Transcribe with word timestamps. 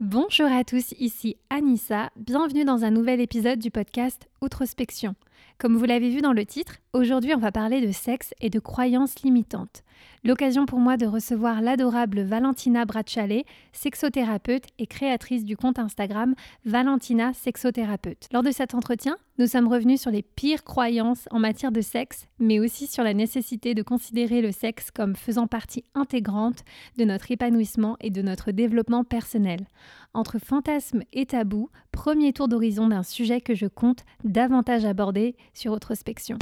Bonjour 0.00 0.46
à 0.46 0.62
tous, 0.62 0.94
ici 1.00 1.38
Anissa, 1.50 2.10
bienvenue 2.14 2.64
dans 2.64 2.84
un 2.84 2.90
nouvel 2.92 3.20
épisode 3.20 3.58
du 3.58 3.72
podcast 3.72 4.28
Outrospection. 4.40 5.14
Comme 5.58 5.76
vous 5.76 5.84
l'avez 5.84 6.10
vu 6.10 6.20
dans 6.20 6.32
le 6.32 6.46
titre, 6.46 6.76
aujourd'hui 6.92 7.34
on 7.34 7.38
va 7.38 7.52
parler 7.52 7.84
de 7.84 7.92
sexe 7.92 8.32
et 8.40 8.50
de 8.50 8.60
croyances 8.60 9.22
limitantes. 9.22 9.82
L'occasion 10.24 10.66
pour 10.66 10.78
moi 10.78 10.96
de 10.96 11.06
recevoir 11.06 11.60
l'adorable 11.62 12.22
Valentina 12.22 12.84
Bracciale, 12.84 13.42
sexothérapeute 13.72 14.66
et 14.78 14.86
créatrice 14.86 15.44
du 15.44 15.56
compte 15.56 15.78
Instagram 15.78 16.34
Valentina 16.64 17.32
Sexothérapeute. 17.34 18.28
Lors 18.32 18.42
de 18.42 18.50
cet 18.50 18.74
entretien, 18.74 19.16
nous 19.38 19.46
sommes 19.46 19.68
revenus 19.68 20.00
sur 20.00 20.10
les 20.10 20.22
pires 20.22 20.64
croyances 20.64 21.28
en 21.30 21.38
matière 21.38 21.70
de 21.70 21.80
sexe, 21.80 22.26
mais 22.40 22.58
aussi 22.58 22.88
sur 22.88 23.04
la 23.04 23.14
nécessité 23.14 23.74
de 23.74 23.82
considérer 23.82 24.40
le 24.40 24.50
sexe 24.50 24.90
comme 24.90 25.14
faisant 25.14 25.46
partie 25.46 25.84
intégrante 25.94 26.64
de 26.96 27.04
notre 27.04 27.30
épanouissement 27.30 27.96
et 28.00 28.10
de 28.10 28.22
notre 28.22 28.50
développement 28.50 29.04
personnel. 29.04 29.66
Entre 30.14 30.38
fantasmes 30.38 31.02
et 31.12 31.26
tabous, 31.26 31.70
premier 31.92 32.32
tour 32.32 32.48
d'horizon 32.48 32.88
d'un 32.88 33.04
sujet 33.04 33.40
que 33.40 33.54
je 33.54 33.66
compte 33.66 34.04
davantage 34.28 34.84
aborder 34.84 35.34
sur 35.54 35.72
Outrospection. 35.72 36.36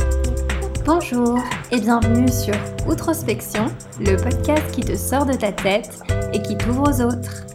Bonjour 0.84 1.38
et 1.70 1.80
bienvenue 1.80 2.28
sur 2.28 2.54
Outrospection, 2.88 3.66
le 4.00 4.16
podcast 4.16 4.74
qui 4.74 4.82
te 4.82 4.96
sort 4.96 5.24
de 5.24 5.34
ta 5.34 5.52
tête 5.52 6.00
et 6.32 6.42
qui 6.42 6.58
t'ouvre 6.58 6.90
aux 6.90 7.00
autres. 7.00 7.46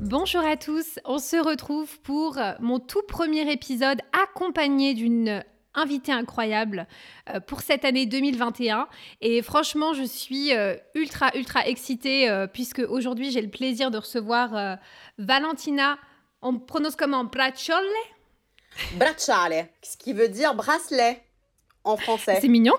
Bonjour 0.00 0.44
à 0.44 0.56
tous, 0.56 0.98
on 1.04 1.18
se 1.18 1.36
retrouve 1.36 2.00
pour 2.00 2.36
mon 2.58 2.80
tout 2.80 3.02
premier 3.06 3.50
épisode 3.52 4.00
accompagné 4.12 4.94
d'une 4.94 5.44
invitée 5.74 6.10
incroyable 6.10 6.88
euh, 7.28 7.38
pour 7.38 7.60
cette 7.60 7.84
année 7.84 8.04
2021 8.04 8.88
et 9.20 9.40
franchement 9.40 9.92
je 9.92 10.02
suis 10.02 10.52
euh, 10.52 10.74
ultra 10.96 11.30
ultra 11.36 11.64
excitée 11.64 12.28
euh, 12.28 12.48
puisque 12.48 12.80
aujourd'hui 12.80 13.30
j'ai 13.30 13.40
le 13.40 13.50
plaisir 13.50 13.92
de 13.92 13.98
recevoir 13.98 14.78
Valentina, 15.18 15.96
on 16.42 16.58
prononce 16.58 16.96
comment? 16.96 17.22
Bracciole? 17.22 17.84
Bracciale, 18.94 19.68
ce 19.82 19.96
qui 19.96 20.12
veut 20.12 20.28
dire 20.28 20.54
bracelet 20.54 21.22
en 21.84 21.96
français. 21.96 22.38
C'est 22.40 22.48
mignon, 22.48 22.74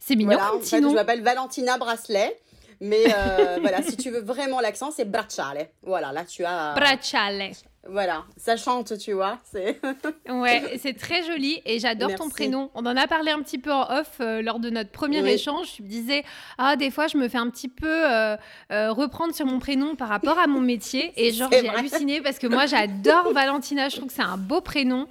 c'est 0.00 0.16
mignon 0.16 0.36
voilà, 0.36 0.54
en 0.54 0.60
fait, 0.60 0.80
Je 0.80 0.94
m'appelle 0.94 1.22
Valentina 1.22 1.78
Bracelet. 1.78 2.40
Mais 2.82 3.04
euh, 3.06 3.58
voilà, 3.62 3.80
si 3.80 3.96
tu 3.96 4.10
veux 4.10 4.20
vraiment 4.20 4.60
l'accent, 4.60 4.90
c'est 4.90 5.08
bracciale. 5.08 5.68
Voilà, 5.82 6.12
là 6.12 6.24
tu 6.24 6.44
as. 6.44 6.74
Bracciale. 6.74 7.52
Voilà, 7.88 8.24
ça 8.36 8.56
chante, 8.56 8.98
tu 8.98 9.12
vois. 9.12 9.38
C'est. 9.44 9.80
ouais, 10.28 10.78
c'est 10.80 10.96
très 10.96 11.24
joli 11.24 11.62
et 11.64 11.78
j'adore 11.78 12.14
ton 12.14 12.28
prénom. 12.28 12.70
On 12.74 12.84
en 12.84 12.96
a 12.96 13.06
parlé 13.06 13.30
un 13.30 13.40
petit 13.40 13.58
peu 13.58 13.72
en 13.72 13.82
off 13.82 14.18
euh, 14.20 14.42
lors 14.42 14.58
de 14.58 14.70
notre 14.70 14.90
premier 14.90 15.24
échange. 15.28 15.72
Tu 15.74 15.82
me 15.82 15.88
disais, 15.88 16.24
ah, 16.58 16.76
des 16.76 16.90
fois, 16.90 17.06
je 17.06 17.16
me 17.16 17.28
fais 17.28 17.38
un 17.38 17.50
petit 17.50 17.68
peu 17.68 17.86
euh, 17.88 18.36
reprendre 18.68 19.34
sur 19.34 19.46
mon 19.46 19.60
prénom 19.60 19.94
par 19.94 20.08
rapport 20.08 20.38
à 20.38 20.48
mon 20.48 20.60
métier. 20.60 21.12
Et 21.16 21.32
genre, 21.32 21.50
j'ai 21.52 21.68
halluciné 21.68 22.20
parce 22.20 22.38
que 22.38 22.48
moi, 22.48 22.66
j'adore 22.66 23.32
Valentina. 23.32 23.88
Je 23.88 23.96
trouve 23.96 24.08
que 24.08 24.14
c'est 24.14 24.22
un 24.22 24.36
beau 24.36 24.60
prénom. 24.60 25.06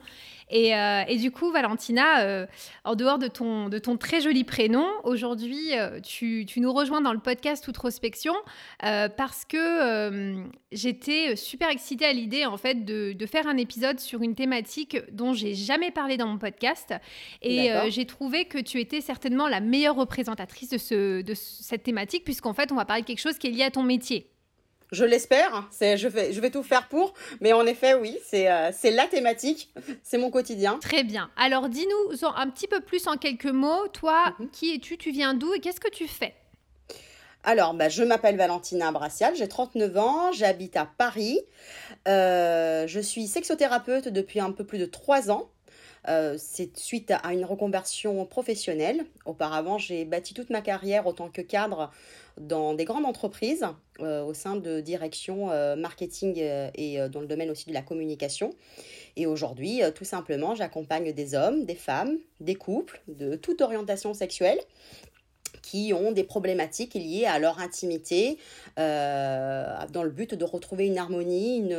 Euh, 0.54 1.04
et, 1.08 1.18
du 1.18 1.32
coup, 1.32 1.52
Valentina, 1.52 2.22
euh, 2.22 2.46
en 2.84 2.96
dehors 2.96 3.18
de 3.18 3.28
ton, 3.28 3.70
de 3.70 3.78
ton 3.78 3.98
très 3.98 4.22
joli 4.22 4.44
prénom, 4.44 4.88
aujourd'hui, 5.04 5.78
euh, 5.78 6.00
tu, 6.02 6.46
tu, 6.48 6.60
nous 6.60 6.74
rejoins 6.74 7.02
dans 7.02 7.14
le 7.14 7.20
podcast 7.20 7.68
Outrospection 7.68 8.34
parce 8.80 9.46
que 9.46 10.44
j'étais 10.72 11.36
super 11.36 11.70
excitée 11.70 12.06
à 12.06 12.14
l'idée, 12.14 12.46
en 12.46 12.58
fait, 12.58 12.86
de, 12.86 13.14
de, 13.14 13.26
faire 13.26 13.48
un 13.48 13.58
épisode 13.58 14.00
sur 14.00 14.22
une 14.22 14.36
thématique 14.36 14.98
dont 15.12 15.34
j'ai 15.34 15.54
jamais 15.54 15.92
parlé 15.92 16.18
dans 16.18 16.28
mon 16.28 16.38
podcast. 16.38 16.94
Et 17.42 17.72
j'ai 17.90 18.06
trouvé 18.06 18.46
que 18.46 18.58
tu 18.58 18.80
étais 18.80 19.02
certainement 19.02 19.48
la 19.48 19.60
meilleure 19.60 19.96
représentatrice 19.96 20.70
de, 20.70 20.78
ce, 20.78 21.22
de 21.22 21.34
cette 21.34 21.84
thématique, 21.84 22.24
puisqu'en 22.24 22.54
fait, 22.54 22.72
on 22.72 22.76
va 22.76 22.86
parler 22.86 23.04
de 23.04 23.08
quelque 23.08 23.20
chose 23.20 23.38
qui 23.38 23.48
est 23.48 23.52
lié 23.52 23.64
à 23.64 23.72
ton 23.72 23.84
métier. 23.84 24.32
Je 24.92 25.06
l'espère, 25.06 25.70
c'est, 25.72 25.96
je, 25.96 26.10
vais, 26.10 26.34
je 26.34 26.42
vais 26.42 26.50
tout 26.50 26.64
faire 26.64 26.90
pour, 26.90 27.14
mais 27.40 27.54
en 27.54 27.66
effet, 27.66 27.94
oui, 27.94 28.18
c'est, 28.26 28.52
euh, 28.52 28.72
c'est 28.74 28.92
la 28.92 29.08
thématique, 29.08 29.74
c'est 30.04 30.18
mon 30.18 30.30
quotidien. 30.30 30.80
Très 30.82 31.06
bien. 31.06 31.30
Alors, 31.38 31.70
dis-nous 31.70 32.28
un 32.36 32.50
petit 32.50 32.68
peu 32.68 32.82
plus 32.82 33.08
en 33.08 33.16
quelques 33.16 33.46
mots, 33.46 33.88
toi, 33.94 34.36
mhm. 34.40 34.50
qui 34.50 34.76
es-tu, 34.76 34.98
tu 34.98 35.12
viens 35.12 35.34
d'où 35.34 35.54
et 35.54 35.62
qu'est-ce 35.62 35.80
que 35.80 35.90
tu 35.90 36.10
fais? 36.10 36.34
Alors, 37.46 37.74
bah, 37.74 37.88
je 37.88 38.04
m'appelle 38.04 38.36
Valentina 38.36 38.92
Brassial, 38.92 39.34
j'ai 39.36 39.48
39 39.48 39.98
ans, 39.98 40.32
j'habite 40.34 40.76
à 40.76 40.86
Paris. 40.86 41.40
Euh, 42.10 42.86
je 42.86 43.00
suis 43.00 43.28
sexothérapeute 43.28 44.10
depuis 44.10 44.42
un 44.42 44.52
peu 44.52 44.66
plus 44.66 44.78
de 44.78 44.86
3 44.86 45.32
ans. 45.32 45.50
Euh, 46.08 46.36
c'est 46.38 46.78
suite 46.78 47.12
à 47.12 47.34
une 47.34 47.46
reconversion 47.46 48.26
professionnelle. 48.26 49.06
Auparavant, 49.26 49.78
j'ai 49.78 50.06
bâti 50.06 50.34
toute 50.34 50.50
ma 50.50 50.62
carrière 50.62 51.08
en 51.08 51.14
tant 51.14 51.30
que 51.30 51.42
cadre 51.42 51.92
dans 52.40 52.74
des 52.74 52.86
grandes 52.86 53.06
entreprises 53.06 53.66
euh, 54.00 54.24
au 54.24 54.34
sein 54.34 54.56
de 54.56 54.80
directions 54.80 55.52
euh, 55.52 55.76
marketing 55.76 56.42
et 56.76 56.98
dans 57.10 57.22
le 57.22 57.28
domaine 57.28 57.52
aussi 57.52 57.68
de 57.68 57.74
la 57.74 57.82
communication. 57.82 58.52
Et 59.16 59.26
aujourd'hui, 59.26 59.82
tout 59.94 60.06
simplement, 60.06 60.56
j'accompagne 60.56 61.14
des 61.14 61.36
hommes, 61.36 61.66
des 61.66 61.76
femmes, 61.76 62.18
des 62.40 62.56
couples 62.56 63.02
de 63.08 63.36
toute 63.36 63.62
orientation 63.62 64.14
sexuelle 64.14 64.60
qui 65.62 65.94
ont 65.94 66.12
des 66.12 66.24
problématiques 66.24 66.96
liées 66.96 67.26
à 67.26 67.38
leur 67.38 67.60
intimité 67.60 68.38
dans 68.78 70.04
le 70.04 70.10
but 70.10 70.34
de 70.34 70.46
retrouver 70.46 70.88
une 70.88 70.98
harmonie, 70.98 71.70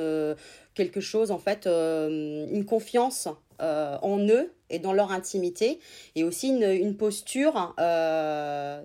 quelque 0.75 1.01
chose 1.01 1.31
en 1.31 1.39
fait, 1.39 1.67
une 1.67 2.65
confiance 2.67 3.29
en 3.63 4.19
eux 4.29 4.53
et 4.71 4.79
dans 4.79 4.93
leur 4.93 5.13
intimité 5.13 5.79
et 6.17 6.25
aussi 6.25 6.49
une, 6.49 6.65
une 6.65 6.97
posture 6.97 7.75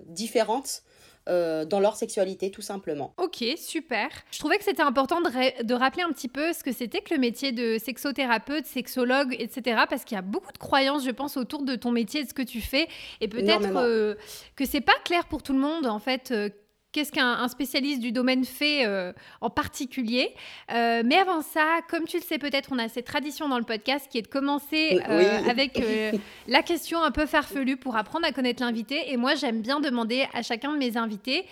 différente 0.06 0.82
euh, 1.28 1.66
dans 1.66 1.78
leur 1.78 1.94
sexualité, 1.94 2.50
tout 2.50 2.62
simplement. 2.62 3.12
Ok, 3.18 3.44
super. 3.58 4.08
Je 4.30 4.38
trouvais 4.38 4.56
que 4.56 4.64
c'était 4.64 4.82
important 4.82 5.20
de, 5.20 5.62
de, 5.62 5.74
rappeler 5.74 6.02
un 6.02 6.10
petit 6.10 6.28
peu 6.28 6.54
ce 6.54 6.64
que 6.64 6.72
c'était 6.72 7.02
que 7.02 7.12
le 7.12 7.20
métier 7.20 7.52
de 7.52 7.76
sexothérapeute, 7.76 8.64
sexologue, 8.64 9.36
etc. 9.38 9.82
Parce 9.90 10.04
qu'il 10.04 10.14
y 10.14 10.18
a 10.18 10.22
beaucoup 10.22 10.52
de 10.52 10.58
croyances, 10.58 11.04
je 11.04 11.10
pense, 11.10 11.36
autour 11.36 11.64
de 11.64 11.74
ton 11.74 11.90
métier, 11.90 12.24
de 12.24 12.28
ce 12.30 12.32
que 12.32 12.40
tu 12.40 12.62
fais. 12.62 12.88
Et 13.20 13.28
peut-être 13.28 13.76
euh, 13.76 14.14
que 14.56 14.64
c'est 14.64 14.80
pas 14.80 14.96
clair 15.04 15.26
pour 15.26 15.42
tout 15.42 15.52
le 15.52 15.58
monde, 15.58 15.86
en 15.86 15.98
fait. 15.98 16.30
Euh, 16.30 16.48
qu'est-ce 16.92 17.12
qu'un 17.12 17.46
spécialiste 17.48 18.00
du 18.00 18.12
domaine 18.12 18.44
fait 18.44 18.86
euh, 18.86 19.12
en 19.40 19.50
particulier. 19.50 20.34
Euh, 20.72 21.02
mais 21.04 21.16
avant 21.16 21.42
ça, 21.42 21.80
comme 21.88 22.04
tu 22.04 22.18
le 22.18 22.22
sais 22.22 22.38
peut-être, 22.38 22.70
on 22.72 22.78
a 22.78 22.88
cette 22.88 23.06
tradition 23.06 23.48
dans 23.48 23.58
le 23.58 23.64
podcast 23.64 24.06
qui 24.10 24.18
est 24.18 24.22
de 24.22 24.28
commencer 24.28 25.00
euh, 25.08 25.42
avec 25.48 25.80
la 26.48 26.62
question 26.62 27.02
un 27.02 27.10
peu 27.10 27.26
farfelue 27.26 27.76
pour 27.76 27.96
apprendre 27.96 28.26
à 28.26 28.32
connaître 28.32 28.62
l'invité. 28.62 29.12
Et 29.12 29.16
moi, 29.16 29.34
j'aime 29.34 29.60
bien 29.60 29.80
demander 29.80 30.26
à 30.32 30.42
chacun 30.42 30.72
de 30.72 30.78
mes 30.78 30.96
invités 30.96 31.46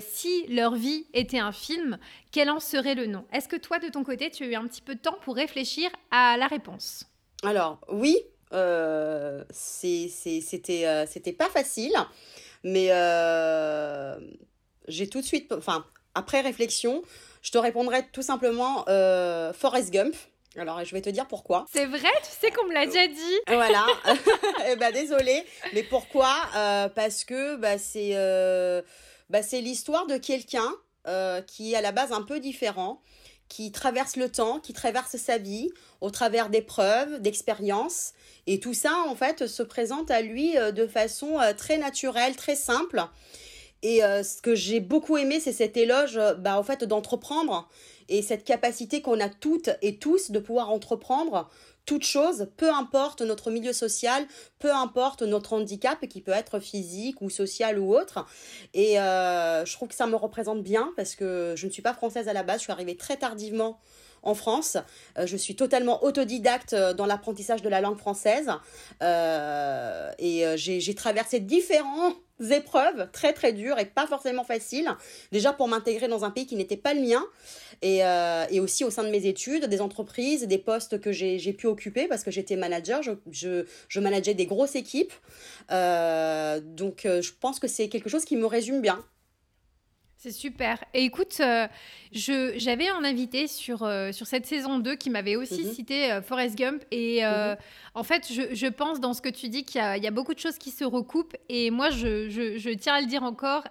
si 0.00 0.46
leur 0.48 0.74
vie 0.74 1.06
était 1.12 1.38
un 1.38 1.52
film, 1.52 1.98
quel 2.30 2.50
en 2.50 2.60
serait 2.60 2.94
le 2.94 3.06
nom? 3.06 3.24
Est-ce 3.32 3.48
que 3.48 3.56
toi, 3.56 3.78
de 3.78 3.88
ton 3.88 4.04
côté, 4.04 4.30
tu 4.30 4.44
as 4.44 4.46
eu 4.46 4.54
un 4.54 4.66
petit 4.66 4.82
peu 4.82 4.94
de 4.94 5.00
temps 5.00 5.16
pour 5.22 5.36
réfléchir 5.36 5.90
à 6.10 6.36
la 6.38 6.46
réponse? 6.46 7.04
Alors, 7.42 7.80
oui, 7.90 8.16
c'était 9.50 10.08
c'était 11.06 11.32
pas 11.32 11.48
facile, 11.48 11.94
mais 12.64 12.90
j'ai 14.92 15.08
tout 15.08 15.20
de 15.20 15.26
suite, 15.26 15.52
enfin, 15.52 15.84
après 16.14 16.40
réflexion, 16.40 17.02
je 17.42 17.50
te 17.50 17.58
répondrai 17.58 18.06
tout 18.12 18.22
simplement 18.22 18.84
euh, 18.88 19.52
Forrest 19.52 19.90
Gump. 19.90 20.14
Alors, 20.56 20.84
je 20.84 20.94
vais 20.94 21.00
te 21.00 21.08
dire 21.08 21.26
pourquoi. 21.26 21.66
C'est 21.72 21.86
vrai, 21.86 22.10
tu 22.22 22.30
sais 22.40 22.50
qu'on 22.50 22.66
me 22.66 22.74
l'a 22.74 22.86
déjà 22.86 23.06
dit. 23.06 23.38
Voilà. 23.48 23.86
eh 24.70 24.76
ben, 24.76 24.92
désolée. 24.92 25.44
Mais 25.72 25.82
pourquoi? 25.82 26.34
Euh, 26.56 26.88
Parce 26.88 27.24
que 27.24 27.56
bah, 27.56 27.78
c'est 27.78 28.10
euh, 28.14 28.82
bah, 29.30 29.40
l'histoire 29.52 30.06
de 30.06 30.18
quelqu'un 30.18 30.70
euh, 31.06 31.40
qui 31.42 31.72
est 31.72 31.76
à 31.76 31.80
la 31.80 31.92
base 31.92 32.12
un 32.12 32.22
peu 32.22 32.38
différent, 32.38 33.00
qui 33.48 33.72
traverse 33.72 34.16
le 34.16 34.30
temps, 34.30 34.60
qui 34.60 34.72
traverse 34.72 35.16
sa 35.16 35.38
vie 35.38 35.70
au 36.00 36.10
travers 36.10 36.50
d'épreuves, 36.50 37.20
d'expériences. 37.20 38.12
Et 38.46 38.60
tout 38.60 38.74
ça, 38.74 38.92
en 39.08 39.14
fait, 39.14 39.46
se 39.46 39.62
présente 39.62 40.10
à 40.10 40.20
lui 40.20 40.54
de 40.54 40.86
façon 40.86 41.38
très 41.56 41.78
naturelle, 41.78 42.34
très 42.36 42.56
simple. 42.56 43.06
Et 43.82 44.04
euh, 44.04 44.22
ce 44.22 44.40
que 44.40 44.54
j'ai 44.54 44.80
beaucoup 44.80 45.16
aimé, 45.16 45.40
c'est 45.40 45.52
cet 45.52 45.76
éloge 45.76 46.16
euh, 46.16 46.34
bah, 46.34 46.58
en 46.58 46.62
fait, 46.62 46.84
d'entreprendre 46.84 47.68
et 48.08 48.22
cette 48.22 48.44
capacité 48.44 49.00
qu'on 49.02 49.20
a 49.20 49.28
toutes 49.28 49.70
et 49.80 49.98
tous 49.98 50.30
de 50.30 50.38
pouvoir 50.38 50.70
entreprendre 50.70 51.48
toute 51.84 52.04
chose, 52.04 52.48
peu 52.56 52.70
importe 52.70 53.22
notre 53.22 53.50
milieu 53.50 53.72
social, 53.72 54.24
peu 54.60 54.72
importe 54.72 55.22
notre 55.22 55.54
handicap 55.54 56.06
qui 56.06 56.20
peut 56.20 56.32
être 56.32 56.60
physique 56.60 57.20
ou 57.22 57.30
social 57.30 57.78
ou 57.78 57.96
autre. 57.96 58.24
Et 58.72 59.00
euh, 59.00 59.64
je 59.64 59.72
trouve 59.72 59.88
que 59.88 59.94
ça 59.94 60.06
me 60.06 60.14
représente 60.14 60.62
bien 60.62 60.92
parce 60.96 61.16
que 61.16 61.54
je 61.56 61.66
ne 61.66 61.72
suis 61.72 61.82
pas 61.82 61.94
française 61.94 62.28
à 62.28 62.32
la 62.32 62.44
base, 62.44 62.58
je 62.58 62.64
suis 62.64 62.72
arrivée 62.72 62.96
très 62.96 63.16
tardivement 63.16 63.80
en 64.22 64.34
France. 64.34 64.76
Je 65.20 65.36
suis 65.36 65.56
totalement 65.56 66.04
autodidacte 66.04 66.76
dans 66.76 67.06
l'apprentissage 67.06 67.62
de 67.62 67.68
la 67.68 67.80
langue 67.80 67.98
française 67.98 68.48
et 69.00 70.44
j'ai 70.56 70.94
traversé 70.94 71.40
différents 71.40 72.14
épreuves 72.50 73.08
très 73.12 73.32
très 73.32 73.52
dures 73.52 73.78
et 73.78 73.84
pas 73.84 74.06
forcément 74.06 74.44
faciles. 74.44 74.90
Déjà 75.30 75.52
pour 75.52 75.68
m'intégrer 75.68 76.08
dans 76.08 76.24
un 76.24 76.30
pays 76.30 76.46
qui 76.46 76.56
n'était 76.56 76.76
pas 76.76 76.94
le 76.94 77.00
mien 77.00 77.24
et, 77.82 77.98
et, 78.50 78.60
aussi 78.60 78.84
au 78.84 78.90
sein 78.90 79.04
de 79.04 79.10
mes 79.10 79.26
études, 79.26 79.66
des 79.66 79.80
entreprises, 79.80 80.46
des 80.46 80.58
postes 80.58 81.00
que 81.00 81.12
j'ai 81.12 81.52
pu 81.52 81.66
occuper 81.66 82.06
parce 82.06 82.22
que 82.22 82.30
j'étais 82.30 82.56
manager, 82.56 83.02
je, 83.02 83.12
je, 83.30 83.64
je, 83.88 84.00
manageais 84.00 84.34
des 84.34 84.46
grosses 84.46 84.76
équipes. 84.76 85.12
donc 85.70 87.02
je 87.04 87.30
pense 87.40 87.58
que 87.58 87.68
c'est 87.68 87.88
quelque 87.88 88.08
chose 88.08 88.24
qui 88.24 88.36
me 88.36 88.46
résume 88.46 88.80
bien. 88.80 89.04
C'est 90.22 90.30
super. 90.30 90.84
Et 90.94 91.02
écoute, 91.02 91.38
euh, 91.40 91.66
j'avais 92.12 92.88
un 92.88 93.02
invité 93.02 93.48
sur, 93.48 93.82
euh, 93.82 94.12
sur 94.12 94.28
cette 94.28 94.46
saison 94.46 94.78
2 94.78 94.94
qui 94.94 95.10
m'avait 95.10 95.34
aussi 95.34 95.64
mhm. 95.64 95.72
cité 95.72 96.12
euh, 96.12 96.22
Forrest 96.22 96.56
Gump. 96.56 96.84
Et 96.92 97.24
mhm. 97.24 97.56
en 97.96 98.04
fait, 98.04 98.32
je, 98.32 98.54
je, 98.54 98.68
pense 98.68 99.00
dans 99.00 99.14
ce 99.14 99.20
que 99.20 99.28
tu 99.28 99.48
dis 99.48 99.64
qu'il 99.64 99.80
y, 99.80 100.00
y, 100.00 100.06
a 100.06 100.10
beaucoup 100.12 100.32
de 100.32 100.38
choses 100.38 100.58
qui 100.58 100.70
se 100.70 100.84
recoupent. 100.84 101.36
Et 101.48 101.72
moi, 101.72 101.90
je, 101.90 102.30
je, 102.30 102.56
je 102.56 102.70
tiens 102.70 102.94
à 102.94 103.00
le 103.00 103.08
dire 103.08 103.24
encore 103.24 103.64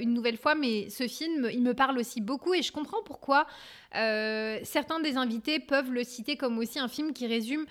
une 0.00 0.14
nouvelle 0.14 0.38
fois, 0.38 0.54
mais 0.54 0.88
ce 0.88 1.06
film, 1.06 1.50
il 1.52 1.60
me 1.60 1.74
parle 1.74 1.98
aussi 1.98 2.22
beaucoup. 2.22 2.54
Et 2.54 2.62
je 2.62 2.72
comprends 2.72 3.02
pourquoi 3.04 3.46
certains 3.92 5.00
des 5.00 5.18
invités 5.18 5.60
peuvent 5.60 5.92
le 5.92 6.04
citer 6.04 6.36
comme 6.36 6.56
aussi 6.56 6.78
un 6.78 6.88
film 6.88 7.12
qui 7.12 7.26
résume 7.26 7.66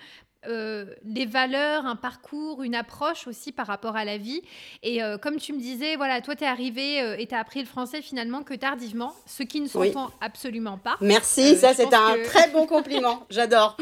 euh, 0.46 0.86
des 1.02 1.26
valeurs, 1.26 1.84
un 1.84 1.96
parcours, 1.96 2.62
une 2.62 2.76
approche 2.76 3.26
aussi 3.26 3.50
par 3.50 3.66
rapport 3.66 3.96
à 3.96 4.04
la 4.04 4.18
vie. 4.18 4.40
Et 4.84 5.02
euh, 5.02 5.18
comme 5.18 5.36
tu 5.36 5.52
me 5.52 5.58
disais, 5.58 5.96
voilà, 5.96 6.20
toi, 6.20 6.36
tu 6.36 6.44
es 6.44 6.46
arrivé 6.46 7.02
euh, 7.02 7.16
et 7.18 7.26
tu 7.26 7.34
as 7.34 7.40
appris 7.40 7.58
le 7.58 7.66
français 7.66 8.02
finalement 8.02 8.44
que 8.44 8.54
tardivement, 8.54 9.12
ce 9.26 9.42
qui 9.42 9.60
ne 9.60 9.66
s'entend 9.66 10.12
absolument 10.20 10.78
pas. 10.78 10.96
Merci, 11.00 11.56
ça 11.56 11.74
c'est 11.74 11.92
un 11.92 12.22
très 12.22 12.50
bon 12.50 12.66
compliment, 12.68 13.26
j'adore. 13.30 13.76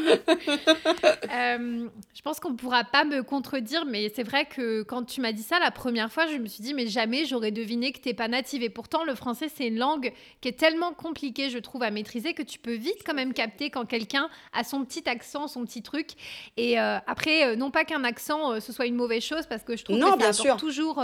je 1.29 2.21
pense 2.23 2.39
qu'on 2.39 2.49
ne 2.49 2.57
pourra 2.57 2.83
pas 2.83 3.05
me 3.05 3.21
contredire, 3.21 3.85
mais 3.85 4.11
c'est 4.15 4.23
vrai 4.23 4.45
que 4.45 4.81
quand 4.81 5.03
tu 5.03 5.21
m'as 5.21 5.33
dit 5.33 5.43
ça 5.43 5.59
la 5.59 5.69
première 5.69 6.11
fois, 6.11 6.25
je 6.25 6.37
me 6.37 6.47
suis 6.47 6.63
dit, 6.63 6.73
mais 6.73 6.87
jamais 6.87 7.25
j'aurais 7.25 7.51
deviné 7.51 7.91
que 7.91 7.99
tu 7.99 8.09
n'es 8.09 8.15
pas 8.15 8.27
native. 8.27 8.63
Et 8.63 8.69
pourtant, 8.69 9.03
le 9.03 9.13
français, 9.13 9.47
c'est 9.53 9.67
une 9.67 9.77
langue 9.77 10.11
qui 10.41 10.47
est 10.47 10.59
tellement 10.59 10.93
compliquée, 10.93 11.51
je 11.51 11.59
trouve, 11.59 11.83
à 11.83 11.91
maîtriser 11.91 12.33
que 12.33 12.41
tu 12.41 12.57
peux 12.57 12.73
vite 12.73 13.03
quand 13.05 13.13
même 13.13 13.33
capter 13.33 13.69
quand 13.69 13.85
quelqu'un 13.85 14.27
a 14.53 14.63
son 14.63 14.83
petit 14.83 15.07
accent, 15.07 15.47
son 15.47 15.63
petit 15.63 15.83
truc. 15.83 16.15
Et 16.55 16.79
euh, 16.79 16.97
après, 17.05 17.45
euh, 17.45 17.55
non 17.55 17.71
pas 17.71 17.85
qu'un 17.85 18.03
accent 18.03 18.53
euh, 18.53 18.59
ce 18.59 18.71
soit 18.71 18.85
une 18.85 18.95
mauvaise 18.95 19.23
chose, 19.23 19.45
parce 19.47 19.63
que 19.63 19.75
je 19.75 19.83
trouve 19.83 19.97
que 19.97 20.33
ça 20.33 20.43
apporte 20.43 20.59
toujours 20.59 21.03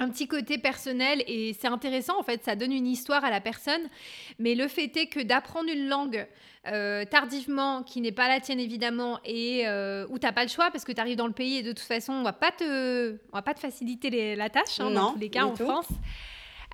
un 0.00 0.10
petit 0.10 0.28
côté 0.28 0.58
personnel 0.58 1.24
et 1.26 1.56
c'est 1.58 1.66
intéressant 1.66 2.20
en 2.20 2.22
fait, 2.22 2.44
ça 2.44 2.54
donne 2.54 2.72
une 2.72 2.86
histoire 2.86 3.24
à 3.24 3.30
la 3.30 3.40
personne. 3.40 3.80
Mais 4.38 4.54
le 4.54 4.68
fait 4.68 4.96
est 4.96 5.06
que 5.06 5.20
d'apprendre 5.20 5.70
une 5.70 5.88
langue 5.88 6.26
tardivement, 7.10 7.82
qui 7.82 8.00
n'est 8.00 8.12
pas 8.12 8.28
la 8.28 8.40
tienne 8.40 8.60
évidemment, 8.60 9.18
et 9.24 9.66
où 10.08 10.18
tu 10.18 10.26
n'as 10.26 10.32
pas 10.32 10.44
le 10.44 10.50
choix 10.50 10.70
parce 10.70 10.84
que 10.84 10.92
tu 10.92 11.00
arrives 11.00 11.16
dans 11.16 11.26
le 11.26 11.32
pays 11.32 11.58
et 11.58 11.62
de 11.62 11.72
toute 11.72 11.80
façon 11.80 12.12
on 12.12 12.22
va 12.22 12.32
pas 12.32 12.52
te, 12.52 13.12
on 13.32 13.36
va 13.36 13.42
pas 13.42 13.54
te 13.54 13.60
faciliter 13.60 14.36
la 14.36 14.50
tâche 14.50 14.78
hein, 14.78 14.90
dans 14.90 15.12
tous 15.14 15.18
les 15.18 15.30
cas 15.30 15.44
en 15.44 15.56
France. 15.56 15.88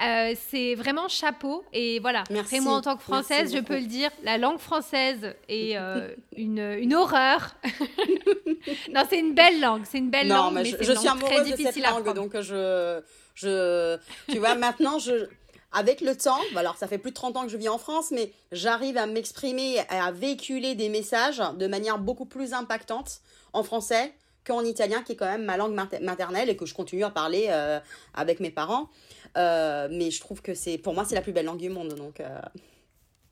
Euh, 0.02 0.34
c'est 0.50 0.74
vraiment 0.74 1.08
chapeau. 1.08 1.64
Et 1.72 2.00
voilà, 2.00 2.24
Merci. 2.30 2.60
moi, 2.60 2.74
en 2.74 2.80
tant 2.80 2.96
que 2.96 3.02
Française, 3.02 3.54
je 3.54 3.60
peux 3.60 3.78
le 3.78 3.86
dire, 3.86 4.10
la 4.24 4.38
langue 4.38 4.58
française 4.58 5.34
est 5.48 5.76
euh, 5.76 6.08
une, 6.36 6.58
une, 6.58 6.94
horreur. 6.94 7.54
non, 8.92 9.02
c'est 9.08 9.20
une 9.20 9.34
belle 9.34 9.60
langue. 9.60 9.82
C'est 9.84 9.98
une 9.98 10.10
belle 10.10 10.28
langue. 10.28 10.54
Mais, 10.54 10.64
je, 10.64 10.92
suis 10.92 11.08
amoureuse 11.08 11.50
de 11.50 11.56
cette 11.56 11.76
langue, 11.76 12.12
donc 12.14 12.38
je, 12.40 13.00
je, 13.34 13.96
tu 14.28 14.38
vois, 14.38 14.56
maintenant, 14.56 14.98
je, 14.98 15.28
avec 15.74 16.00
le 16.00 16.16
temps, 16.16 16.40
alors 16.56 16.76
ça 16.76 16.86
fait 16.86 16.98
plus 16.98 17.10
de 17.10 17.16
30 17.16 17.36
ans 17.36 17.42
que 17.42 17.50
je 17.50 17.56
vis 17.56 17.68
en 17.68 17.78
France, 17.78 18.10
mais 18.10 18.32
j'arrive 18.52 18.96
à 18.96 19.06
m'exprimer, 19.06 19.80
à 19.90 20.12
véhiculer 20.12 20.74
des 20.74 20.88
messages 20.88 21.42
de 21.56 21.66
manière 21.66 21.98
beaucoup 21.98 22.26
plus 22.26 22.52
impactante 22.52 23.20
en 23.52 23.62
français 23.62 24.14
qu'en 24.46 24.64
italien, 24.64 25.02
qui 25.02 25.12
est 25.12 25.16
quand 25.16 25.26
même 25.26 25.44
ma 25.44 25.56
langue 25.56 25.74
maternelle 26.00 26.48
et 26.48 26.56
que 26.56 26.66
je 26.66 26.74
continue 26.74 27.04
à 27.04 27.10
parler 27.10 27.46
euh, 27.48 27.80
avec 28.14 28.40
mes 28.40 28.50
parents. 28.50 28.88
Euh, 29.36 29.88
mais 29.90 30.10
je 30.10 30.20
trouve 30.20 30.42
que 30.42 30.54
c'est, 30.54 30.78
pour 30.78 30.94
moi, 30.94 31.04
c'est 31.04 31.14
la 31.14 31.22
plus 31.22 31.32
belle 31.32 31.46
langue 31.46 31.58
du 31.58 31.68
monde. 31.68 31.94
Donc. 31.94 32.20
Euh. 32.20 32.40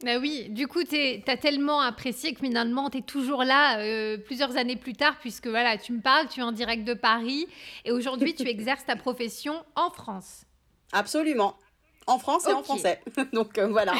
Bah 0.04 0.18
oui, 0.18 0.48
du 0.48 0.66
coup, 0.66 0.82
tu 0.82 1.22
as 1.26 1.36
tellement 1.36 1.80
apprécié 1.80 2.34
que 2.34 2.40
finalement, 2.40 2.90
tu 2.90 2.98
es 2.98 3.02
toujours 3.02 3.44
là 3.44 3.78
euh, 3.78 4.18
plusieurs 4.18 4.56
années 4.56 4.76
plus 4.76 4.94
tard, 4.94 5.16
puisque 5.20 5.46
voilà, 5.46 5.78
tu 5.78 5.92
me 5.92 6.00
parles, 6.00 6.26
tu 6.28 6.40
es 6.40 6.42
en 6.42 6.50
direct 6.50 6.84
de 6.84 6.94
Paris, 6.94 7.46
et 7.84 7.92
aujourd'hui, 7.92 8.34
tu 8.34 8.42
exerces 8.48 8.84
ta 8.84 8.96
profession 8.96 9.64
en 9.76 9.90
France. 9.90 10.44
Absolument. 10.92 11.56
En 12.08 12.18
France 12.18 12.48
et 12.48 12.52
en 12.52 12.64
français. 12.64 13.00
Donc 13.32 13.58
voilà. 13.60 13.94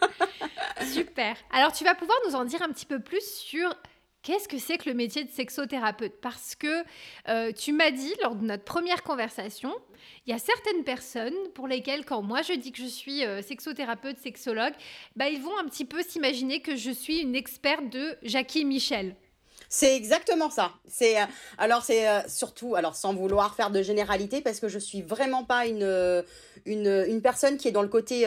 Super. 0.90 1.36
Alors, 1.52 1.72
tu 1.72 1.84
vas 1.84 1.94
pouvoir 1.94 2.16
nous 2.26 2.34
en 2.34 2.46
dire 2.46 2.62
un 2.62 2.68
petit 2.68 2.86
peu 2.86 2.98
plus 2.98 3.22
sur 3.22 3.74
Qu'est-ce 4.22 4.48
que 4.48 4.58
c'est 4.58 4.76
que 4.76 4.88
le 4.88 4.94
métier 4.94 5.24
de 5.24 5.30
sexothérapeute? 5.30 6.20
Parce 6.20 6.54
que 6.54 6.84
euh, 7.28 7.52
tu 7.52 7.72
m'as 7.72 7.90
dit 7.90 8.12
lors 8.22 8.34
de 8.34 8.44
notre 8.44 8.64
première 8.64 9.02
conversation, 9.02 9.74
il 10.26 10.30
y 10.30 10.34
a 10.34 10.38
certaines 10.38 10.84
personnes 10.84 11.34
pour 11.54 11.66
lesquelles, 11.66 12.04
quand 12.04 12.20
moi 12.20 12.42
je 12.42 12.52
dis 12.52 12.70
que 12.70 12.82
je 12.82 12.86
suis 12.86 13.24
euh, 13.24 13.40
sexothérapeute, 13.40 14.18
sexologue, 14.18 14.74
bah, 15.16 15.30
ils 15.30 15.40
vont 15.40 15.56
un 15.58 15.64
petit 15.64 15.86
peu 15.86 16.02
s'imaginer 16.02 16.60
que 16.60 16.76
je 16.76 16.90
suis 16.90 17.20
une 17.20 17.34
experte 17.34 17.88
de 17.88 18.16
Jackie 18.22 18.66
Michel. 18.66 19.16
C'est 19.72 19.96
exactement 19.96 20.50
ça. 20.50 20.72
C'est 20.88 21.20
euh, 21.20 21.24
alors 21.56 21.84
c'est 21.84 22.28
surtout 22.28 22.74
alors 22.74 22.96
sans 22.96 23.14
vouloir 23.14 23.54
faire 23.54 23.70
de 23.70 23.82
généralité 23.82 24.40
parce 24.40 24.58
que 24.58 24.68
je 24.68 24.80
suis 24.80 25.00
vraiment 25.00 25.44
pas 25.44 25.66
une 25.66 26.24
une, 26.66 27.04
une 27.08 27.22
personne 27.22 27.56
qui 27.56 27.68
est 27.68 27.72
dans 27.72 27.82
le 27.82 27.88
côté 27.88 28.26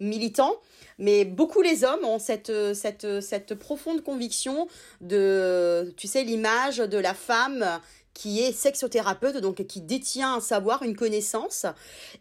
militant. 0.00 0.54
Mais 0.98 1.24
beaucoup 1.24 1.60
les 1.60 1.82
hommes 1.82 2.04
ont 2.04 2.20
cette, 2.20 2.52
cette, 2.72 3.20
cette 3.20 3.54
profonde 3.56 4.04
conviction 4.04 4.68
de, 5.00 5.92
tu 5.96 6.06
sais, 6.06 6.22
l'image 6.22 6.76
de 6.78 6.98
la 6.98 7.14
femme 7.14 7.80
qui 8.14 8.40
est 8.40 8.52
sexothérapeute, 8.52 9.38
donc 9.38 9.66
qui 9.66 9.80
détient 9.80 10.36
un 10.36 10.40
savoir, 10.40 10.84
une 10.84 10.94
connaissance. 10.94 11.66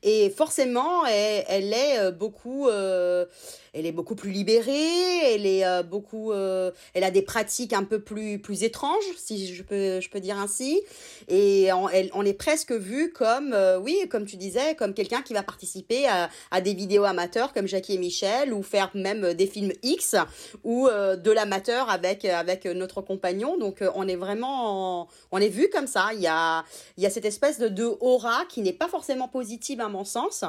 Et 0.01 0.31
forcément, 0.31 1.06
elle, 1.06 1.71
est 1.74 2.12
beaucoup... 2.12 2.68
Euh, 2.68 3.25
elle 3.74 3.88
est 3.88 3.92
beaucoup 3.92 4.16
plus 4.16 4.31
libérée, 4.31 5.34
elle 5.34 5.48
est 5.48 5.66
euh, 5.66 5.81
beaucoup, 5.81 6.31
euh, 6.31 6.72
elle 6.94 7.04
a 7.04 7.10
des 7.10 7.24
pratiques 7.24 7.74
un 7.74 7.84
peu 7.84 8.00
plus 8.00 8.38
plus 8.38 8.64
étranges, 8.64 9.04
si 9.18 9.54
je 9.54 9.64
peux 9.64 10.00
je 10.00 10.10
peux 10.10 10.20
dire 10.20 10.38
ainsi, 10.38 10.81
et 11.28 11.74
on, 11.74 11.90
elle, 11.90 12.12
est 12.25 12.34
presque 12.34 12.72
vu 12.72 13.12
comme, 13.12 13.54
euh, 13.54 13.80
oui, 13.80 13.98
comme 14.10 14.25
tu 14.25 14.38
disais, 14.38 14.75
comme 14.75 14.94
quelqu'un 14.94 15.24
qui 15.24 15.34
va 15.34 15.42
participer 15.42 16.08
à, 16.08 16.30
à, 16.52 16.62
des 16.62 16.75
vidéos 16.75 17.04
amateurs 17.04 17.52
comme 17.52 17.68
Jackie 17.68 17.96
et 17.96 17.98
Michel, 17.98 18.54
ou 18.54 18.62
faire 18.62 18.92
même 18.94 19.34
des 19.34 19.48
films 19.48 19.74
X, 19.81 20.16
ou 20.64 20.88
de 20.88 21.31
l'amateur 21.31 21.90
avec 21.90 22.25
avec 22.25 22.66
notre 22.66 23.02
compagnon. 23.02 23.58
Donc 23.58 23.84
on 23.96 24.08
est 24.08 24.16
vraiment, 24.16 25.08
on 25.31 25.38
est 25.40 25.50
vu 25.50 25.70
comme 25.70 25.88
ça. 25.88 26.12
Il 26.14 26.22
y 26.22 26.28
a 26.28 26.64
il 26.98 27.04
y 27.04 27.08
a 27.08 27.10
cette 27.10 27.25
espèce 27.25 27.58
de, 27.58 27.70
de 27.70 27.86
aura 28.02 28.46
qui 28.50 28.62
n'est 28.62 28.74
pas 28.74 28.88
forcément 28.88 29.28
positive 29.28 29.81
à 29.81 29.90
mon 29.90 30.04
sens, 30.04 30.44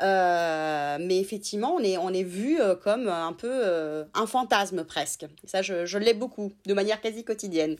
mais 0.00 1.18
effectivement 1.18 1.74
on 1.74 1.80
est 1.80 1.98
on 1.98 2.12
est 2.12 2.22
vu 2.22 2.61
comme 2.82 3.08
un 3.08 3.32
peu 3.32 3.50
euh, 3.50 4.04
un 4.14 4.26
fantasme 4.26 4.84
presque. 4.84 5.26
Ça, 5.44 5.62
je, 5.62 5.86
je 5.86 5.98
l'ai 5.98 6.14
beaucoup, 6.14 6.52
de 6.66 6.74
manière 6.74 7.00
quasi 7.00 7.24
quotidienne. 7.24 7.76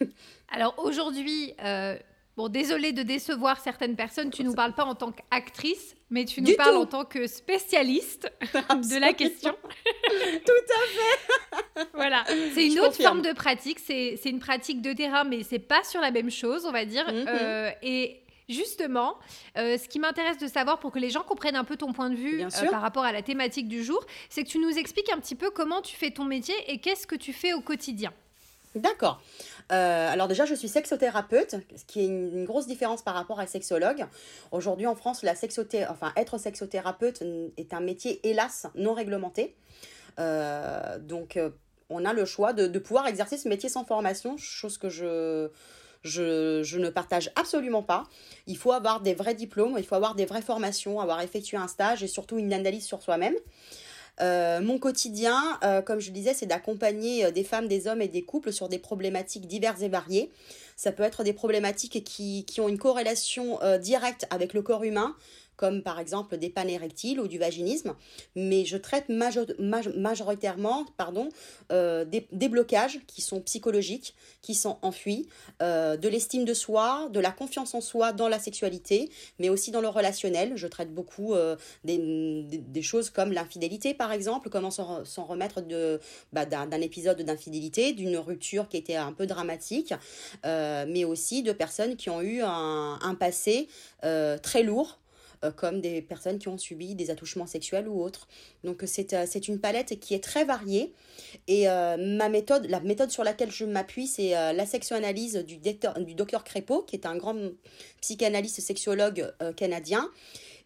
Alors 0.50 0.74
aujourd'hui, 0.78 1.54
euh, 1.64 1.96
bon, 2.36 2.48
désolé 2.48 2.92
de 2.92 3.02
décevoir 3.02 3.60
certaines 3.60 3.96
personnes, 3.96 4.30
tu 4.30 4.42
ne 4.42 4.48
nous 4.48 4.54
parles 4.54 4.74
pas 4.74 4.84
en 4.84 4.94
tant 4.94 5.12
qu'actrice, 5.12 5.94
mais 6.10 6.24
tu 6.24 6.42
nous 6.42 6.54
parles 6.54 6.76
en 6.76 6.86
tant 6.86 7.04
que 7.04 7.26
spécialiste 7.26 8.30
de 8.52 9.00
la 9.00 9.12
question. 9.12 9.54
Tout 10.44 10.52
à 10.52 11.82
fait. 11.82 11.88
voilà, 11.94 12.24
c'est 12.54 12.66
une 12.66 12.80
autre 12.80 13.00
forme 13.00 13.22
de 13.22 13.32
pratique, 13.32 13.78
c'est 13.78 14.18
une 14.24 14.40
pratique 14.40 14.82
de 14.82 14.92
terrain, 14.92 15.24
mais 15.24 15.42
c'est 15.42 15.58
pas 15.58 15.82
sur 15.84 16.00
la 16.00 16.10
même 16.10 16.30
chose, 16.30 16.64
on 16.66 16.72
va 16.72 16.84
dire. 16.84 17.06
Mm-hmm. 17.08 17.74
et 17.82 18.23
Justement, 18.48 19.16
euh, 19.56 19.78
ce 19.78 19.88
qui 19.88 19.98
m'intéresse 19.98 20.38
de 20.38 20.46
savoir 20.46 20.78
pour 20.78 20.92
que 20.92 20.98
les 20.98 21.08
gens 21.08 21.22
comprennent 21.22 21.56
un 21.56 21.64
peu 21.64 21.76
ton 21.76 21.92
point 21.92 22.10
de 22.10 22.16
vue 22.16 22.42
euh, 22.42 22.70
par 22.70 22.82
rapport 22.82 23.04
à 23.04 23.12
la 23.12 23.22
thématique 23.22 23.68
du 23.68 23.82
jour, 23.82 24.04
c'est 24.28 24.44
que 24.44 24.48
tu 24.48 24.58
nous 24.58 24.76
expliques 24.76 25.10
un 25.10 25.18
petit 25.18 25.34
peu 25.34 25.50
comment 25.50 25.80
tu 25.80 25.96
fais 25.96 26.10
ton 26.10 26.24
métier 26.24 26.54
et 26.68 26.78
qu'est-ce 26.78 27.06
que 27.06 27.14
tu 27.14 27.32
fais 27.32 27.54
au 27.54 27.60
quotidien. 27.60 28.12
D'accord. 28.74 29.22
Euh, 29.72 30.10
alors 30.10 30.28
déjà, 30.28 30.44
je 30.44 30.54
suis 30.54 30.68
sexothérapeute, 30.68 31.56
ce 31.76 31.84
qui 31.86 32.00
est 32.00 32.06
une, 32.06 32.44
grosse 32.44 32.66
différence 32.66 33.02
par 33.02 33.14
rapport 33.14 33.40
à 33.40 33.46
sexologue. 33.46 34.04
Aujourd'hui 34.50 34.86
en 34.86 34.96
France, 34.96 35.22
la 35.22 35.34
sexothé 35.34 35.86
enfin, 35.86 36.12
être 36.16 36.36
sexothérapeute 36.36 37.22
est 37.56 37.72
un 37.72 37.80
métier, 37.80 38.20
hélas, 38.28 38.66
non 38.74 38.92
réglementé. 38.92 39.54
donc, 40.18 41.38
on 41.88 42.04
a 42.04 42.12
le 42.12 42.24
choix 42.24 42.52
de, 42.52 42.66
de 42.66 42.78
pouvoir 42.78 43.06
exercer 43.06 43.38
ce 43.38 43.48
métier 43.48 43.68
sans 43.68 43.84
formation, 43.84 44.36
chose 44.36 44.76
que 44.76 44.88
je 44.88 45.50
je, 46.04 46.76
ne 46.76 46.90
partage 46.90 47.30
absolument 47.34 47.82
pas. 47.82 48.04
Il 48.46 48.56
faut 48.56 48.72
avoir 48.72 49.00
des 49.00 49.14
vrais 49.14 49.34
diplômes, 49.34 49.76
il 49.78 49.84
faut 49.84 49.94
avoir 49.94 50.14
des 50.14 50.26
vraies 50.26 50.42
formations, 50.42 51.00
avoir 51.00 51.20
effectué 51.22 51.56
un 51.56 51.68
stage 51.68 52.02
et 52.02 52.08
surtout 52.08 52.38
une 52.38 52.52
analyse 52.52 52.84
sur 52.84 53.02
soi-même. 53.02 53.34
Euh, 54.20 54.60
mon 54.60 54.78
quotidien, 54.78 55.42
euh, 55.64 55.82
comme 55.82 55.98
je 55.98 56.12
disais, 56.12 56.34
c'est 56.34 56.46
d'accompagner 56.46 57.24
euh, 57.24 57.30
des 57.32 57.42
femmes, 57.42 57.66
des 57.66 57.88
hommes 57.88 58.00
et 58.00 58.06
des 58.06 58.22
couples 58.22 58.52
sur 58.52 58.68
des 58.68 58.78
problématiques 58.78 59.48
diverses 59.48 59.82
et 59.82 59.88
variées. 59.88 60.30
Ça 60.76 60.92
peut 60.92 61.02
être 61.02 61.24
des 61.24 61.32
problématiques 61.32 62.04
qui 62.04 62.60
ont 62.60 62.68
une 62.68 62.78
corrélation 62.78 63.60
directe 63.80 64.26
avec 64.30 64.54
le 64.54 64.62
corps 64.62 64.82
humain, 64.82 65.14
comme 65.56 65.82
par 65.82 65.98
exemple 66.00 66.36
des 66.36 66.50
pannes 66.50 66.70
érectiles 66.70 67.20
ou 67.20 67.28
du 67.28 67.38
vaginisme, 67.38 67.94
mais 68.34 68.64
je 68.64 68.76
traite 68.76 69.08
majoritairement 69.08 70.84
pardon, 70.96 71.28
euh, 71.72 72.04
des, 72.04 72.48
blocages 72.48 73.00
qui 73.06 73.22
sont 73.22 73.40
psychologiques, 73.40 74.14
qui 74.42 74.54
sont 74.54 74.78
enfuis, 74.82 75.28
euh, 75.62 75.96
de 75.96 76.08
l'estime 76.08 76.44
de 76.44 76.54
soi, 76.54 77.08
de 77.10 77.20
la 77.20 77.30
confiance 77.30 77.74
en 77.74 77.80
soi 77.80 78.12
dans 78.12 78.28
la 78.28 78.38
sexualité, 78.38 79.10
mais 79.38 79.48
aussi 79.48 79.70
dans 79.70 79.80
le 79.80 79.88
relationnel. 79.88 80.52
Je 80.56 80.66
traite 80.66 80.92
beaucoup 80.92 81.34
euh, 81.34 81.56
des, 81.84 82.82
choses 82.82 83.10
comme 83.10 83.32
l'infidélité, 83.32 83.94
par 83.94 84.12
exemple, 84.12 84.50
comment 84.50 84.70
s'en 84.70 85.24
remettre 85.24 85.62
de, 85.62 86.00
bah, 86.32 86.44
d'un 86.44 86.80
épisode 86.80 87.22
d'infidélité, 87.22 87.92
d'une 87.92 88.18
rupture 88.18 88.68
qui 88.68 88.76
était 88.76 88.96
un 88.96 89.12
peu 89.12 89.26
dramatique, 89.26 89.94
mais 90.44 91.04
aussi 91.04 91.42
de 91.42 91.52
personnes 91.52 91.96
qui 91.96 92.10
ont 92.10 92.20
eu 92.20 92.42
un, 92.42 92.98
un 93.00 93.14
passé 93.14 93.68
très 94.02 94.62
lourd 94.62 94.98
comme 95.56 95.80
des 95.80 96.02
personnes 96.02 96.38
qui 96.38 96.48
ont 96.48 96.58
subi 96.58 96.94
des 96.94 97.10
attouchements 97.10 97.46
sexuels 97.46 97.88
ou 97.88 98.02
autres. 98.02 98.28
Donc 98.62 98.82
c'est 98.86 99.48
une 99.48 99.60
palette 99.60 99.98
qui 100.00 100.14
est 100.14 100.22
très 100.22 100.44
variée. 100.44 100.94
Et 101.48 101.66
ma 101.66 102.28
méthode, 102.28 102.66
la 102.66 102.80
méthode 102.80 103.10
sur 103.10 103.24
laquelle 103.24 103.50
je 103.50 103.64
m'appuie, 103.64 104.06
c'est 104.06 104.30
la 104.30 104.66
sexoanalyse 104.66 105.36
du, 105.44 105.58
du 105.58 106.14
docteur 106.14 106.44
Crépeau, 106.44 106.82
qui 106.82 106.96
est 106.96 107.06
un 107.06 107.16
grand 107.16 107.36
psychanalyste 108.00 108.60
sexologue 108.60 109.32
canadien. 109.56 110.10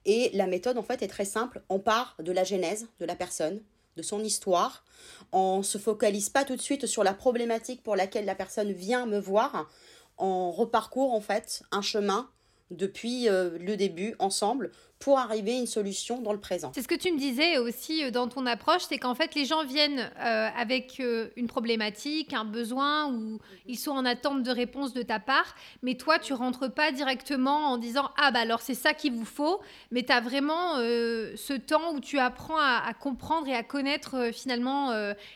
Et 0.05 0.31
la 0.33 0.47
méthode, 0.47 0.79
en 0.79 0.83
fait, 0.83 1.03
est 1.03 1.09
très 1.09 1.25
simple. 1.27 1.63
On 1.69 1.81
part 1.81 2.17
de 2.19 2.33
la 2.33 2.45
genèse 2.45 2.87
de 2.99 3.05
la 3.05 3.15
personne, 3.15 3.61
de 3.97 4.03
son 4.03 4.23
histoire. 4.25 4.85
On 5.33 5.59
ne 5.59 5.63
se 5.63 5.77
focalise 5.77 6.31
pas 6.31 6.45
tout 6.45 6.57
de 6.57 6.63
suite 6.63 6.87
sur 6.87 7.05
la 7.05 7.13
problématique 7.13 7.83
pour 7.83 7.95
laquelle 7.95 8.25
la 8.25 8.35
personne 8.35 8.73
vient 8.73 9.07
me 9.07 9.19
voir. 9.19 9.69
On 10.17 10.51
reparcourt, 10.51 11.13
en 11.13 11.21
fait, 11.21 11.63
un 11.73 11.83
chemin 11.83 12.31
depuis 12.71 13.29
euh, 13.29 13.57
le 13.59 13.77
début 13.77 14.15
ensemble 14.19 14.71
pour 14.99 15.19
arriver 15.19 15.53
à 15.53 15.61
une 15.61 15.67
solution 15.67 16.21
dans 16.21 16.33
le 16.33 16.41
présent. 16.41 16.73
C'est 16.75 16.83
ce 16.83 16.89
que 16.89 16.95
tu 16.95 17.13
me 17.13 17.19
disais 17.19 17.57
aussi 17.59 18.05
euh, 18.05 18.11
dans 18.11 18.29
ton 18.29 18.45
approche, 18.47 18.83
c'est 18.89 18.99
qu'en 18.99 19.15
fait 19.15 19.35
les 19.35 19.45
gens 19.45 19.65
viennent 19.65 20.11
euh, 20.21 20.49
avec 20.57 21.01
une 21.37 21.47
problématique, 21.47 22.33
un 22.33 22.45
besoin 22.45 23.11
ou 23.13 23.39
ils 23.67 23.79
sont 23.79 23.93
en 23.93 24.05
attente 24.05 24.43
de 24.43 24.51
réponse 24.51 24.93
de 24.93 25.03
ta 25.03 25.19
part, 25.21 25.55
mais 25.83 25.95
toi 25.95 26.19
tu 26.19 26.33
rentres 26.35 26.73
pas 26.73 26.93
directement 26.93 27.71
en 27.71 27.79
disant 27.79 28.11
ah 28.21 28.31
bah 28.33 28.41
alors 28.41 28.61
c'est 28.61 28.75
ça 28.75 28.93
qu'il 28.93 29.13
vous 29.13 29.25
faut, 29.25 29.61
mais 29.91 30.03
tu 30.03 30.13
as 30.13 30.21
vraiment 30.21 30.77
ce 30.77 31.57
temps 31.57 31.95
où 31.95 32.01
tu 32.01 32.19
apprends 32.19 32.59
à, 32.59 32.83
à 32.87 32.93
comprendre 32.95 33.49
et 33.49 33.55
à 33.55 33.63
connaître 33.63 34.31
finalement 34.33 34.93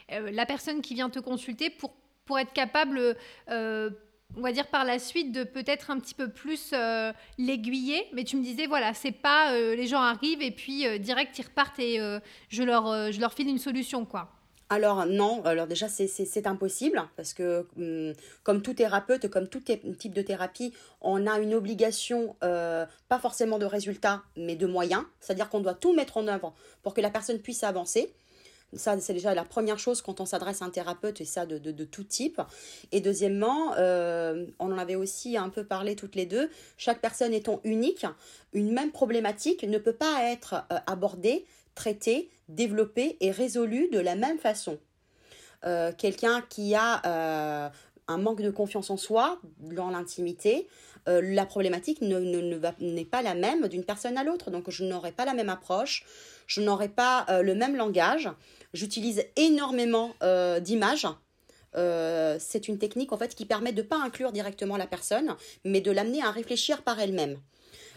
la 0.09 0.47
personne 0.47 0.83
qui 0.83 0.95
vient 0.95 1.11
te 1.11 1.21
consulter 1.21 1.71
pour, 1.71 1.95
pour 2.27 2.39
être 2.39 2.53
capable 2.53 3.17
on 4.37 4.41
va 4.41 4.53
dire 4.53 4.67
par 4.67 4.85
la 4.85 4.99
suite 4.99 5.33
de 5.33 5.45
peut-être 5.45 5.91
un 5.91 5.99
petit 5.99 6.15
peu 6.15 6.29
plus 6.29 6.71
euh, 6.73 7.13
l'aiguiller 7.39 8.07
mais 8.13 8.25
tu 8.25 8.37
me 8.37 8.43
disais 8.43 8.67
voilà 8.67 8.95
c'est 8.95 9.13
pas 9.13 9.53
euh, 9.53 9.75
les 9.75 9.87
gens 9.87 10.01
arrivent 10.01 10.43
et 10.43 10.51
puis 10.51 10.87
euh, 10.87 10.99
direct 10.99 11.39
ils 11.39 11.45
repartent 11.45 11.79
et 11.79 11.99
je 12.49 12.63
leur 12.63 13.13
je 13.13 13.21
leur 13.21 13.33
file 13.33 13.49
une 13.49 13.59
solution 13.59 14.05
quoi 14.05 14.31
alors 14.71 15.05
non, 15.05 15.45
alors 15.45 15.67
déjà 15.67 15.87
c'est 15.87 16.47
impossible 16.47 17.03
parce 17.15 17.35
que 17.35 17.67
hum, 17.77 18.15
comme 18.43 18.63
tout 18.63 18.73
thérapeute, 18.73 19.29
comme 19.29 19.47
tout 19.47 19.61
type 19.61 20.15
de 20.15 20.23
thérapie, 20.23 20.73
on 21.03 21.27
a 21.27 21.39
une 21.41 21.53
obligation, 21.53 22.37
pas 22.41 23.19
forcément 23.21 23.59
de 23.59 23.67
résultats, 23.67 24.23
mais 24.35 24.57
de 24.57 24.67
moyens. 24.67 25.05
C'est-à-dire 25.21 25.51
qu'on 25.51 25.61
doit 25.61 25.75
tout 25.75 25.95
mettre 25.95 26.17
en 26.17 26.27
œuvre 26.27 26.55
pour 26.83 26.95
que 26.95 27.03
la 27.03 27.11
personne 27.11 27.39
puisse 27.39 27.65
avancer. 27.65 28.15
Ça, 28.75 28.99
c'est 29.01 29.13
déjà 29.13 29.35
la 29.35 29.45
première 29.45 29.79
chose 29.79 30.01
quand 30.01 30.21
on 30.21 30.27
s'adresse 30.27 30.63
à 30.63 30.65
un 30.65 30.71
thérapeute, 30.71 31.21
et 31.21 31.27
ça 31.27 31.45
de, 31.45 31.85
tout 31.85 32.05
type. 32.05 32.41
Et 32.91 33.01
deuxièmement, 33.01 33.75
euh, 33.77 34.47
on 34.59 34.73
en 34.73 34.79
avait 34.79 34.95
aussi 34.95 35.37
un 35.37 35.51
peu 35.51 35.65
parlé 35.65 35.95
toutes 35.95 36.15
les 36.15 36.25
deux, 36.25 36.51
chaque 36.79 37.01
personne 37.01 37.35
étant 37.35 37.61
unique, 37.65 38.07
une 38.55 38.73
même 38.73 38.91
problématique 38.91 39.65
ne 39.65 39.79
peut 39.79 39.93
pas 39.93 40.23
être 40.25 40.65
euh, 40.73 40.79
abordée, 40.87 41.45
traitée, 41.75 42.31
développée 42.49 43.19
et 43.21 43.31
résolue 43.31 43.89
de 43.91 43.99
la 43.99 44.15
même 44.15 44.39
façon. 44.39 44.79
Euh, 45.65 45.93
quelqu'un 45.97 46.43
qui 46.49 46.75
a 46.75 47.71
un 48.09 48.19
manque 48.19 48.43
de 48.43 48.51
confiance 48.51 48.91
en 48.91 48.97
soi 48.97 49.39
dans 49.59 49.91
l'intimité, 49.91 50.67
la 51.07 51.47
problématique 51.47 52.01
n'est 52.01 52.21
ne, 52.21 52.59
ne, 52.81 53.05
pas 53.05 53.23
la 53.23 53.35
même 53.35 53.69
d'une 53.69 53.85
personne 53.85 54.17
à 54.17 54.25
l'autre. 54.25 54.51
Donc 54.51 54.71
je 54.71 54.85
n'aurai 54.85 55.13
pas 55.13 55.25
la 55.25 55.35
même 55.35 55.49
approche, 55.49 56.05
je 56.47 56.61
n'aurai 56.61 56.89
pas 56.89 57.27
le 57.43 57.55
même 57.55 57.77
langage. 57.77 58.29
J'utilise 58.75 59.25
énormément 59.37 60.15
euh, 60.23 60.61
d'images. 60.61 61.07
Euh, 61.75 62.37
c'est 62.39 62.69
une 62.69 62.79
technique 62.79 63.13
en 63.13 63.19
fait 63.19 63.35
qui 63.35 63.47
permet 63.47 63.73
de 63.73 63.83
ne 63.83 63.87
pas 63.87 63.97
inclure 63.97 64.33
directement 64.33 64.77
la 64.77 64.87
personne, 64.87 65.37
mais 65.65 65.81
de 65.81 65.91
l'amener 65.91 66.23
à 66.23 66.31
réfléchir 66.31 66.83
par 66.83 67.01
elle-même. 67.01 67.39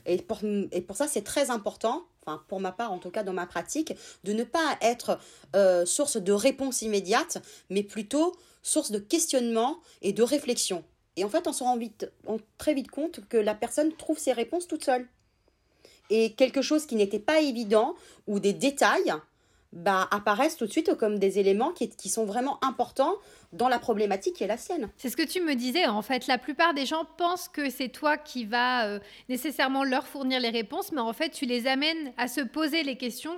Et 0.06 0.18
pour, 0.18 0.96
ça, 0.96 1.08
c'est 1.08 1.24
très 1.24 1.50
important, 1.50 2.06
pour 2.48 2.60
ma 2.60 2.72
part 2.72 2.92
en 2.92 3.00
tout 3.00 3.10
cas 3.10 3.24
dans 3.24 3.34
ma 3.34 3.48
pratique, 3.48 3.94
de 4.24 4.34
ne 4.34 4.44
pas 4.44 4.78
être 4.82 5.20
euh, 5.56 5.86
source 5.86 6.18
de 6.18 6.32
réponse 6.32 6.84
immédiate, 6.84 7.40
mais 7.70 7.82
plutôt 7.84 8.36
source 8.62 8.92
de 8.92 9.00
questionnement 9.00 9.80
et 10.02 10.14
de 10.14 10.24
réflexion. 10.24 10.84
Et 11.16 11.24
en 11.24 11.30
fait, 11.30 11.48
on 11.48 11.54
se 11.54 11.64
rend 11.64 11.78
vite, 11.78 12.12
très 12.58 12.74
vite 12.74 12.92
compte 12.92 13.22
que 13.30 13.38
la 13.38 13.56
personne 13.56 13.94
trouve 13.94 14.20
ses 14.20 14.34
réponses 14.34 14.68
toute 14.68 14.84
seule. 14.84 15.08
Et 16.10 16.34
quelque 16.34 16.62
chose 16.62 16.86
qui 16.86 16.96
n'était 16.96 17.20
pas 17.20 17.40
évident, 17.42 17.96
ou 18.28 18.40
des 18.40 18.54
détails, 18.54 19.14
bah, 19.76 20.08
apparaissent 20.10 20.56
tout 20.56 20.66
de 20.66 20.72
suite 20.72 20.96
comme 20.96 21.20
des 21.20 21.38
éléments 21.38 21.72
qui, 21.72 21.90
qui 21.90 22.10
sont 22.10 22.26
vraiment 22.26 22.64
importants 22.64 23.16
dans 23.52 23.68
la 23.68 23.78
problématique 23.78 24.36
qui 24.36 24.44
est 24.44 24.48
la 24.48 24.58
sienne. 24.58 24.90
C'est 24.98 25.10
ce 25.10 25.18
que 25.18 25.26
tu 25.26 25.42
me 25.42 25.54
disais, 25.54 25.86
en 25.86 26.02
fait, 26.02 26.28
la 26.28 26.38
plupart 26.38 26.74
des 26.74 26.86
gens 26.86 27.06
pensent 27.18 27.50
que 27.50 27.70
c'est 27.70 27.90
toi 27.90 28.18
qui 28.18 28.46
vas 28.46 28.88
euh, 28.88 29.00
nécessairement 29.30 29.84
leur 29.84 30.08
fournir 30.08 30.40
les 30.40 30.50
réponses, 30.50 30.92
mais 30.92 31.02
en 31.02 31.14
fait, 31.14 31.30
tu 31.30 31.46
les 31.46 31.68
amènes 31.68 32.14
à 32.18 32.28
se 32.28 32.42
poser 32.42 32.84
les 32.84 32.98
questions 32.98 33.38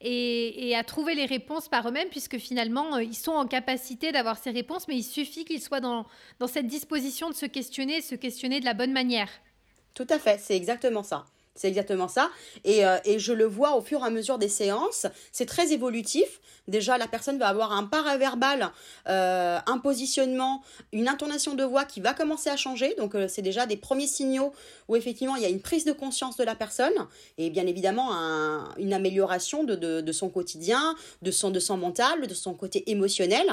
et, 0.00 0.74
à 0.76 0.82
trouver 0.82 1.14
les 1.14 1.26
réponses 1.26 1.68
par 1.68 1.88
eux-mêmes, 1.88 2.08
puisque 2.08 2.38
finalement, 2.38 2.96
euh, 2.96 3.02
ils 3.02 3.16
sont 3.16 3.32
en 3.32 3.46
capacité 3.46 4.12
d'avoir 4.12 4.38
ces 4.38 4.50
réponses, 4.50 4.88
mais 4.88 4.96
il 4.96 5.04
suffit 5.04 5.44
qu'ils 5.44 5.62
soient 5.62 5.80
dans, 5.80 6.06
dans 6.38 6.48
cette 6.48 6.66
disposition 6.66 7.28
de 7.28 7.34
se 7.34 7.46
questionner, 7.46 8.00
se 8.00 8.14
questionner 8.14 8.60
de 8.60 8.64
la 8.64 8.74
bonne 8.74 8.92
manière. 8.92 9.28
Tout 9.94 10.06
à 10.08 10.18
fait, 10.18 10.38
c'est 10.40 10.56
exactement 10.56 11.02
ça. 11.02 11.24
C'est 11.54 11.68
exactement 11.68 12.08
ça. 12.08 12.30
Et, 12.64 12.86
euh, 12.86 12.96
et, 13.04 13.18
je 13.18 13.34
le 13.34 13.44
vois 13.44 13.76
au 13.76 13.82
fur 13.82 14.00
et 14.00 14.06
à 14.06 14.10
mesure 14.10 14.38
des 14.38 14.48
séances. 14.48 15.06
C'est 15.32 15.44
très 15.44 15.72
évolutif. 15.72 16.40
Déjà, 16.66 16.96
la 16.96 17.06
personne 17.06 17.38
va 17.38 17.48
avoir 17.48 17.72
un 17.72 17.84
paraverbal, 17.84 18.70
euh, 19.08 19.58
un 19.66 19.78
positionnement, 19.78 20.62
une 20.92 21.08
intonation 21.08 21.54
de 21.54 21.62
voix 21.62 21.84
qui 21.84 22.00
va 22.00 22.14
commencer 22.14 22.48
à 22.48 22.56
changer. 22.56 22.94
Donc, 22.96 23.14
euh, 23.14 23.28
c'est 23.28 23.42
déjà 23.42 23.66
des 23.66 23.76
premiers 23.76 24.06
signaux 24.06 24.52
où 24.88 24.96
effectivement 24.96 25.36
il 25.36 25.42
y 25.42 25.44
a 25.44 25.50
une 25.50 25.60
prise 25.60 25.84
de 25.84 25.92
conscience 25.92 26.38
de 26.38 26.44
la 26.44 26.54
personne 26.54 26.94
et 27.36 27.50
bien 27.50 27.66
évidemment 27.66 28.14
un, 28.14 28.72
une 28.78 28.94
amélioration 28.94 29.62
de, 29.62 29.74
de, 29.74 30.00
de, 30.00 30.12
son 30.12 30.30
quotidien, 30.30 30.94
de 31.20 31.30
son, 31.30 31.50
de 31.50 31.60
son 31.60 31.76
mental, 31.76 32.26
de 32.26 32.34
son 32.34 32.54
côté 32.54 32.90
émotionnel. 32.90 33.46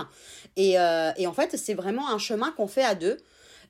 Et, 0.55 0.75
et 1.17 1.27
en 1.27 1.33
fait, 1.33 1.57
c'est 1.57 1.73
vraiment 1.73 2.09
un 2.09 2.17
chemin 2.17 2.51
qu'on 2.51 2.67
fait 2.67 2.83
à 2.83 2.95
deux. 2.95 3.17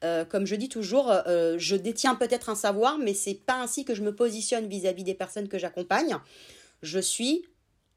Euh, 0.03 0.23
comme 0.23 0.45
je 0.45 0.55
dis 0.55 0.69
toujours, 0.69 1.11
euh, 1.11 1.21
euh, 1.27 1.55
je 1.57 1.75
détiens 1.75 2.15
peut-être 2.15 2.49
un 2.49 2.55
savoir, 2.55 2.97
mais 2.97 3.13
c'est 3.13 3.33
pas 3.33 3.61
ainsi 3.61 3.83
que 3.83 3.93
je 3.93 4.01
me 4.01 4.15
positionne 4.15 4.67
vis-à-vis 4.67 5.03
des 5.03 5.13
personnes 5.13 5.49
que 5.49 5.57
j'accompagne. 5.57 6.17
Je 6.81 6.99
suis 6.99 7.45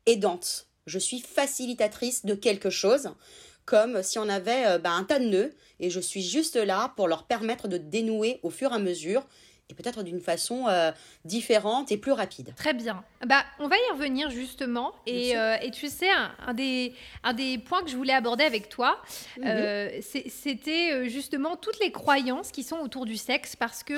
aidante, 0.07 0.67
je 0.87 0.99
suis 0.99 1.21
facilitatrice 1.21 2.25
de 2.25 2.35
quelque 2.35 2.71
chose, 2.71 3.11
comme 3.65 4.03
si 4.03 4.19
on 4.19 4.29
avait 4.29 4.81
bah, 4.81 4.91
un 4.91 5.05
tas 5.05 5.21
de 5.21 5.27
nœuds, 5.27 5.55
et 5.79 5.91
je 5.91 6.01
suis 6.01 6.23
juste 6.23 6.57
là 6.57 6.93
pour 6.97 7.07
leur 7.07 7.27
permettre 7.29 7.69
de 7.69 7.77
dénouer 7.77 8.41
au 8.43 8.51
fur 8.51 8.73
et 8.73 8.75
à 8.75 8.79
mesure 8.81 9.25
et 9.73 9.75
peut-être 9.75 10.03
d'une 10.03 10.21
façon 10.21 10.67
euh, 10.69 10.93
différente 11.25 11.91
et 11.91 11.97
plus 11.97 12.13
rapide. 12.13 12.53
Très 12.57 12.75
bien. 12.75 13.03
Bah, 13.27 13.43
on 13.59 13.69
va 13.69 13.77
y 13.77 13.93
revenir 13.93 14.31
justement. 14.31 14.93
Et, 15.07 15.37
euh, 15.37 15.57
et 15.63 15.71
tu 15.71 15.89
sais, 15.89 16.11
un, 16.47 16.53
des, 16.53 16.93
un 17.25 17.33
des 17.33 17.59
points 17.59 17.83
que 17.83 17.91
je 17.91 17.97
voulais 17.97 18.13
aborder 18.13 18.45
avec 18.45 18.69
toi, 18.69 19.01
mhm. 19.39 19.45
euh, 19.47 20.01
c'était 20.03 21.09
justement 21.09 21.57
toutes 21.57 21.81
les 21.81 21.91
croyances 21.91 22.51
qui 22.51 22.63
sont 22.63 22.79
autour 22.79 23.07
du 23.07 23.17
sexe. 23.17 23.57
Parce 23.57 23.83
que 23.83 23.95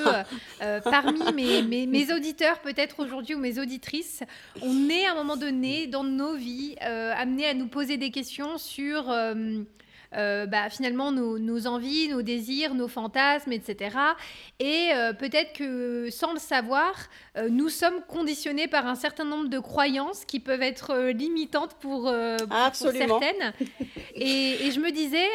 parmi 0.91 1.33
mes, 1.33 1.63
mes, 1.63 1.87
mes, 1.87 2.13
auditeurs, 2.13 2.61
peut-être 2.61 3.01
aujourd'hui, 3.01 3.35
ou 3.35 3.39
mes 3.39 3.59
auditrices, 3.59 4.23
on 4.63 4.89
est 4.89 5.07
à 5.07 5.13
un 5.13 5.15
moment 5.15 5.37
donné 5.37 5.89
dans 5.89 6.05
nos 6.05 6.35
vies 6.35 6.77
amenés 6.81 7.47
à 7.47 7.55
nous 7.55 7.67
poser 7.67 7.97
des 7.97 8.11
questions 8.11 8.59
sur 8.59 9.13
euh, 10.17 10.47
bah, 10.47 10.71
finalement 10.71 11.13
nos, 11.13 11.67
envies, 11.67 12.09
nos 12.09 12.23
désirs, 12.23 12.75
nos 12.75 12.89
fantasmes, 12.89 13.53
etc. 13.53 13.97
Et 14.61 14.91
euh, 14.93 15.13
peut-être 15.13 15.53
que 15.53 16.09
sans 16.11 16.33
le 16.33 16.39
savoir, 16.39 16.95
euh, 17.37 17.49
nous 17.51 17.69
sommes 17.69 18.01
conditionnés 18.09 18.69
par 18.69 18.87
un 18.87 18.95
certain 18.95 19.25
nombre 19.25 19.49
de 19.49 19.59
croyances 19.59 20.25
qui 20.25 20.41
peuvent 20.41 20.63
être 20.63 21.11
limitantes 21.11 21.75
pour, 21.81 22.13
certaines. 22.73 23.53
Et, 24.17 24.67
et, 24.67 24.71
je 24.71 24.79
me 24.79 24.91
disais 24.93 25.27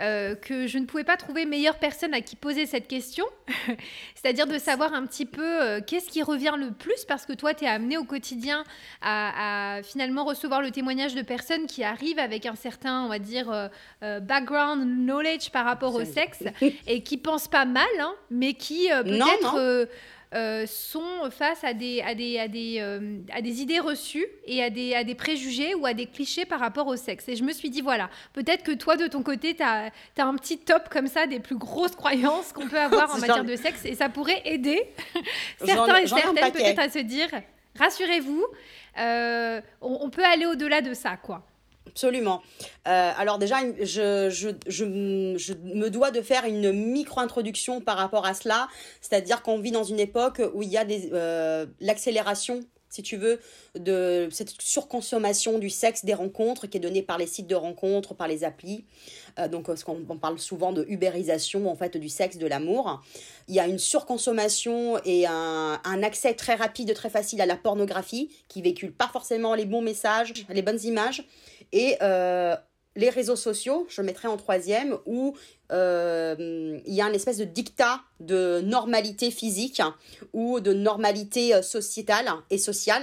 euh, 0.00 0.34
que 0.34 0.66
je 0.66 0.78
ne 0.78 0.86
pouvais 0.86 1.04
pas 1.04 1.16
trouver 1.16 1.46
meilleure 1.46 1.78
personne 1.78 2.14
à 2.14 2.20
qui 2.20 2.34
poser 2.34 2.66
cette 2.66 2.88
question, 2.88 3.24
c'est-à-dire 4.16 4.48
de 4.48 4.58
savoir 4.58 4.92
un 4.92 5.06
petit 5.06 5.24
peu 5.24 5.62
euh, 5.62 5.80
qu'est-ce 5.86 6.08
qui 6.08 6.22
revient 6.22 6.54
le 6.58 6.72
plus, 6.72 7.04
parce 7.06 7.24
que 7.26 7.32
toi, 7.32 7.54
tu 7.54 7.64
es 7.64 7.68
amené 7.68 7.96
au 7.96 8.02
quotidien 8.02 8.64
à, 9.02 9.80
finalement 9.84 10.24
recevoir 10.24 10.62
le 10.62 10.72
témoignage 10.72 11.14
de 11.14 11.22
personnes 11.22 11.66
qui 11.66 11.84
arrivent 11.84 12.18
avec 12.18 12.44
un 12.44 12.56
certain, 12.56 13.04
on 13.04 13.08
va 13.08 13.20
dire, 13.20 13.68
euh, 14.02 14.20
background 14.20 14.84
knowledge 14.84 15.50
par 15.50 15.64
rapport 15.64 15.94
au 15.94 16.04
sexe, 16.04 16.42
et 16.88 17.04
qui 17.04 17.16
pensent 17.16 17.48
pas 17.48 17.64
mal, 17.64 17.86
hein, 18.00 18.14
mais 18.30 18.54
qui 18.54 18.88
peut-être 18.88 19.88
euh, 20.34 20.66
sont 20.66 21.30
face 21.30 21.62
à 21.62 21.74
des, 21.74 22.02
à 22.02 22.14
des, 22.14 22.38
à 22.38 22.48
des, 22.48 22.78
euh, 22.80 23.18
à 23.32 23.40
des 23.40 23.62
idées 23.62 23.78
reçues 23.78 24.26
et 24.46 24.62
à 24.62 24.70
des, 24.70 24.94
à 24.94 25.04
des 25.04 25.14
préjugés 25.14 25.74
ou 25.74 25.86
à 25.86 25.94
des 25.94 26.06
clichés 26.06 26.44
par 26.44 26.58
rapport 26.58 26.88
au 26.88 26.96
sexe. 26.96 27.28
Et 27.28 27.36
je 27.36 27.44
me 27.44 27.52
suis 27.52 27.70
dit, 27.70 27.80
voilà, 27.80 28.10
peut-être 28.32 28.64
que 28.64 28.72
toi, 28.72 28.96
de 28.96 29.06
ton 29.06 29.22
côté, 29.22 29.54
tu 29.54 29.62
as, 29.62 29.92
as, 30.18 30.24
un 30.24 30.34
petit 30.34 30.58
top 30.58 30.88
comme 30.88 31.06
ça 31.06 31.26
des 31.26 31.38
plus 31.38 31.56
grosses 31.56 31.94
croyances 31.94 32.52
qu'on 32.52 32.66
peut 32.66 32.80
avoir 32.80 33.10
en 33.14 33.18
matière 33.18 33.44
de 33.44 33.54
sexe 33.54 33.84
et 33.84 33.94
ça 33.94 34.08
pourrait 34.08 34.42
aider 34.44 34.82
certains 35.64 35.98
et 35.98 36.06
certaines 36.06 36.52
peut-être 36.52 36.80
à 36.80 36.88
se 36.88 36.98
dire, 36.98 37.28
rassurez-vous, 37.78 38.44
euh, 38.98 39.60
on, 39.80 39.98
on 40.02 40.10
peut 40.10 40.24
aller 40.24 40.46
au-delà 40.46 40.80
de 40.80 40.94
ça, 40.94 41.16
quoi. 41.16 41.46
Absolument. 41.86 42.42
Euh, 42.88 43.12
alors 43.16 43.38
déjà, 43.38 43.56
je, 43.80 44.30
je, 44.30 44.48
je, 44.66 44.84
me 44.84 45.88
dois 45.88 46.10
de 46.10 46.22
faire 46.22 46.44
une 46.44 46.72
micro-introduction 46.72 47.80
par 47.80 47.98
rapport 47.98 48.26
à 48.26 48.34
cela, 48.34 48.68
c'est-à-dire 49.00 49.42
qu'on 49.42 49.58
vit 49.58 49.70
dans 49.70 49.84
une 49.84 50.00
époque 50.00 50.40
où 50.54 50.62
il 50.62 50.70
y 50.70 50.78
a 50.78 50.84
euh, 51.12 51.66
l'accélération 51.80 52.62
si 52.94 53.02
tu 53.02 53.16
veux, 53.16 53.40
de 53.76 54.28
cette 54.30 54.54
surconsommation 54.60 55.58
du 55.58 55.68
sexe 55.68 56.04
des 56.04 56.14
rencontres 56.14 56.68
qui 56.68 56.76
est 56.76 56.80
donnée 56.80 57.02
par 57.02 57.18
les 57.18 57.26
sites 57.26 57.48
de 57.48 57.56
rencontres, 57.56 58.14
par 58.14 58.28
les 58.28 58.44
applis. 58.44 58.84
Euh, 59.40 59.48
donc, 59.48 59.66
parce 59.66 59.82
qu'on 59.82 60.04
parle 60.16 60.38
souvent 60.38 60.72
de 60.72 60.84
ubérisation, 60.88 61.68
en 61.68 61.74
fait, 61.74 61.96
du 61.96 62.08
sexe, 62.08 62.38
de 62.38 62.46
l'amour. 62.46 63.02
Il 63.48 63.54
y 63.56 63.58
a 63.58 63.66
une 63.66 63.80
surconsommation 63.80 64.98
et 65.04 65.26
un, 65.26 65.80
un, 65.82 66.02
accès 66.04 66.34
très 66.34 66.54
rapide, 66.54 66.94
très 66.94 67.10
facile 67.10 67.40
à 67.40 67.46
la 67.46 67.56
pornographie 67.56 68.30
qui 68.46 68.62
véhicule 68.62 68.92
pas 68.92 69.08
forcément 69.08 69.56
les 69.56 69.64
bons 69.64 69.82
messages, 69.82 70.32
les 70.48 70.62
bonnes 70.62 70.80
images. 70.84 71.24
Et 71.72 71.96
euh, 72.02 72.56
les 72.96 73.10
réseaux 73.10 73.36
sociaux, 73.36 73.86
je 73.88 74.02
mettrai 74.02 74.28
en 74.28 74.36
troisième, 74.36 74.98
où 75.06 75.36
euh, 75.72 76.78
il 76.86 76.94
y 76.94 77.00
a 77.00 77.08
une 77.08 77.14
espèce 77.14 77.38
de 77.38 77.44
dictat 77.44 78.00
de 78.20 78.60
normalité 78.60 79.30
physique 79.30 79.82
ou 80.32 80.60
de 80.60 80.72
normalité 80.72 81.54
euh, 81.54 81.62
sociétale 81.62 82.30
et 82.50 82.58
sociale, 82.58 83.02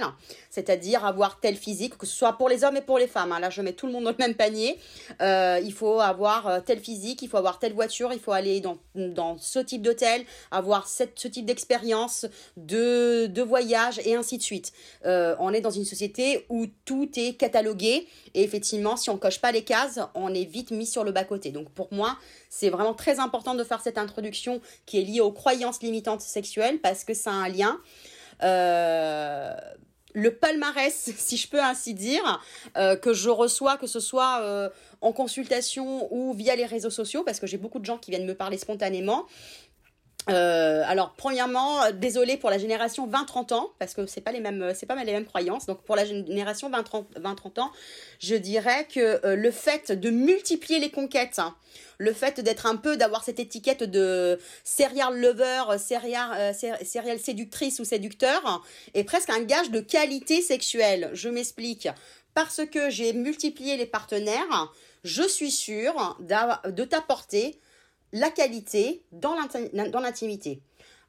c'est-à-dire 0.50 1.04
avoir 1.04 1.40
tel 1.40 1.56
physique, 1.56 1.98
que 1.98 2.06
ce 2.06 2.14
soit 2.14 2.32
pour 2.34 2.48
les 2.48 2.64
hommes 2.64 2.76
et 2.76 2.82
pour 2.82 2.98
les 2.98 3.06
femmes. 3.06 3.32
Hein. 3.32 3.40
Là, 3.40 3.50
je 3.50 3.60
mets 3.62 3.72
tout 3.72 3.86
le 3.86 3.92
monde 3.92 4.04
dans 4.04 4.10
le 4.10 4.16
même 4.18 4.34
panier. 4.34 4.78
Euh, 5.20 5.60
il 5.62 5.72
faut 5.72 6.00
avoir 6.00 6.64
tel 6.64 6.78
physique, 6.78 7.20
il 7.22 7.28
faut 7.28 7.36
avoir 7.36 7.58
telle 7.58 7.72
voiture, 7.72 8.12
il 8.12 8.20
faut 8.20 8.32
aller 8.32 8.60
dans, 8.60 8.78
dans 8.94 9.38
ce 9.38 9.58
type 9.58 9.82
d'hôtel, 9.82 10.24
avoir 10.50 10.86
cette, 10.86 11.18
ce 11.18 11.28
type 11.28 11.46
d'expérience, 11.46 12.26
de, 12.56 13.26
de 13.26 13.42
voyage 13.42 14.00
et 14.04 14.14
ainsi 14.14 14.38
de 14.38 14.42
suite. 14.42 14.72
on 15.04 15.52
est 15.52 15.60
dans 15.60 15.70
une 15.70 15.84
société 15.84 16.46
où 16.48 16.66
tout 16.84 17.10
est 17.16 17.34
catalogué 17.34 18.06
et 18.34 18.42
effectivement, 18.42 18.96
si 18.96 19.10
on 19.10 19.18
coche 19.18 19.40
pas 19.40 19.52
les 19.52 19.62
cases, 19.62 20.00
on 20.14 20.32
est 20.32 20.44
vite 20.44 20.70
mis 20.70 20.86
sur 20.86 21.04
le 21.04 21.12
bas-côté. 21.12 21.50
Donc 21.50 21.70
pour 21.70 21.88
moi, 21.92 22.18
c'est 22.52 22.68
vraiment 22.68 22.92
très 22.92 23.18
important 23.18 23.54
de 23.54 23.64
faire 23.64 23.80
cette 23.80 23.96
introduction 23.96 24.60
qui 24.84 25.00
est 25.00 25.04
liée 25.04 25.22
aux 25.22 25.32
croyances 25.32 25.80
limitantes 25.80 26.20
sexuelles 26.20 26.80
parce 26.80 27.02
que 27.02 27.14
ça 27.14 27.30
a 27.30 27.34
un 27.34 27.48
lien. 27.48 27.80
Euh, 28.42 29.54
le 30.12 30.34
palmarès, 30.34 30.92
si 31.16 31.38
je 31.38 31.48
peux 31.48 31.62
ainsi 31.62 31.94
dire, 31.94 32.42
euh, 32.76 32.94
que 32.94 33.14
je 33.14 33.30
reçois, 33.30 33.78
que 33.78 33.86
ce 33.86 34.00
soit 34.00 34.42
euh, 34.42 34.68
en 35.00 35.12
consultation 35.12 36.12
ou 36.12 36.34
via 36.34 36.54
les 36.54 36.66
réseaux 36.66 36.90
sociaux, 36.90 37.22
parce 37.24 37.40
que 37.40 37.46
j'ai 37.46 37.56
beaucoup 37.56 37.78
de 37.78 37.86
gens 37.86 37.96
qui 37.96 38.10
viennent 38.10 38.26
me 38.26 38.34
parler 38.34 38.58
spontanément, 38.58 39.24
euh, 40.28 40.82
alors 40.86 41.14
premièrement, 41.16 41.82
euh, 41.82 41.90
désolé 41.90 42.36
pour 42.36 42.48
la 42.48 42.58
génération 42.58 43.08
20-30 43.08 43.54
ans 43.54 43.70
parce 43.80 43.94
que 43.94 44.06
c'est 44.06 44.20
pas 44.20 44.30
les 44.30 44.40
euh, 44.40 44.72
pas 44.86 44.94
les 45.04 45.12
mêmes 45.12 45.24
croyances. 45.24 45.66
Donc 45.66 45.82
pour 45.82 45.96
la 45.96 46.04
génération 46.04 46.70
20-30 46.70 47.60
ans, 47.60 47.72
je 48.20 48.36
dirais 48.36 48.86
que 48.92 49.20
le 49.34 49.50
fait 49.50 49.90
de 49.90 50.10
multiplier 50.10 50.78
les 50.78 50.90
conquêtes, 50.90 51.38
hein, 51.38 51.56
le 51.98 52.12
fait 52.12 52.40
d'être 52.40 52.66
un 52.66 52.76
peu 52.76 52.96
d'avoir 52.96 53.24
cette 53.24 53.40
étiquette 53.40 53.82
de 53.82 54.38
serial 54.62 55.20
lover, 55.20 55.78
serial, 55.78 56.54
serial 56.54 57.18
séductrice 57.18 57.80
ou 57.80 57.84
séducteur 57.84 58.62
est 58.94 59.04
presque 59.04 59.30
un 59.30 59.42
gage 59.42 59.70
de 59.70 59.80
qualité 59.80 60.40
sexuelle. 60.40 61.10
Je 61.14 61.28
m'explique. 61.28 61.88
Parce 62.34 62.62
que 62.64 62.90
j'ai 62.90 63.12
multiplié 63.12 63.76
les 63.76 63.86
partenaires, 63.86 64.72
je 65.04 65.22
suis 65.22 65.50
sûre 65.50 66.16
de 66.20 66.84
t'apporter 66.84 67.60
la 68.12 68.30
qualité 68.30 69.02
dans 69.12 69.34
l'intimité. 69.34 70.60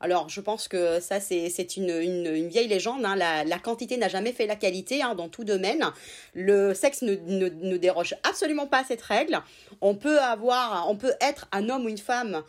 Alors, 0.04 0.28
je 0.28 0.42
pense 0.42 0.68
que 0.68 1.00
ça, 1.00 1.22
c'est 1.22 1.78
une, 1.78 1.90
une, 1.90 2.48
vieille 2.50 2.68
légende. 2.68 3.06
Hein. 3.06 3.16
La, 3.16 3.60
quantité 3.60 3.96
n'a 3.96 4.10
jamais 4.10 4.34
fait 4.34 4.46
la 4.46 4.58
qualité 4.58 5.02
hein, 5.02 5.16
dans 5.16 5.30
tout 5.30 5.46
domaine. 5.46 5.86
Le 6.34 6.74
sexe 6.74 7.04
ne, 7.04 7.16
ne, 7.16 7.48
ne, 7.48 7.78
déroge 7.78 8.14
absolument 8.30 8.68
pas 8.68 8.80
à 8.80 8.84
cette 8.84 9.02
règle. 9.02 9.42
On 9.80 9.96
peut 9.96 10.20
avoir, 10.20 10.90
on 10.90 10.98
peut 10.98 11.14
être 11.22 11.48
un 11.54 11.70
homme 11.70 11.86
ou 11.86 11.90
une 11.90 11.98
femme 11.98 12.44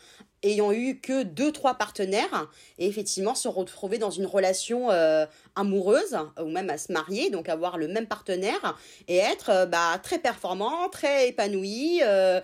ayant 0.44 0.72
eu 0.72 1.00
que 1.00 1.22
deux, 1.22 1.50
trois 1.50 1.74
partenaires 1.74 2.48
et 2.78 2.86
effectivement 2.86 3.34
se 3.34 3.48
retrouver 3.48 3.98
dans 3.98 4.10
une 4.10 4.26
relation 4.26 4.90
euh, 4.90 5.26
amoureuse 5.56 6.16
ou 6.40 6.48
même 6.48 6.70
à 6.70 6.78
se 6.78 6.92
marier, 6.92 7.30
donc 7.30 7.48
avoir 7.48 7.78
le 7.78 7.88
même 7.88 8.06
partenaire 8.06 8.78
et 9.08 9.16
être 9.16 9.50
euh, 9.50 9.66
bah, 9.66 9.98
très 10.02 10.18
performant, 10.18 10.88
très 10.90 11.28
épanoui, 11.28 12.00
euh, 12.02 12.40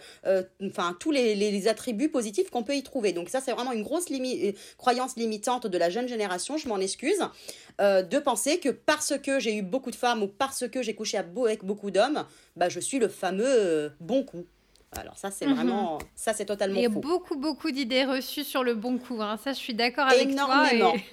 enfin 0.64 0.96
tous 0.98 1.10
les, 1.10 1.34
les, 1.34 1.68
attributs 1.68 2.08
positifs 2.08 2.48
qu'on 2.50 2.62
peut 2.62 2.74
y 2.74 2.82
trouver. 2.82 3.12
Donc 3.12 3.28
ça 3.28 3.40
c'est 3.40 3.52
vraiment 3.52 3.72
une 3.72 3.82
grosse 3.82 4.06
croyance 4.78 5.16
limitante 5.16 5.66
de 5.66 5.78
la 5.78 5.90
jeune 5.90 6.08
génération, 6.08 6.56
je 6.56 6.68
m'en 6.68 6.78
excuse, 6.78 7.20
de 7.78 8.18
penser 8.18 8.58
que 8.58 8.70
parce 8.70 9.18
que 9.18 9.38
j'ai 9.38 9.54
eu 9.54 9.62
beaucoup 9.62 9.90
de 9.90 9.96
femmes 9.96 10.22
ou 10.22 10.26
parce 10.26 10.66
que 10.68 10.82
j'ai 10.82 10.94
couché 10.94 11.18
avec 11.18 11.64
beaucoup 11.64 11.90
d'hommes, 11.90 12.24
bah, 12.56 12.68
je 12.68 12.80
suis 12.80 12.98
le 12.98 13.08
fameux 13.08 13.92
bon 14.00 14.24
coup. 14.24 14.46
Alors 14.96 15.16
ça, 15.16 15.30
c'est 15.30 15.46
mhm. 15.46 15.54
vraiment, 15.54 15.98
ça 16.16 16.32
c'est 16.32 16.46
totalement 16.46 16.74
faux. 16.74 16.80
Il 16.80 16.82
y 16.82 16.86
a 16.86 16.88
beaucoup, 16.88 17.36
beaucoup 17.36 17.70
d'idées 17.70 18.04
reçues 18.04 18.44
sur 18.44 18.64
le 18.64 18.74
bon 18.74 18.98
coup. 18.98 19.22
Hein. 19.22 19.38
Ça, 19.42 19.52
je 19.52 19.58
suis 19.58 19.74
d'accord 19.74 20.06
avec 20.06 20.28
Énormément. 20.28 20.92
toi. 20.92 21.00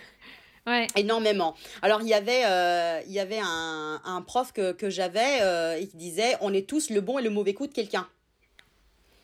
Ouais. 0.66 0.86
Énormément. 0.98 1.56
Alors 1.82 2.02
il 2.02 2.10
y 2.10 2.14
avait, 2.14 2.42
euh, 2.46 3.00
il 3.08 3.14
y 3.14 3.22
avait 3.22 3.40
un, 3.42 4.02
un 4.04 4.22
prof 4.22 4.52
que, 4.52 4.74
que 4.74 4.90
j'avais, 4.90 5.40
euh, 5.40 5.80
qui 5.80 5.96
disait, 5.96 6.36
on 6.42 6.54
est 6.54 6.68
tous 6.68 6.90
le 6.90 7.00
bon 7.00 7.20
et 7.20 7.22
le 7.22 7.30
mauvais 7.30 7.54
coup 7.54 7.68
de 7.68 7.72
quelqu'un. 7.72 8.06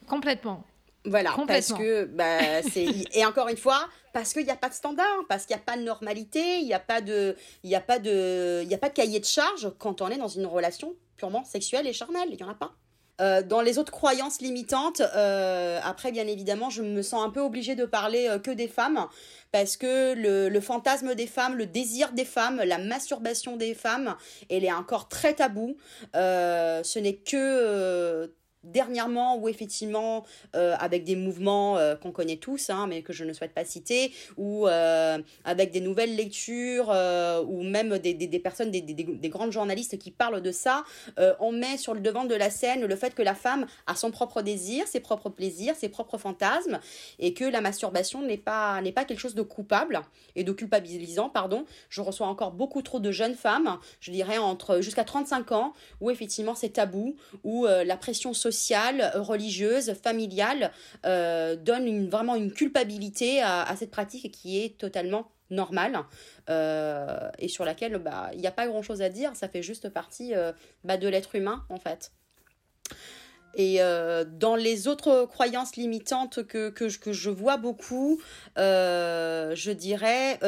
Complètement. 0.08 0.64
Voilà, 1.04 1.36
parce 1.46 1.74
que 1.74 2.06
bah, 2.06 2.62
c'est 2.62 2.86
et 3.14 3.26
encore 3.26 3.50
une 3.50 3.58
fois 3.58 3.90
parce 4.14 4.32
qu'il 4.32 4.46
n'y 4.46 4.52
a 4.52 4.56
pas 4.56 4.70
de 4.70 4.74
standard, 4.74 5.26
parce 5.28 5.46
qu'il 5.46 5.54
n'y 5.54 5.62
a 5.62 5.66
pas 5.66 5.76
de 5.76 5.82
normalité, 5.82 6.60
il 6.60 6.66
n'y 6.66 6.74
a 6.74 6.80
pas 6.80 7.02
de, 7.02 7.36
il 7.64 7.70
y 7.70 7.76
a 7.76 7.82
pas 7.82 8.00
de, 8.00 8.62
il 8.64 8.70
y 8.70 8.74
a 8.74 8.78
pas 8.78 8.88
de 8.88 8.94
cahier 8.94 9.20
de 9.20 9.26
charge 9.26 9.70
quand 9.80 10.02
on 10.02 10.08
est 10.08 10.18
dans 10.18 10.30
une 10.30 10.46
relation 10.46 10.96
purement 11.18 11.44
sexuelle 11.44 11.88
et 11.88 11.94
charnelle, 11.94 12.30
il 12.32 12.40
y 12.40 12.44
en 12.44 12.50
a 12.50 12.54
pas. 12.54 12.74
Euh, 13.24 13.42
dans 13.42 13.62
les 13.62 13.78
autres 13.78 13.92
croyances 13.92 14.42
limitantes, 14.42 15.02
euh, 15.16 15.80
après 15.84 16.12
bien 16.12 16.28
évidemment, 16.28 16.70
je 16.70 16.82
me 16.82 17.02
sens 17.02 17.24
un 17.26 17.30
peu 17.30 17.40
obligée 17.40 17.76
de 17.76 17.86
parler 17.86 18.28
euh, 18.28 18.38
que 18.38 18.52
des 18.52 18.68
femmes 18.68 19.08
parce 19.54 19.78
que 19.78 20.14
le, 20.14 20.50
le, 20.50 20.62
fantasme 20.62 21.16
des 21.16 21.28
femmes, 21.28 21.56
le 21.56 21.66
désir 21.66 22.12
des 22.12 22.26
femmes, 22.26 22.62
la 22.66 22.80
masturbation 22.80 23.56
des 23.56 23.76
femmes, 23.76 24.16
elle 24.50 24.66
est 24.66 24.74
encore 24.74 25.08
très 25.08 25.36
tabou. 25.36 25.78
ce 26.14 27.00
n'est 27.00 27.16
que 27.16 28.34
dernièrement 28.64 29.38
où 29.38 29.50
effectivement 29.50 30.26
euh, 30.56 30.76
avec 30.80 31.04
des 31.04 31.16
mouvements 31.16 31.78
euh, 31.78 31.96
qu'on 31.96 32.12
connaît 32.12 32.38
tous 32.38 32.70
hein, 32.70 32.88
mais 32.88 33.02
que 33.02 33.12
je 33.14 33.24
ne 33.26 33.34
souhaite 33.34 33.54
pas 33.54 33.66
citer 33.66 34.14
ou 34.38 34.68
euh, 34.68 35.20
avec 35.44 35.72
des 35.72 35.82
nouvelles 35.82 36.16
lectures 36.16 36.90
ou 37.48 37.64
même 37.64 37.98
des, 38.00 38.40
personnes 38.40 38.72
des, 38.72 39.30
grandes 39.30 39.52
journalistes 39.52 39.98
qui 39.98 40.12
parlent 40.12 40.42
de 40.42 40.52
ça 40.52 40.84
on 41.40 41.52
met 41.52 41.78
sur 41.78 41.94
le 41.94 42.00
devant 42.00 42.26
de 42.26 42.36
la 42.36 42.50
scène 42.50 42.86
le 42.86 42.96
fait 42.96 43.14
que 43.14 43.22
la 43.22 43.36
femme 43.36 43.66
a 43.88 43.96
son 43.96 44.12
propre 44.12 44.42
désir 44.42 44.88
ses 44.88 45.00
propres 45.00 45.30
plaisirs 45.30 45.76
ses 45.76 45.90
propres 45.90 46.18
fantasmes 46.18 46.80
et 47.20 47.34
que 47.34 47.46
la 47.46 47.62
masturbation 47.62 48.22
n'est 48.22 48.38
pas 48.38 48.82
n'est 48.82 48.92
pas 48.92 49.06
quelque 49.06 49.20
chose 49.20 49.36
de 49.36 49.42
coupable 49.42 50.02
et 50.36 50.44
de 50.44 50.52
culpabilisant 50.52 51.30
pardon. 51.30 51.66
Je 51.90 52.02
reçois 52.02 52.28
encore 52.28 52.52
beaucoup 52.52 52.82
trop 52.82 53.00
de 53.00 53.12
jeunes 53.12 53.36
femmes 53.36 53.78
je 54.00 54.12
dirais 54.12 54.38
entre 54.38 54.82
jusqu'à 54.82 55.04
35 55.04 55.52
ans 55.52 55.74
où 56.02 56.10
effectivement 56.10 56.56
c'est 56.56 56.70
tabou 56.70 57.16
où 57.44 57.66
la 57.66 57.98
pression 57.98 58.34
sociale 58.34 58.53
religieuse, 59.16 59.94
familiale, 59.94 60.72
euh, 61.06 61.56
donne 61.56 62.10
vraiment 62.10 62.36
une 62.36 62.52
culpabilité 62.52 63.42
à, 63.42 63.74
cette 63.78 63.92
pratique 63.92 64.32
qui 64.32 64.64
est 64.64 64.78
totalement 64.78 65.32
normale 65.50 66.00
euh, 66.50 67.30
et 67.38 67.48
sur 67.48 67.66
laquelle 67.66 67.98
bah, 67.98 68.30
il 68.34 68.40
n'y 68.40 68.48
a 68.48 68.52
pas 68.52 68.68
grand 68.68 68.82
chose 68.82 69.02
à 69.02 69.10
dire, 69.10 69.36
ça 69.36 69.48
fait 69.48 69.62
juste 69.62 69.90
partie 69.90 70.34
euh, 70.34 70.52
bah, 70.84 70.98
de 70.98 71.08
l'être 71.08 71.36
humain 71.36 71.64
en 71.70 71.78
fait. 71.78 72.12
Et 73.56 73.78
dans 73.78 74.56
les 74.56 74.88
autres 74.88 75.28
croyances 75.28 75.76
limitantes 75.76 76.44
que, 76.44 76.74
je 76.88 77.30
vois 77.30 77.58
beaucoup, 77.58 78.20
je 78.58 79.72
dirais, 79.72 80.40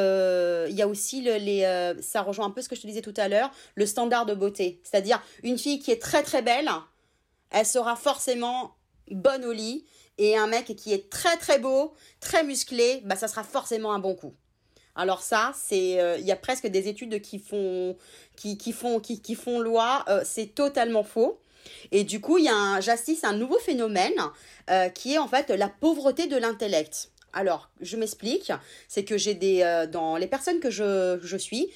il 0.68 0.76
y 0.76 0.82
a 0.82 0.88
aussi 0.88 1.22
le, 1.22 1.36
les, 1.36 1.94
ça 2.02 2.24
rejoint 2.24 2.48
un 2.48 2.50
peu 2.50 2.64
ce 2.64 2.70
que 2.70 2.76
je 2.76 2.82
te 2.82 2.88
disais 2.88 3.04
tout 3.04 3.14
à 3.18 3.28
l'heure, 3.28 3.52
le 3.76 3.86
standard 3.86 4.26
de 4.26 4.34
beauté. 4.34 4.82
C'est-à-dire 4.84 5.22
une 5.44 5.60
fille 5.60 5.78
qui 5.78 5.92
est 5.92 6.02
très 6.02 6.24
très 6.24 6.42
belle, 6.42 6.68
elle 7.52 7.66
sera 7.66 7.96
forcément 7.96 8.76
bonne 9.12 9.46
au 9.46 9.52
lit. 9.52 9.86
Et 10.18 10.38
un 10.38 10.48
mec 10.48 10.76
qui 10.78 10.94
est 10.94 11.10
très 11.10 11.36
très 11.38 11.60
beau, 11.60 11.94
très 12.22 12.44
musclé, 12.44 13.02
bah 13.04 13.16
ça 13.16 13.28
sera 13.28 13.44
forcément 13.44 13.92
un 13.94 14.00
bon 14.00 14.16
coup. 14.16 14.34
Alors 14.96 15.22
ça, 15.22 15.52
c'est, 15.62 16.00
euh, 16.00 16.18
il 16.18 16.26
y 16.26 16.32
a 16.32 16.38
presque 16.38 16.68
des 16.68 16.88
études 16.88 17.22
qui 17.22 17.38
font, 17.38 17.98
qui, 18.38 18.58
qui 18.58 18.72
font, 18.72 19.02
qui, 19.02 19.22
qui 19.22 19.36
font 19.36 19.60
loi. 19.60 20.06
Euh, 20.08 20.22
c'est 20.24 20.56
totalement 20.56 21.04
faux. 21.04 21.42
Et 21.92 22.06
du 22.06 22.22
coup, 22.22 22.38
il 22.38 22.46
y 22.46 22.50
a 22.50 22.56
un, 22.56 22.80
j'assiste 22.80 23.26
un 23.26 23.34
nouveau 23.34 23.60
phénomène 23.60 24.14
euh, 24.70 24.88
qui 24.88 25.16
est 25.16 25.18
en 25.18 25.28
fait 25.28 25.50
la 25.50 25.68
pauvreté 25.68 26.28
de 26.28 26.38
l'intellect. 26.38 27.12
Alors, 27.34 27.70
je 27.82 27.98
m'explique. 27.98 28.54
C'est 28.88 29.04
que 29.04 29.18
j'ai 29.18 29.34
des, 29.34 29.86
dans 29.92 30.16
les 30.16 30.28
personnes 30.28 30.62
que 30.62 30.70
je, 30.70 31.20
je 31.22 31.36
suis, 31.36 31.70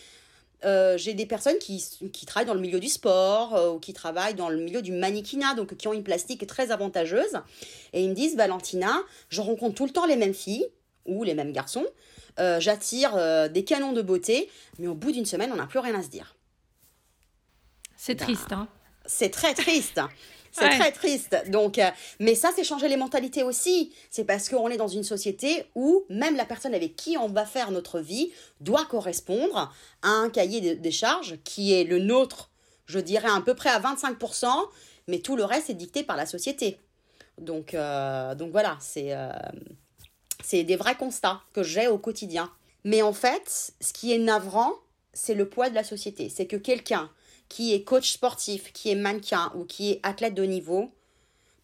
euh, 0.65 0.97
j'ai 0.97 1.13
des 1.13 1.25
personnes 1.25 1.57
qui, 1.59 1.83
qui, 2.11 2.25
travaillent 2.25 2.47
dans 2.47 2.53
le 2.53 2.59
milieu 2.59 2.79
du 2.79 2.89
sport 2.89 3.55
euh, 3.55 3.71
ou 3.71 3.79
qui 3.79 3.93
travaillent 3.93 4.35
dans 4.35 4.49
le 4.49 4.57
milieu 4.57 4.81
du 4.81 4.91
mannequinat, 4.91 5.55
donc 5.55 5.75
qui 5.77 5.87
ont 5.87 5.93
une 5.93 6.03
plastique 6.03 6.45
très 6.47 6.71
avantageuse. 6.71 7.39
Et 7.93 8.03
ils 8.03 8.09
me 8.09 8.15
disent, 8.15 8.35
Valentina, 8.35 9.01
je 9.29 9.41
rencontre 9.41 9.75
tout 9.75 9.85
le 9.85 9.91
temps 9.91 10.05
les 10.05 10.15
mêmes 10.15 10.33
filles 10.33 10.67
ou 11.05 11.23
les 11.23 11.33
mêmes 11.33 11.53
garçons. 11.53 11.85
Euh, 12.39 12.59
j'attire 12.59 13.17
des 13.49 13.63
canons 13.63 13.93
de 13.93 14.01
beauté, 14.01 14.49
mais 14.79 14.87
au 14.87 14.95
bout 14.95 15.11
d'une 15.11 15.25
semaine, 15.25 15.51
on 15.51 15.57
n'a 15.57 15.67
plus 15.67 15.79
rien 15.79 15.97
à 15.97 16.03
se 16.03 16.09
dire. 16.09 16.35
C'est 17.97 18.15
bah, 18.15 18.25
triste, 18.25 18.51
hein 18.51 18.67
c'est 19.09 19.29
très 19.29 19.53
triste. 19.53 19.99
C'est 20.51 20.69
très 20.69 20.91
triste. 20.91 21.35
Donc, 21.47 21.77
euh, 21.77 21.89
mais 22.19 22.35
ça, 22.35 22.51
c'est 22.55 22.63
changer 22.63 22.87
les 22.87 22.97
mentalités 22.97 23.43
aussi. 23.43 23.93
C'est 24.09 24.25
parce 24.25 24.49
qu'on 24.49 24.69
est 24.69 24.77
dans 24.77 24.87
une 24.87 25.03
société 25.03 25.65
où 25.75 26.03
même 26.09 26.35
la 26.35 26.45
personne 26.45 26.73
avec 26.73 26.95
qui 26.95 27.17
on 27.17 27.27
va 27.27 27.45
faire 27.45 27.71
notre 27.71 27.99
vie 27.99 28.31
doit 28.61 28.85
correspondre 28.85 29.73
à 30.01 30.09
un 30.09 30.29
cahier 30.29 30.75
des 30.75 30.91
charges 30.91 31.37
qui 31.43 31.73
est 31.73 31.83
le 31.83 31.99
nôtre, 31.99 32.49
je 32.85 32.99
dirais 32.99 33.29
à 33.29 33.41
peu 33.41 33.53
près 33.53 33.69
à 33.69 33.79
25%, 33.79 34.47
mais 35.07 35.19
tout 35.19 35.35
le 35.35 35.43
reste 35.43 35.69
est 35.69 35.75
dicté 35.75 36.03
par 36.03 36.17
la 36.17 36.25
société. 36.25 36.77
Donc, 37.37 37.73
euh, 37.73 38.35
donc 38.35 38.51
voilà, 38.51 38.77
c'est 38.81 39.13
euh, 39.13 39.31
c'est 40.43 40.63
des 40.63 40.75
vrais 40.75 40.95
constats 40.95 41.41
que 41.53 41.63
j'ai 41.63 41.87
au 41.87 41.97
quotidien. 41.97 42.51
Mais 42.83 43.01
en 43.01 43.13
fait, 43.13 43.73
ce 43.81 43.93
qui 43.93 44.13
est 44.13 44.17
navrant, 44.17 44.73
c'est 45.13 45.35
le 45.35 45.47
poids 45.47 45.69
de 45.69 45.75
la 45.75 45.83
société. 45.83 46.29
C'est 46.29 46.47
que 46.47 46.55
quelqu'un 46.55 47.09
qui 47.49 47.73
est 47.73 47.83
coach 47.83 48.11
sportif, 48.11 48.71
qui 48.71 48.89
est 48.89 48.95
mannequin 48.95 49.51
ou 49.55 49.65
qui 49.65 49.91
est 49.91 49.99
athlète 50.03 50.35
de 50.35 50.43
haut 50.43 50.45
niveau, 50.45 50.91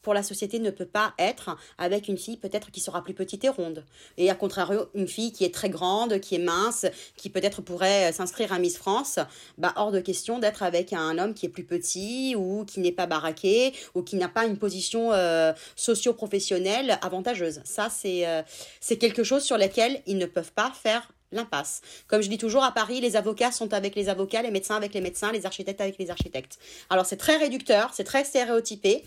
pour 0.05 0.13
la 0.13 0.21
société 0.21 0.59
ne 0.59 0.69
peut 0.69 0.85
pas 0.85 1.15
être 1.17 1.57
avec 1.79 2.07
une 2.07 2.19
fille 2.19 2.37
peut-être 2.37 2.69
qui 2.69 2.79
sera 2.79 3.03
plus 3.03 3.15
petite 3.15 3.43
et 3.43 3.49
ronde. 3.49 3.83
Et 4.17 4.29
à 4.29 4.35
contrario, 4.35 4.85
une 4.93 5.07
fille 5.07 5.31
qui 5.31 5.43
est 5.43 5.53
très 5.53 5.67
grande, 5.67 6.19
qui 6.19 6.35
est 6.35 6.45
mince, 6.53 6.85
qui 7.17 7.31
peut-être 7.31 7.63
pourrait 7.63 8.11
s'inscrire 8.11 8.53
à 8.53 8.59
Miss 8.59 8.77
France, 8.77 9.17
bah 9.57 9.73
hors 9.77 9.91
de 9.91 9.99
question 9.99 10.37
d'être 10.37 10.61
avec 10.61 10.93
un 10.93 11.17
homme 11.17 11.33
qui 11.33 11.47
est 11.47 11.49
plus 11.49 11.63
petit 11.63 12.35
ou 12.37 12.65
qui 12.65 12.81
n'est 12.81 12.91
pas 12.91 13.07
baraqué 13.07 13.73
ou 13.95 14.03
qui 14.03 14.15
n'a 14.15 14.29
pas 14.29 14.45
une 14.45 14.57
position 14.57 15.11
euh, 15.11 15.53
socio-professionnelle 15.75 16.99
avantageuse. 17.01 17.61
Ça, 17.63 17.89
c'est 17.89 18.27
euh, 18.27 18.43
c'est 18.79 18.97
quelque 18.97 19.23
chose 19.23 19.41
sur 19.41 19.57
lequel 19.57 20.03
ils 20.05 20.19
ne 20.19 20.27
peuvent 20.27 20.53
pas 20.53 20.71
faire 20.71 21.14
l'impasse. 21.35 21.81
Comme 22.07 22.21
je 22.21 22.29
dis 22.29 22.37
toujours, 22.37 22.63
à 22.63 22.71
Paris, 22.71 23.01
les 23.01 23.15
avocats 23.15 23.51
sont 23.51 23.73
avec 23.73 23.95
les 23.95 24.09
avocats, 24.09 24.41
les 24.41 24.51
médecins 24.51 24.75
avec 24.75 24.93
les 24.93 25.01
médecins, 25.01 25.31
les 25.31 25.45
architectes 25.45 25.81
avec 25.81 25.97
les 25.99 26.09
architectes. 26.09 26.57
Alors 26.89 27.05
c'est 27.05 27.17
très 27.17 27.37
réducteur, 27.37 27.91
c'est 27.93 28.03
très 28.03 28.23
stéréotypé, 28.23 29.03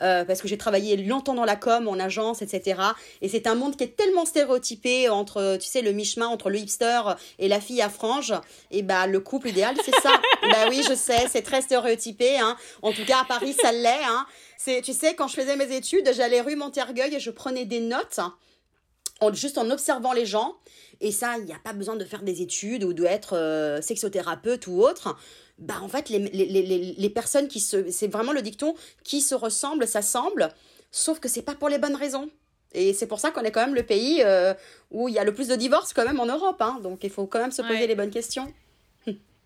euh, 0.00 0.24
parce 0.24 0.40
que 0.40 0.48
j'ai 0.48 0.58
travaillé 0.58 0.96
longtemps 0.96 1.34
dans 1.34 1.44
la 1.44 1.56
com, 1.56 1.88
en 1.88 1.98
agence, 1.98 2.42
etc. 2.42 2.80
Et 3.20 3.28
c'est 3.28 3.46
un 3.46 3.54
monde 3.54 3.76
qui 3.76 3.84
est 3.84 3.96
tellement 3.96 4.24
stéréotypé 4.24 5.08
entre, 5.08 5.58
tu 5.60 5.68
sais, 5.68 5.82
le 5.82 5.92
mi-chemin 5.92 6.26
entre 6.26 6.50
le 6.50 6.58
hipster 6.58 7.00
et 7.38 7.48
la 7.48 7.60
fille 7.60 7.82
à 7.82 7.88
frange. 7.88 8.34
Et 8.70 8.82
bah 8.82 9.06
le 9.06 9.20
couple 9.20 9.48
idéal, 9.48 9.76
c'est 9.84 9.94
ça. 10.00 10.12
bah 10.42 10.66
oui, 10.68 10.82
je 10.88 10.94
sais, 10.94 11.26
c'est 11.30 11.42
très 11.42 11.62
stéréotypé. 11.62 12.38
Hein. 12.38 12.56
En 12.82 12.92
tout 12.92 13.04
cas, 13.04 13.20
à 13.22 13.24
Paris, 13.24 13.54
ça 13.60 13.72
l'est. 13.72 14.04
Hein. 14.04 14.26
C'est, 14.56 14.80
tu 14.82 14.92
sais, 14.92 15.14
quand 15.14 15.28
je 15.28 15.34
faisais 15.34 15.56
mes 15.56 15.74
études, 15.74 16.10
j'allais 16.14 16.40
rue 16.40 16.56
Montergueil 16.56 17.14
et 17.14 17.20
je 17.20 17.30
prenais 17.30 17.64
des 17.64 17.80
notes. 17.80 18.20
juste 19.32 19.58
en 19.58 19.70
observant 19.70 20.12
les 20.12 20.26
gens 20.26 20.56
et 21.02 21.10
ça, 21.10 21.36
il 21.38 21.44
n'y 21.44 21.52
a 21.52 21.58
pas 21.62 21.72
besoin 21.72 21.96
de 21.96 22.04
faire 22.04 22.22
des 22.22 22.42
études 22.42 22.84
ou 22.84 22.94
d'être 22.94 23.36
euh, 23.36 23.82
sexothérapeute 23.82 24.68
ou 24.68 24.80
autre. 24.80 25.16
Bah, 25.58 25.74
en 25.82 25.88
fait, 25.88 26.08
les, 26.08 26.20
les, 26.20 26.46
les, 26.46 26.62
les 26.96 27.10
personnes 27.10 27.48
qui 27.48 27.60
se. 27.60 27.90
C'est 27.90 28.06
vraiment 28.06 28.32
le 28.32 28.40
dicton 28.40 28.74
qui 29.02 29.20
se 29.20 29.34
ressemblent, 29.34 29.86
s'assemblent, 29.86 30.48
sauf 30.92 31.18
que 31.18 31.28
c'est 31.28 31.42
pas 31.42 31.56
pour 31.56 31.68
les 31.68 31.78
bonnes 31.78 31.96
raisons. 31.96 32.30
Et 32.72 32.94
c'est 32.94 33.06
pour 33.06 33.20
ça 33.20 33.32
qu'on 33.32 33.42
est 33.42 33.50
quand 33.50 33.66
même 33.66 33.74
le 33.74 33.82
pays 33.82 34.22
euh, 34.24 34.54
où 34.90 35.08
il 35.08 35.14
y 35.14 35.18
a 35.18 35.24
le 35.24 35.34
plus 35.34 35.48
de 35.48 35.56
divorces 35.56 35.92
quand 35.92 36.04
même 36.06 36.20
en 36.20 36.26
Europe. 36.26 36.62
Hein. 36.62 36.78
Donc 36.82 37.04
il 37.04 37.10
faut 37.10 37.26
quand 37.26 37.40
même 37.40 37.52
se 37.52 37.62
poser 37.62 37.86
les 37.86 37.94
bonnes 37.94 38.10
questions. 38.10 38.52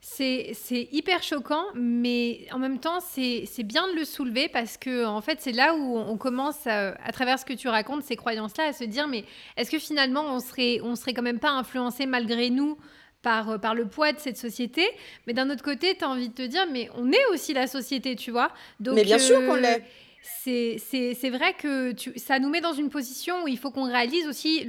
C'est 0.09 0.89
hyper 0.93 1.23
choquant, 1.23 1.65
mais 1.75 2.47
en 2.53 2.59
même 2.59 2.79
temps, 2.79 3.01
c'est 3.01 3.63
bien 3.65 3.89
de 3.89 3.95
le 3.95 4.05
soulever 4.05 4.49
parce 4.49 4.79
que, 4.79 5.05
en 5.05 5.21
fait, 5.21 5.41
c'est 5.41 5.53
là 5.53 5.75
où 5.75 5.99
on 5.99 6.17
commence, 6.17 6.67
à, 6.67 6.95
travers 7.13 7.39
ce 7.39 7.45
que 7.45 7.53
tu 7.53 7.69
racontes, 7.69 8.05
ces 8.05 8.17
croyances-là, 8.17 8.69
à 8.69 8.73
se 8.73 8.85
dire 8.85 9.09
mais 9.09 9.25
est-ce 9.57 9.71
que 9.71 9.79
finalement, 9.79 10.23
on 10.35 10.41
serait, 10.41 10.81
on 10.83 10.95
serait 10.95 11.13
quand 11.13 11.23
même 11.23 11.41
pas 11.41 11.51
influencé 11.51 12.07
malgré 12.07 12.51
nous 12.51 12.79
par, 13.21 13.61
par, 13.61 13.75
le 13.75 13.87
poids 13.87 14.13
de 14.13 14.21
cette 14.21 14.39
société? 14.39 14.87
Mais 15.27 15.35
d'un 15.35 15.51
autre 15.51 15.65
côté, 15.65 15.97
tu 15.97 16.05
as 16.05 16.09
envie 16.09 16.29
de 16.29 16.35
te 16.35 16.47
dire, 16.47 16.67
mais 16.71 16.89
on 16.95 17.11
est 17.11 17.27
aussi 17.33 17.53
la 17.53 17.67
société, 17.67 18.15
tu 18.15 18.31
vois? 18.31 18.53
Donc, 18.79 18.95
mais 18.95 19.05
bien 19.05 19.19
sûr 19.19 19.45
qu'on 19.45 19.57
l'est 19.57 19.83
c'est 20.27 21.31
vrai 21.31 21.55
que 21.55 21.95
ça 22.17 22.39
nous 22.39 22.49
met 22.49 22.61
dans 22.61 22.73
une 22.73 22.89
position 22.89 23.45
où 23.45 23.49
il 23.49 23.59
faut 23.59 23.71
qu'on 23.71 23.85
réalise 23.85 24.27
aussi 24.27 24.67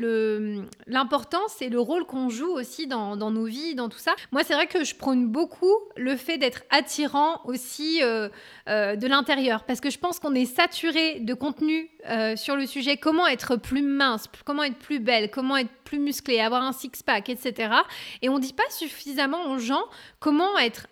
l'importance 0.88 1.62
et 1.62 1.70
le 1.70 1.80
rôle 1.80 2.06
qu'on 2.06 2.30
joue 2.30 2.52
aussi 2.52 2.88
dans, 2.88 3.16
nos 3.16 3.46
vies, 3.46 3.76
dans 3.76 3.90
tout 3.90 3.98
ça. 3.98 4.16
Moi, 4.32 4.44
c'est 4.44 4.54
vrai 4.54 4.68
que 4.68 4.84
je 4.84 4.96
prône 4.96 5.28
beaucoup 5.28 5.74
le 5.96 6.16
fait 6.16 6.38
d'être 6.38 6.64
attirant 6.70 7.42
aussi 7.46 8.00
euh, 8.04 8.30
euh, 8.70 8.96
de 8.96 9.08
l'intérieur, 9.08 9.64
parce 9.64 9.82
que 9.82 9.90
je 9.90 9.98
pense 9.98 10.20
qu'on 10.20 10.36
est 10.36 10.46
saturé 10.46 11.20
de 11.20 11.34
contenu 11.34 11.90
euh, 12.10 12.36
sur 12.36 12.56
le 12.56 12.66
sujet 12.66 12.98
comment 12.98 13.28
être 13.28 13.56
plus 13.56 13.82
mince, 13.82 14.26
comment 14.46 14.64
être 14.64 14.78
plus 14.78 15.00
belle, 15.00 15.30
comment 15.32 15.58
être 15.58 15.72
plus 15.84 16.00
musclée, 16.00 16.40
avoir 16.40 16.64
un 16.64 16.74
six-pack, 16.74 17.30
etc. 17.30 17.74
Et 18.22 18.30
on 18.30 18.36
ne 18.36 18.42
dit 18.42 18.54
pas 18.54 18.70
suffisamment 18.70 19.52
aux 19.52 19.58
gens 19.58 19.84
comment 20.20 20.58
être 20.58 20.88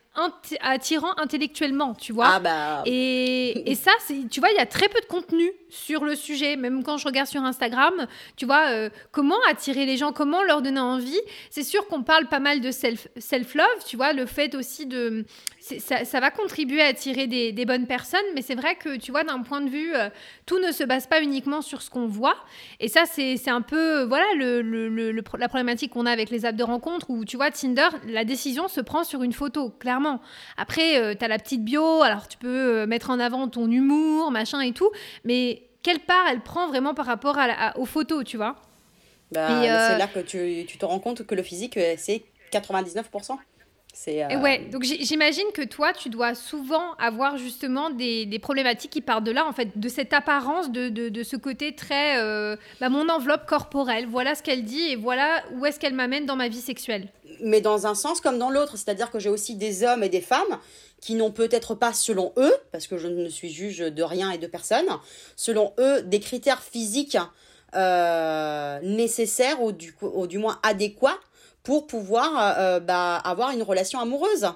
attirant 0.62 1.18
intellectuellement, 1.18 1.94
tu 1.94 2.14
vois. 2.14 2.28
Ah 2.28 2.40
bah. 2.40 2.84
Et, 2.86 3.72
et 3.72 3.76
ça, 3.76 3.92
tu 4.30 4.40
vois, 4.40 4.50
il 4.52 4.56
y 4.56 4.60
a 4.60 4.66
très 4.66 4.88
peu 4.90 5.00
de 5.02 5.06
contenu 5.06 5.52
sur 5.76 6.04
le 6.04 6.16
sujet. 6.16 6.56
Même 6.56 6.84
quand 6.84 6.98
je 6.98 7.06
regarde 7.06 7.28
sur 7.28 7.44
Instagram, 7.44 8.08
tu 8.38 8.46
vois, 8.46 8.70
euh, 8.70 8.90
comment 9.12 9.38
attirer 9.50 9.86
les 9.86 9.98
gens, 9.98 10.12
comment 10.12 10.44
leur 10.44 10.62
donner 10.62 10.80
envie. 10.80 11.20
C'est 11.50 11.64
sûr 11.64 11.88
qu'on 11.88 12.04
parle 12.04 12.28
pas 12.28 12.40
mal 12.40 12.62
de 12.62 12.72
self-love, 12.72 13.86
tu 13.86 13.98
vois, 13.98 14.14
le 14.14 14.26
fait 14.26 14.56
aussi 14.56 14.86
de. 14.86 15.26
Ça, 15.60 16.20
va 16.20 16.30
contribuer 16.30 16.82
à 16.82 16.86
attirer 16.86 17.26
des, 17.26 17.66
bonnes 17.66 17.88
personnes, 17.88 18.20
mais 18.36 18.44
c'est 18.44 18.54
vrai 18.54 18.76
que, 18.76 18.98
tu 18.98 19.10
vois, 19.10 19.24
d'un 19.24 19.40
point 19.40 19.62
de 19.62 19.70
vue, 19.70 19.96
euh, 19.96 20.10
tout 20.46 20.60
ne 20.60 20.72
se 20.72 20.84
base 20.84 21.08
pas 21.08 21.24
uniquement 21.24 21.64
sur 21.64 21.82
ce 21.82 21.90
qu'on 21.90 22.06
voit. 22.06 22.36
Et 22.80 22.88
ça, 22.88 23.06
c'est 23.08 23.50
un 23.50 23.62
peu, 23.62 24.04
voilà, 24.04 24.26
le, 24.38 24.62
le, 24.62 25.12
la 25.12 25.48
problématique 25.48 25.94
qu'on 25.94 26.06
a 26.06 26.12
avec 26.12 26.30
les 26.30 26.46
apps 26.46 26.56
de 26.56 26.64
rencontre 26.64 27.10
où, 27.10 27.26
tu 27.26 27.36
vois, 27.36 27.50
Tinder, 27.50 27.88
la 28.08 28.26
décision 28.26 28.68
se 28.68 28.80
prend 28.80 29.04
sur 29.04 29.24
une 29.24 29.34
photo, 29.34 29.72
clairement. 29.72 30.22
Après, 30.56 31.00
euh, 31.00 31.16
tu 31.18 31.26
as 31.26 31.28
la 31.28 31.40
petite 31.40 31.64
bio, 31.64 32.04
alors 32.04 32.28
tu 32.28 32.38
peux 32.38 32.86
mettre 32.86 33.10
en 33.10 33.20
avant 33.20 33.48
ton 33.48 33.70
humour, 33.72 34.30
machin 34.30 34.62
et 34.62 34.72
tout, 34.72 34.92
mais 35.24 35.65
quelle 35.86 36.00
part 36.00 36.26
elle 36.32 36.42
prend 36.42 36.68
vraiment 36.68 36.96
par 36.96 37.06
rapport 37.06 37.38
à, 37.38 37.78
aux 37.78 37.86
photos, 37.86 38.26
tu 38.26 38.38
vois? 38.38 38.56
Bah, 39.32 39.48
C'est 39.48 39.70
euh, 39.70 39.98
là 39.98 40.08
que 40.08 40.20
tu, 40.20 40.66
tu, 40.66 40.80
te 40.80 40.86
rends 40.86 40.98
compte 40.98 41.28
que 41.28 41.36
le 41.36 41.44
physique, 41.44 41.78
euh, 41.78 41.94
c'est 41.96 42.24
99%. 42.52 43.38
Euh... 44.08 44.42
Ouais, 44.42 44.60
donc 44.72 44.84
j'imagine 44.84 45.46
que 45.54 45.62
toi, 45.62 45.94
tu 45.94 46.10
dois 46.10 46.36
souvent 46.36 46.96
avoir 46.96 47.38
justement 47.38 47.92
des, 47.92 48.26
des, 48.26 48.40
problématiques 48.40 48.92
qui 48.92 49.02
partent 49.02 49.24
de 49.24 49.32
là, 49.32 49.46
en 49.46 49.54
fait, 49.54 49.78
de 49.80 49.88
cette 49.88 50.12
apparence, 50.12 50.72
de, 50.72 50.90
de, 50.90 51.10
de 51.10 51.24
ce 51.24 51.38
côté 51.38 51.76
très. 51.76 52.20
Euh, 52.20 52.58
bah, 52.82 52.90
mon 52.90 53.08
enveloppe 53.08 53.46
corporelle, 53.46 54.08
voilà 54.08 54.36
ce 54.36 54.44
qu'elle 54.44 54.64
dit 54.66 54.88
et 54.90 54.96
voilà 54.96 55.44
où 55.54 55.66
est-ce 55.66 55.80
qu'elle 55.80 55.94
m'amène 55.94 56.26
dans 56.26 56.36
ma 56.36 56.50
vie 56.50 56.62
sexuelle. 56.62 57.08
Mais 57.42 57.62
dans 57.62 57.88
un 57.88 57.96
sens 57.96 58.22
comme 58.22 58.38
dans 58.38 58.50
l'autre, 58.50 58.78
c'est-à-dire 58.78 59.12
que 59.12 59.20
j'ai 59.20 59.30
aussi 59.30 59.56
des 59.56 59.84
hommes 59.84 60.04
et 60.04 60.10
des 60.10 60.22
femmes 60.22 60.60
qui 61.02 61.16
n'ont 61.16 61.32
peut-être 61.32 61.76
pas, 61.76 61.94
selon 61.94 62.34
eux, 62.38 62.54
parce 62.72 62.88
que 62.88 62.98
je 62.98 63.08
ne 63.08 63.30
suis 63.30 63.50
juge 63.50 63.80
de 63.80 64.04
rien 64.04 64.32
et 64.32 64.38
de 64.38 64.48
personne, 64.48 64.88
selon 65.36 65.74
eux, 65.80 66.02
des 66.02 66.20
critères 66.20 66.64
physiques 66.64 67.18
euh, 67.76 68.80
nécessaires 68.82 69.62
ou 69.62 69.74
du, 69.74 69.96
du 70.30 70.38
moins 70.38 70.60
adéquats 70.64 71.20
pour 71.62 71.88
pouvoir 71.88 72.56
euh, 72.58 72.80
bah, 72.80 73.18
avoir 73.18 73.52
une 73.52 73.64
relation 73.64 74.00
amoureuse. 74.00 74.48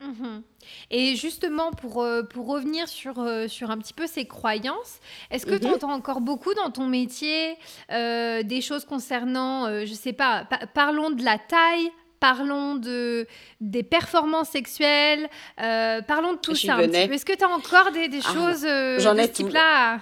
Mhm. 0.00 0.42
Et 0.90 1.16
justement, 1.16 1.72
pour, 1.72 2.02
euh, 2.02 2.22
pour 2.22 2.46
revenir 2.46 2.86
sur, 2.88 3.14
sur 3.48 3.70
un 3.70 3.78
petit 3.78 3.92
peu 3.92 4.06
ces 4.06 4.26
croyances, 4.26 5.00
est-ce 5.30 5.46
que 5.46 5.54
mhm. 5.54 5.60
tu 5.60 5.66
entends 5.66 5.92
encore 5.92 6.20
beaucoup 6.20 6.54
dans 6.54 6.70
ton 6.70 6.86
métier 6.86 7.56
des 7.90 8.60
choses 8.60 8.84
concernant, 8.84 9.84
je 9.84 9.92
sais 9.92 10.12
pas, 10.12 10.46
parlons 10.74 11.10
de 11.10 11.24
la 11.24 11.38
taille, 11.38 11.90
parlons 12.24 12.76
de, 12.76 13.26
des 13.60 13.82
performances 13.82 14.48
sexuelles, 14.48 15.28
euh, 15.60 16.00
parlons 16.00 16.32
de 16.32 16.38
tout 16.38 16.54
ça. 16.54 16.82
Est-ce 16.82 17.26
que 17.26 17.36
tu 17.36 17.44
as 17.44 17.48
encore 17.50 17.92
des, 17.92 18.08
des 18.08 18.22
ah, 18.24 18.32
choses 18.32 18.64
euh, 18.64 18.96
de 18.96 19.22
ce 19.22 19.26
type-là 19.26 19.98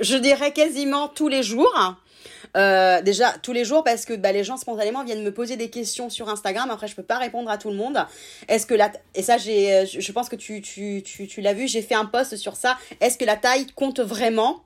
Je 0.00 0.16
dirais 0.16 0.52
quasiment 0.52 1.08
tous 1.08 1.26
les 1.26 1.42
jours. 1.42 1.96
Euh, 2.56 3.02
déjà 3.02 3.32
tous 3.42 3.52
les 3.52 3.64
jours 3.64 3.82
parce 3.82 4.04
que 4.04 4.14
bah, 4.14 4.30
les 4.30 4.44
gens 4.44 4.56
spontanément 4.56 5.02
viennent 5.02 5.24
me 5.24 5.34
poser 5.34 5.56
des 5.56 5.68
questions 5.68 6.10
sur 6.10 6.28
Instagram. 6.28 6.70
Après, 6.70 6.86
je 6.86 6.94
peux 6.94 7.02
pas 7.02 7.18
répondre 7.18 7.50
à 7.50 7.58
tout 7.58 7.70
le 7.70 7.76
monde. 7.76 7.98
Est-ce 8.46 8.66
que 8.66 8.74
la 8.74 8.92
et 9.16 9.22
ça 9.22 9.36
j'ai, 9.36 9.86
je 9.86 10.12
pense 10.12 10.28
que 10.28 10.36
tu 10.36 10.62
tu, 10.62 11.02
tu, 11.04 11.26
tu 11.26 11.40
l'as 11.40 11.54
vu, 11.54 11.66
j'ai 11.66 11.82
fait 11.82 11.96
un 11.96 12.06
post 12.06 12.36
sur 12.36 12.54
ça. 12.54 12.78
Est-ce 13.00 13.18
que 13.18 13.24
la 13.24 13.36
taille 13.36 13.66
compte 13.74 13.98
vraiment? 13.98 14.62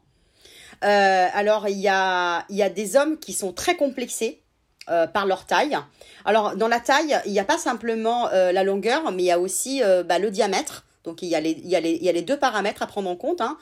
Alors 0.83 1.69
il 1.69 1.81
y 1.81 1.89
a 1.89 2.45
il 2.51 2.57
y 2.57 2.63
a 2.63 2.69
des 2.69 2.97
hommes 2.97 3.19
qui 3.19 3.33
sont 3.33 3.55
très 3.55 3.77
complexés 3.77 4.44
euh, 4.91 5.07
par 5.07 5.25
leur 5.25 5.47
taille. 5.47 5.79
Alors 6.27 6.57
dans 6.57 6.69
la 6.69 6.79
taille, 6.79 7.19
il 7.25 7.33
n'y 7.33 7.41
a 7.41 7.45
pas 7.45 7.57
simplement 7.57 8.29
euh, 8.29 8.53
la 8.53 8.65
longueur, 8.65 9.13
mais 9.13 9.23
il 9.23 9.27
y 9.27 9.31
a 9.31 9.41
aussi 9.41 9.83
euh, 9.83 10.03
bah, 10.03 10.19
le 10.19 10.31
diamètre. 10.31 10.85
Donc 11.05 11.23
il 11.23 11.29
y, 11.29 11.35
a 11.35 11.41
les, 11.41 12.23
deux 12.23 12.39
paramètres 12.39 12.83
à 12.83 12.87
prendre 12.87 13.09
en 13.09 13.17
compte. 13.17 13.41
Hein. 13.41 13.57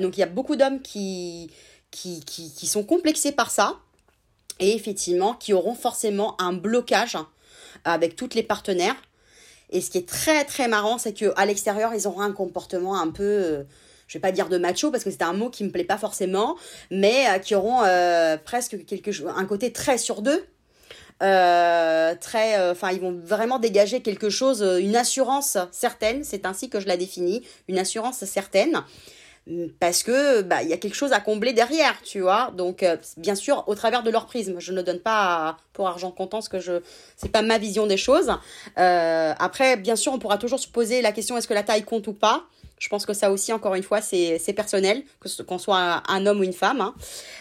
donc 0.00 0.16
il 0.16 0.20
y 0.20 0.22
a 0.22 0.26
beaucoup 0.26 0.54
d'hommes 0.54 0.80
qui, 0.82 1.50
qui, 1.90 2.66
sont 2.66 2.84
complexés 2.84 3.32
par 3.32 3.50
ça 3.50 3.76
et 4.58 4.74
effectivement 4.74 5.34
qui 5.34 5.52
auront 5.52 5.74
forcément 5.74 6.40
un 6.40 6.52
blocage 6.52 7.18
avec 7.84 8.14
toutes 8.14 8.34
les 8.34 8.42
partenaires. 8.44 8.96
Et 9.70 9.80
ce 9.80 9.90
qui 9.90 9.98
est 9.98 10.08
très 10.08 10.44
très 10.44 10.68
marrant, 10.68 10.98
c'est 10.98 11.12
qu'à 11.12 11.46
l'extérieur, 11.46 11.92
ils 11.94 12.06
auront 12.06 12.20
un 12.20 12.32
comportement 12.32 13.00
un 13.00 13.10
peu 13.10 13.64
je 14.06 14.14
vais 14.14 14.20
pas 14.20 14.32
dire 14.32 14.48
de 14.48 14.58
macho 14.58 14.90
parce 14.90 15.04
que 15.04 15.10
c'est 15.10 15.22
un 15.22 15.32
mot 15.32 15.50
qui 15.50 15.64
me 15.64 15.70
plaît 15.70 15.84
pas 15.84 15.98
forcément, 15.98 16.56
mais 16.90 17.26
euh, 17.28 17.38
qui 17.38 17.54
auront 17.54 17.82
euh, 17.84 18.36
presque 18.36 18.84
quelque 18.84 19.10
un 19.28 19.44
côté 19.44 19.72
très 19.72 19.98
sur 19.98 20.22
deux. 20.22 20.44
très, 21.20 22.70
enfin, 22.70 22.90
ils 22.90 23.00
vont 23.00 23.18
vraiment 23.24 23.58
dégager 23.58 24.02
quelque 24.02 24.30
chose, 24.30 24.62
une 24.80 24.96
assurance 24.96 25.58
certaine. 25.72 26.24
C'est 26.24 26.46
ainsi 26.46 26.68
que 26.68 26.80
je 26.80 26.86
la 26.86 26.96
définis, 26.96 27.42
une 27.68 27.78
assurance 27.78 28.24
certaine 28.24 28.82
parce 29.78 30.02
que 30.02 30.42
bah 30.42 30.62
il 30.62 30.68
y 30.68 30.72
a 30.72 30.76
quelque 30.76 30.94
chose 30.94 31.12
à 31.12 31.20
combler 31.20 31.52
derrière, 31.52 31.94
tu 32.02 32.20
vois. 32.20 32.50
Donc 32.56 32.82
euh, 32.82 32.96
bien 33.16 33.36
sûr 33.36 33.62
au 33.68 33.74
travers 33.76 34.02
de 34.02 34.10
leur 34.10 34.26
prisme, 34.26 34.56
je 34.58 34.72
ne 34.72 34.82
donne 34.82 34.98
pas 34.98 35.56
pour 35.72 35.86
argent 35.86 36.10
comptant 36.10 36.40
ce 36.40 36.48
que 36.48 36.58
je 36.58 36.80
c'est 37.16 37.30
pas 37.30 37.42
ma 37.42 37.58
vision 37.58 37.86
des 37.86 37.96
choses. 37.96 38.32
Euh, 38.78 39.34
après 39.38 39.76
bien 39.76 39.94
sûr 39.94 40.12
on 40.12 40.18
pourra 40.18 40.38
toujours 40.38 40.58
se 40.58 40.66
poser 40.66 41.00
la 41.00 41.12
question 41.12 41.36
est-ce 41.36 41.46
que 41.46 41.54
la 41.54 41.62
taille 41.62 41.84
compte 41.84 42.08
ou 42.08 42.12
pas? 42.12 42.44
Je 42.78 42.88
pense 42.90 43.06
que 43.06 43.14
ça 43.14 43.30
aussi, 43.30 43.52
encore 43.52 43.74
une 43.74 43.82
fois, 43.82 44.00
c'est 44.02 44.52
personnel, 44.54 45.02
que 45.20 45.42
qu'on 45.42 45.58
soit 45.58 46.02
un, 46.08 46.26
homme 46.26 46.40
ou 46.40 46.42
une 46.42 46.52
femme. 46.52 46.80
Hein. 46.80 46.94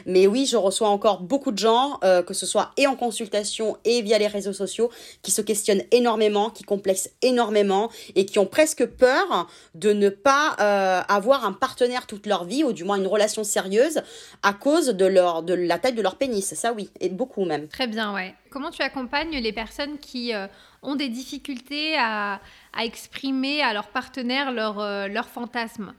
Mais 0.06 0.28
oui, 0.28 0.46
je 0.46 0.56
reçois 0.56 0.88
encore 0.88 1.22
beaucoup 1.22 1.52
de 1.52 1.58
gens, 1.58 2.00
euh, 2.04 2.24
que 2.24 2.34
ce 2.34 2.46
soit 2.46 2.72
et 2.78 2.88
en 2.88 2.96
consultation 2.96 3.78
et 3.84 4.02
via 4.02 4.18
les 4.18 4.28
réseaux 4.28 4.54
sociaux, 4.54 4.90
qui 5.24 5.32
se 5.32 5.42
questionnent 5.42 5.84
énormément, 5.92 6.50
qui 6.50 6.64
complexent 6.64 7.10
énormément 7.22 7.90
et 8.16 8.26
qui 8.26 8.40
ont 8.40 8.46
presque 8.46 8.86
peur 8.86 9.48
de 9.74 9.92
ne 9.92 10.08
pas 10.08 10.56
euh, 10.60 11.02
avoir 11.10 11.46
un 11.46 11.54
partenaire 11.54 12.08
toute 12.08 12.28
leur 12.28 12.46
vie, 12.46 12.64
ou 12.64 12.72
du 12.72 12.86
moins 12.86 12.96
une 12.96 13.08
relation 13.08 13.44
sérieuse, 13.44 14.02
à 14.42 14.54
cause 14.54 14.88
de, 14.88 15.06
leur, 15.06 15.44
de 15.44 15.54
la 15.54 15.80
taille 15.80 15.94
de 15.94 16.02
leur 16.02 16.16
pénis. 16.16 16.54
Ça 16.54 16.72
oui, 16.72 16.90
et 17.02 17.10
beaucoup 17.10 17.44
même. 17.44 17.68
Très 17.68 17.88
bien, 17.88 18.14
ouais. 18.14 18.34
Comment 18.50 18.72
tu 18.72 18.82
accompagnes 18.84 19.38
les 19.38 19.52
personnes 19.52 19.98
qui 20.00 20.34
euh, 20.34 20.48
ont 20.82 20.96
des 20.96 21.10
difficultés 21.10 21.98
à, 21.98 22.40
exprimer 22.84 23.62
à 23.62 23.74
leur 23.74 23.88
partenaire 23.88 24.52
leur, 24.52 24.80
euh, 24.80 25.08
leur 25.08 25.28
fantasme 25.28 25.94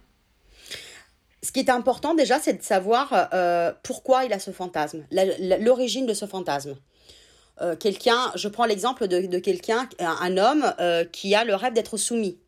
ce 1.42 1.52
qui 1.52 1.60
est 1.60 1.70
important 1.70 2.14
déjà, 2.14 2.40
c'est 2.40 2.54
de 2.54 2.62
savoir 2.62 3.28
euh, 3.32 3.70
pourquoi 3.84 4.24
il 4.24 4.32
a 4.32 4.40
ce 4.40 4.50
fantasme, 4.50 5.04
l'origine 5.60 6.04
de 6.04 6.12
ce 6.12 6.26
fantasme. 6.26 6.74
quelqu'un, 7.78 8.32
je 8.34 8.48
prends 8.48 8.64
l'exemple 8.64 9.06
de, 9.06 9.26
de 9.28 9.38
quelqu'un, 9.38 9.88
un, 10.00 10.38
homme 10.38 10.64
qui 11.12 11.36
a 11.36 11.44
le 11.44 11.54
rêve 11.54 11.72
d'être 11.72 11.98
soumis. 11.98 12.40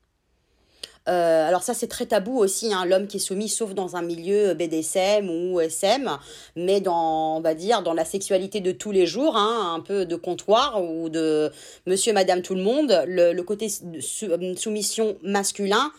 Euh, 1.09 1.49
alors 1.49 1.62
ça 1.62 1.73
c'est 1.73 1.87
très 1.87 2.05
tabou 2.05 2.38
aussi, 2.38 2.73
hein, 2.75 2.85
l'homme 2.85 3.07
qui 3.07 3.16
est 3.16 3.21
soumis 3.21 3.49
sauf 3.49 3.73
dans 3.73 3.97
un 3.97 4.03
milieu 4.03 4.53
BDSM 4.53 5.31
ou 5.31 5.59
SM, 5.59 6.11
mais 6.55 6.81
dans, 6.81 7.38
on 7.38 7.40
va 7.40 7.55
dire, 7.55 7.83
dans 7.83 7.94
la 7.94 8.05
sexualité 8.05 8.61
de 8.61 8.73
tous 8.73 8.90
les 8.90 9.07
jours, 9.07 9.37
hein, 9.37 9.75
un 9.75 9.81
peu 9.81 10.05
de 10.05 10.16
comptoir 10.16 10.83
ou 10.83 11.09
de 11.09 11.51
monsieur, 11.87 12.12
madame, 12.12 12.42
tout 12.42 12.55
le 12.55 12.62
monde, 12.62 13.05
le, 13.07 13.40
côté 13.42 13.68
soumission 13.71 15.16
masculin 15.23 15.92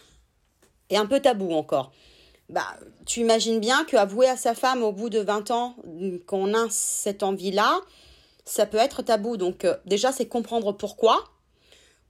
est 0.91 0.97
un 0.97 1.07
peu 1.07 1.19
tabou 1.19 1.53
encore. 1.53 1.91
Bah, 2.49 2.77
tu 3.05 3.21
imagines 3.21 3.59
bien 3.59 3.85
qu'avouer 3.85 4.27
à 4.27 4.37
sa 4.37 4.53
femme 4.53 4.83
au 4.83 4.91
bout 4.91 5.09
de 5.09 5.19
20 5.19 5.51
ans 5.51 5.75
qu'on 6.27 6.53
a 6.53 6.67
cette 6.69 7.23
envie-là, 7.23 7.79
ça 8.45 8.65
peut 8.65 8.77
être 8.77 9.01
tabou. 9.01 9.37
Donc 9.37 9.65
euh, 9.65 9.75
déjà, 9.85 10.11
c'est 10.11 10.27
comprendre 10.27 10.71
pourquoi. 10.71 11.23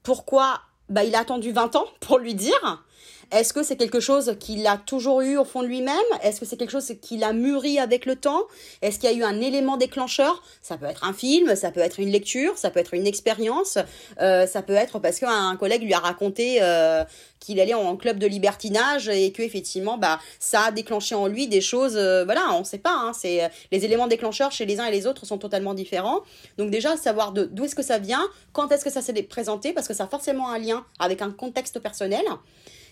Pourquoi 0.03 0.61
bah, 0.89 1.03
il 1.03 1.15
a 1.15 1.19
attendu 1.19 1.51
20 1.51 1.75
ans 1.75 1.85
pour 1.99 2.19
lui 2.19 2.35
dire. 2.35 2.83
Est-ce 3.31 3.53
que 3.53 3.61
c'est 3.61 3.75
quelque 3.75 3.99
chose 3.99 4.35
qu'il 4.39 4.65
a 4.65 4.77
toujours 4.77 5.21
eu 5.21 5.37
au 5.37 5.45
fond 5.45 5.61
de 5.61 5.67
lui-même? 5.67 5.95
Est-ce 6.23 6.39
que 6.39 6.47
c'est 6.47 6.57
quelque 6.57 6.71
chose 6.71 6.91
qu'il 6.99 7.23
a 7.23 7.31
mûri 7.31 7.77
avec 7.77 8.07
le 8.07 8.15
temps? 8.15 8.41
Est-ce 8.81 8.97
qu'il 8.97 9.09
y 9.09 9.13
a 9.13 9.15
eu 9.15 9.23
un 9.23 9.39
élément 9.39 9.77
déclencheur? 9.77 10.41
Ça 10.63 10.77
peut 10.77 10.87
être 10.87 11.03
un 11.03 11.13
film, 11.13 11.55
ça 11.55 11.69
peut 11.69 11.79
être 11.79 11.99
une 11.99 12.09
lecture, 12.09 12.57
ça 12.57 12.71
peut 12.71 12.79
être 12.79 12.95
une 12.95 13.05
expérience, 13.05 13.77
euh, 14.19 14.47
ça 14.47 14.63
peut 14.63 14.73
être 14.73 14.97
parce 14.97 15.19
qu'un 15.19 15.55
collègue 15.57 15.83
lui 15.83 15.93
a 15.93 15.99
raconté 15.99 16.57
euh, 16.61 17.03
qu'il 17.39 17.59
allait 17.59 17.75
en 17.75 17.95
club 17.97 18.17
de 18.17 18.25
libertinage 18.25 19.09
et 19.09 19.31
que 19.31 19.43
effectivement 19.43 19.97
bah 19.97 20.19
ça 20.39 20.65
a 20.65 20.71
déclenché 20.71 21.15
en 21.15 21.27
lui 21.27 21.47
des 21.47 21.61
choses 21.61 21.95
euh, 21.95 22.25
voilà 22.25 22.41
on 22.53 22.63
sait 22.63 22.79
pas 22.79 22.93
hein, 22.93 23.13
c'est 23.13 23.49
les 23.71 23.85
éléments 23.85 24.07
déclencheurs 24.07 24.51
chez 24.51 24.65
les 24.65 24.79
uns 24.79 24.85
et 24.85 24.91
les 24.91 25.05
autres 25.05 25.25
sont 25.25 25.37
totalement 25.37 25.75
différents. 25.75 26.21
Donc 26.57 26.71
déjà 26.71 26.97
savoir 26.97 27.31
d'où 27.31 27.63
est-ce 27.63 27.75
que 27.75 27.83
ça 27.83 27.99
vient 27.99 28.27
quand 28.53 28.71
est-ce 28.71 28.83
que 28.83 28.91
ça 28.91 29.01
s'est 29.01 29.13
présenté 29.21 29.71
parce 29.71 29.87
que 29.87 29.93
ça 29.93 30.05
a 30.05 30.07
forcément 30.07 30.49
un 30.49 30.57
lien 30.57 30.83
avec 30.97 31.21
un 31.21 31.31
contexte 31.31 31.79
personnel 31.79 32.23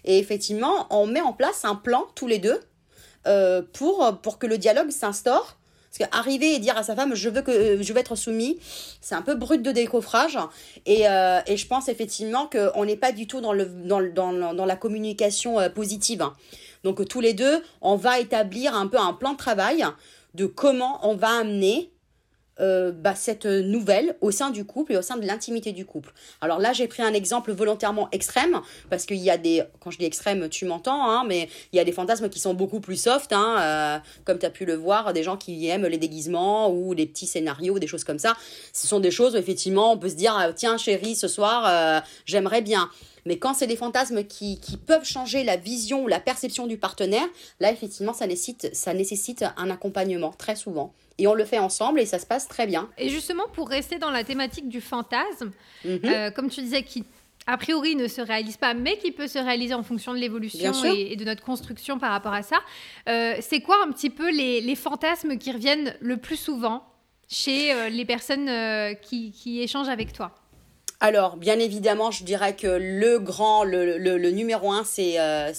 et 0.07 0.17
effectivement, 0.17 0.87
on 0.89 1.05
met 1.05 1.21
en 1.21 1.33
place 1.33 1.65
un 1.65 1.75
plan 1.75 2.05
tous 2.15 2.27
les 2.27 2.39
deux 2.39 2.59
euh, 3.27 3.61
pour, 3.73 4.39
que 4.39 4.47
le 4.47 4.57
dialogue 4.57 4.89
s'instaure. 4.89 5.57
Parce 5.89 6.09
qu'arriver 6.09 6.53
et 6.53 6.59
dire 6.59 6.77
à 6.77 6.83
sa 6.83 6.95
femme 6.95 7.15
je 7.15 7.29
veux 7.29 7.41
que 7.41 7.81
je 7.81 7.93
veux 7.93 7.99
être 7.99 8.15
soumis, 8.15 8.59
c'est 9.01 9.15
un 9.15 9.21
peu 9.21 9.35
brut 9.35 9.61
de 9.61 9.71
décoffrage. 9.71 10.37
Et, 10.85 11.09
euh, 11.09 11.39
et 11.45 11.57
je 11.57 11.67
pense 11.67 11.89
effectivement 11.89 12.47
qu'on 12.47 12.85
n'est 12.85 12.97
pas 12.97 13.11
du 13.11 13.27
tout 13.27 13.41
dans, 13.41 13.53
la 13.53 14.75
communication 14.75 15.59
euh, 15.59 15.69
positive. 15.69 16.23
Donc 16.83 17.05
tous 17.07 17.21
les 17.21 17.33
deux, 17.33 17.61
on 17.81 17.95
va 17.95 18.19
établir 18.19 18.75
un 18.75 18.87
peu 18.87 18.97
un 18.97 19.13
plan 19.13 19.33
de 19.33 19.37
travail 19.37 19.85
de 20.35 20.45
comment 20.45 20.99
on 21.03 21.15
va 21.15 21.39
amener 21.39 21.91
euh, 22.59 22.91
bah, 22.91 23.15
cette 23.15 23.45
nouvelle 23.45 24.15
au 24.21 24.31
sein 24.31 24.49
du 24.49 24.65
couple 24.65 24.93
et 24.93 24.97
au 24.97 25.01
sein 25.01 25.17
de 25.17 25.25
l'intimité 25.25 25.71
du 25.71 25.85
couple. 25.85 26.13
Alors 26.41 26.59
là, 26.59 26.73
j'ai 26.73 26.87
pris 26.87 27.03
un 27.03 27.13
exemple 27.13 27.51
volontairement 27.51 28.09
extrême, 28.11 28.61
parce 28.89 29.05
qu'il 29.05 29.17
y 29.17 29.29
a 29.29 29.37
des, 29.37 29.63
quand 29.79 29.91
je 29.91 29.97
dis 29.97 30.05
extrême, 30.05 30.49
tu 30.49 30.65
m'entends, 30.65 31.09
hein, 31.09 31.23
mais 31.27 31.49
il 31.71 31.77
y 31.77 31.79
a 31.79 31.83
des 31.83 31.91
fantasmes 31.91 32.29
qui 32.29 32.39
sont 32.39 32.53
beaucoup 32.53 32.79
plus 32.79 32.97
soft, 32.97 33.33
hein, 33.33 33.57
euh, 33.59 33.97
comme 34.25 34.39
tu 34.39 34.45
as 34.45 34.49
pu 34.49 34.65
le 34.65 34.75
voir, 34.75 35.13
des 35.13 35.23
gens 35.23 35.37
qui 35.37 35.67
aiment 35.67 35.87
les 35.87 35.97
déguisements 35.97 36.69
ou 36.69 36.93
les 36.93 37.05
petits 37.05 37.27
scénarios, 37.27 37.79
des 37.79 37.87
choses 37.87 38.03
comme 38.03 38.19
ça. 38.19 38.35
Ce 38.73 38.87
sont 38.87 38.99
des 38.99 39.11
choses 39.11 39.35
où 39.35 39.37
effectivement 39.37 39.93
on 39.93 39.97
peut 39.97 40.09
se 40.09 40.15
dire, 40.15 40.35
ah, 40.37 40.51
tiens 40.53 40.77
chérie, 40.77 41.15
ce 41.15 41.27
soir, 41.27 41.65
euh, 41.67 41.99
j'aimerais 42.25 42.61
bien. 42.61 42.89
Mais 43.25 43.37
quand 43.37 43.53
c'est 43.53 43.67
des 43.67 43.75
fantasmes 43.75 44.23
qui, 44.23 44.57
peuvent 44.85 45.03
changer 45.03 45.43
la 45.43 45.57
vision 45.57 46.03
ou 46.03 46.07
la 46.07 46.21
perception 46.21 46.65
du 46.65 46.77
partenaire, 46.77 47.27
là, 47.59 47.71
effectivement, 47.73 48.13
ça 48.13 48.25
nécessite 48.25 49.45
un 49.57 49.69
accompagnement, 49.69 50.31
très 50.31 50.55
souvent. 50.55 50.93
Et 51.17 51.27
on 51.27 51.33
le 51.33 51.45
fait 51.45 51.59
ensemble 51.59 51.99
et 51.99 52.05
ça 52.05 52.19
se 52.19 52.25
passe 52.25 52.47
très 52.47 52.67
bien. 52.67 52.89
Et 52.97 53.09
justement, 53.09 53.43
pour 53.53 53.69
rester 53.69 53.97
dans 53.97 54.11
la 54.11 54.23
thématique 54.23 54.69
du 54.69 54.81
fantasme, 54.81 55.51
mhm. 55.83 55.99
euh, 56.05 56.31
comme 56.31 56.49
tu 56.49 56.61
disais, 56.61 56.83
qui 56.83 57.05
a 57.47 57.57
priori 57.57 57.95
ne 57.95 58.07
se 58.07 58.21
réalise 58.21 58.57
pas, 58.57 58.73
mais 58.73 58.97
qui 58.97 59.11
peut 59.11 59.27
se 59.27 59.39
réaliser 59.39 59.73
en 59.73 59.83
fonction 59.83 60.13
de 60.13 60.19
l'évolution 60.19 60.73
et, 60.83 61.15
de 61.15 61.23
notre 61.23 61.43
construction 61.43 61.97
par 61.97 62.11
rapport 62.11 62.33
à 62.33 62.43
ça, 62.43 62.57
euh, 63.07 63.35
c'est 63.39 63.61
quoi 63.61 63.77
un 63.85 63.91
petit 63.91 64.09
peu 64.09 64.29
les, 64.29 64.61
les, 64.61 64.75
fantasmes 64.75 65.37
qui 65.37 65.51
reviennent 65.51 65.95
le 66.01 66.17
plus 66.17 66.35
souvent 66.35 66.83
chez 67.29 67.73
euh, 67.73 67.89
les 67.89 68.05
personnes 68.05 68.49
qui, 69.01 69.31
qui 69.31 69.61
échangent 69.61 69.89
avec 69.89 70.11
toi? 70.13 70.35
Alors, 70.99 71.37
bien 71.37 71.59
évidemment, 71.59 72.09
je 72.09 72.23
dirais 72.23 72.55
que 72.55 72.65
le 72.65 73.19
grand, 73.19 73.63
le, 73.63 73.97
le, 73.97 74.31
numéro 74.31 74.71
un, 74.71 74.83
c'est 74.83 75.19
euh, 75.19 75.53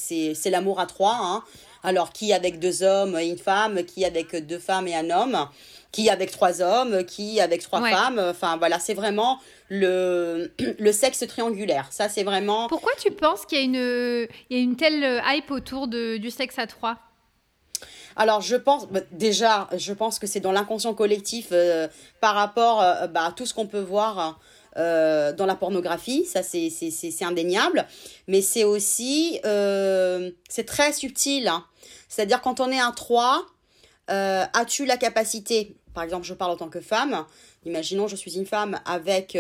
l'amour 0.47 0.81
à 0.81 0.87
trois. 0.87 1.17
Hein. 1.21 1.45
Alors, 1.83 2.13
qui 2.13 2.33
avec 2.33 2.59
deux 2.59 2.83
hommes 2.83 3.19
et 3.19 3.29
une 3.29 3.39
femme, 3.39 3.85
qui 3.85 4.05
avec 4.05 4.35
deux 4.47 4.59
femmes 4.59 4.89
et 4.89 4.97
un 4.97 5.11
homme, 5.11 5.49
qui 5.93 6.11
avec 6.11 6.31
trois 6.31 6.61
hommes, 6.61 7.05
qui 7.05 7.41
avec 7.41 7.63
trois 7.63 7.83
femmes. 7.83 8.19
Enfin, 8.19 8.57
voilà, 8.57 8.79
c'est 8.79 8.95
vraiment 8.95 9.39
le, 9.69 10.53
le 10.79 10.93
sexe 10.93 11.25
triangulaire. 11.27 11.89
Ça, 11.91 12.09
c'est 12.09 12.25
vraiment... 12.25 12.69
Pourquoi 12.69 12.93
tu 13.01 13.11
penses 13.11 13.47
qu'il 13.47 13.59
y, 13.59 13.61
a 13.61 13.65
une, 13.65 14.29
il 14.51 14.57
y 14.57 14.61
a 14.61 14.63
une 14.63 14.77
telle 14.77 15.23
hype 15.27 15.51
autour 15.51 15.89
de, 15.89 16.17
du 16.17 16.31
sexe 16.31 16.59
à 16.59 16.67
trois? 16.67 16.99
Alors 18.19 18.41
je 18.41 18.57
pense 18.57 18.89
bah, 18.89 19.01
déjà, 19.13 19.69
je 19.77 19.93
pense 19.93 20.19
que 20.19 20.27
c'est 20.27 20.41
dans 20.41 20.51
l'inconscient 20.51 20.93
collectif 20.93 21.49
euh, 21.53 21.87
par 22.21 22.35
rapport 22.35 22.83
euh, 22.83 23.07
bah, 23.07 23.27
à 23.27 23.33
tout 23.33 23.47
ce 23.47 23.55
qu'on 23.55 23.67
peut 23.67 23.81
voir 23.81 24.41
euh, 24.79 25.33
dans 25.33 25.47
la 25.47 25.57
pornographie, 25.57 26.25
ça 26.25 26.43
c'est 26.43 27.23
indéniable, 27.23 27.87
mais 28.29 28.41
c'est 28.41 28.65
aussi, 28.65 29.41
euh, 29.45 30.31
c'est 30.49 30.65
très 30.65 30.93
subtil. 30.93 31.49
Hein. 31.49 31.65
C'est-à-dire 32.09 32.41
quand 32.41 32.61
on 32.61 32.71
est 32.71 32.79
un 32.79 32.93
3, 32.93 33.45
euh, 34.11 34.45
as-tu 34.53 34.87
la 34.87 34.97
capacité, 34.97 35.77
par 35.95 36.05
exemple 36.05 36.27
je 36.27 36.35
parle 36.35 36.53
en 36.53 36.57
tant 36.57 36.69
que 36.69 36.81
femme, 36.81 37.25
imaginons 37.65 38.07
je 38.07 38.15
suis 38.15 38.37
une 38.37 38.47
femme 38.47 38.79
avec 38.85 39.37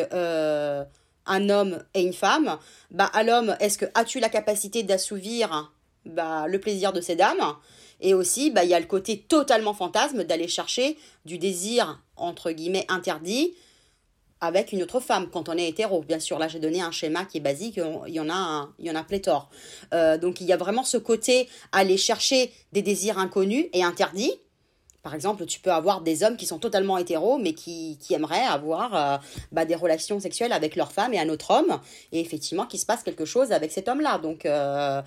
un 1.28 1.50
homme 1.50 1.84
et 1.94 2.02
une 2.02 2.12
femme, 2.12 2.58
bah 2.90 3.10
à 3.12 3.22
l'homme, 3.22 3.56
est-ce 3.60 3.78
que 3.78 3.86
as-tu 3.94 4.18
la 4.18 4.28
capacité 4.30 4.82
d'assouvir 4.82 5.72
bah, 6.04 6.46
le 6.48 6.58
plaisir 6.58 6.92
de 6.92 7.00
ces 7.00 7.14
dames? 7.14 7.54
Et 8.00 8.14
aussi, 8.14 8.50
bah, 8.50 8.64
il 8.64 8.70
y 8.70 8.74
a 8.74 8.80
le 8.80 8.86
côté 8.86 9.20
totalement 9.20 9.74
fantasme 9.74 10.24
d'aller 10.24 10.48
chercher 10.48 10.96
du 11.24 11.38
désir, 11.38 12.00
entre 12.16 12.52
guillemets, 12.52 12.86
interdit, 12.88 13.54
avec 14.40 14.72
une 14.72 14.82
autre 14.82 15.00
femme 15.00 15.28
quand 15.30 15.48
on 15.48 15.56
est 15.56 15.68
hétéro. 15.68 16.02
Bien 16.02 16.20
sûr, 16.20 16.38
là 16.38 16.48
j'ai 16.48 16.58
donné 16.58 16.80
un 16.80 16.90
schéma 16.90 17.24
qui 17.24 17.38
est 17.38 17.40
basique, 17.40 17.80
il 18.06 18.14
y 18.14 18.20
en 18.20 18.30
a, 18.30 18.68
il 18.78 18.86
y 18.86 18.90
en 18.90 18.94
a 18.94 19.02
pléthore. 19.02 19.50
Euh, 19.94 20.18
donc 20.18 20.40
il 20.40 20.46
y 20.46 20.52
a 20.52 20.56
vraiment 20.56 20.84
ce 20.84 20.96
côté 20.96 21.48
aller 21.72 21.96
chercher 21.96 22.52
des 22.72 22.82
désirs 22.82 23.18
inconnus 23.18 23.66
et 23.72 23.82
interdits. 23.82 24.32
Par 25.02 25.14
exemple, 25.14 25.46
tu 25.46 25.60
peux 25.60 25.72
avoir 25.72 26.02
des 26.02 26.22
hommes 26.22 26.36
qui 26.36 26.44
sont 26.44 26.58
totalement 26.58 26.98
hétéros, 26.98 27.38
mais 27.38 27.54
qui, 27.54 27.98
qui 28.00 28.14
aimeraient 28.14 28.44
avoir 28.44 28.94
euh, 28.94 29.16
bah, 29.52 29.64
des 29.64 29.76
relations 29.76 30.20
sexuelles 30.20 30.52
avec 30.52 30.76
leur 30.76 30.92
femme 30.92 31.14
et 31.14 31.20
un 31.20 31.28
autre 31.28 31.52
homme, 31.52 31.80
et 32.12 32.20
effectivement 32.20 32.66
qu'il 32.66 32.80
se 32.80 32.84
passe 32.84 33.04
quelque 33.04 33.24
chose 33.24 33.52
avec 33.52 33.72
cet 33.72 33.88
homme-là. 33.88 34.18
Donc, 34.18 34.44
euh, 34.44 35.00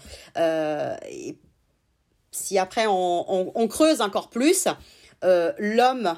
si 2.32 2.58
après 2.58 2.86
on, 2.88 3.68
creuse 3.68 4.02
encore 4.02 4.30
plus, 4.30 4.68
l'homme 5.22 6.16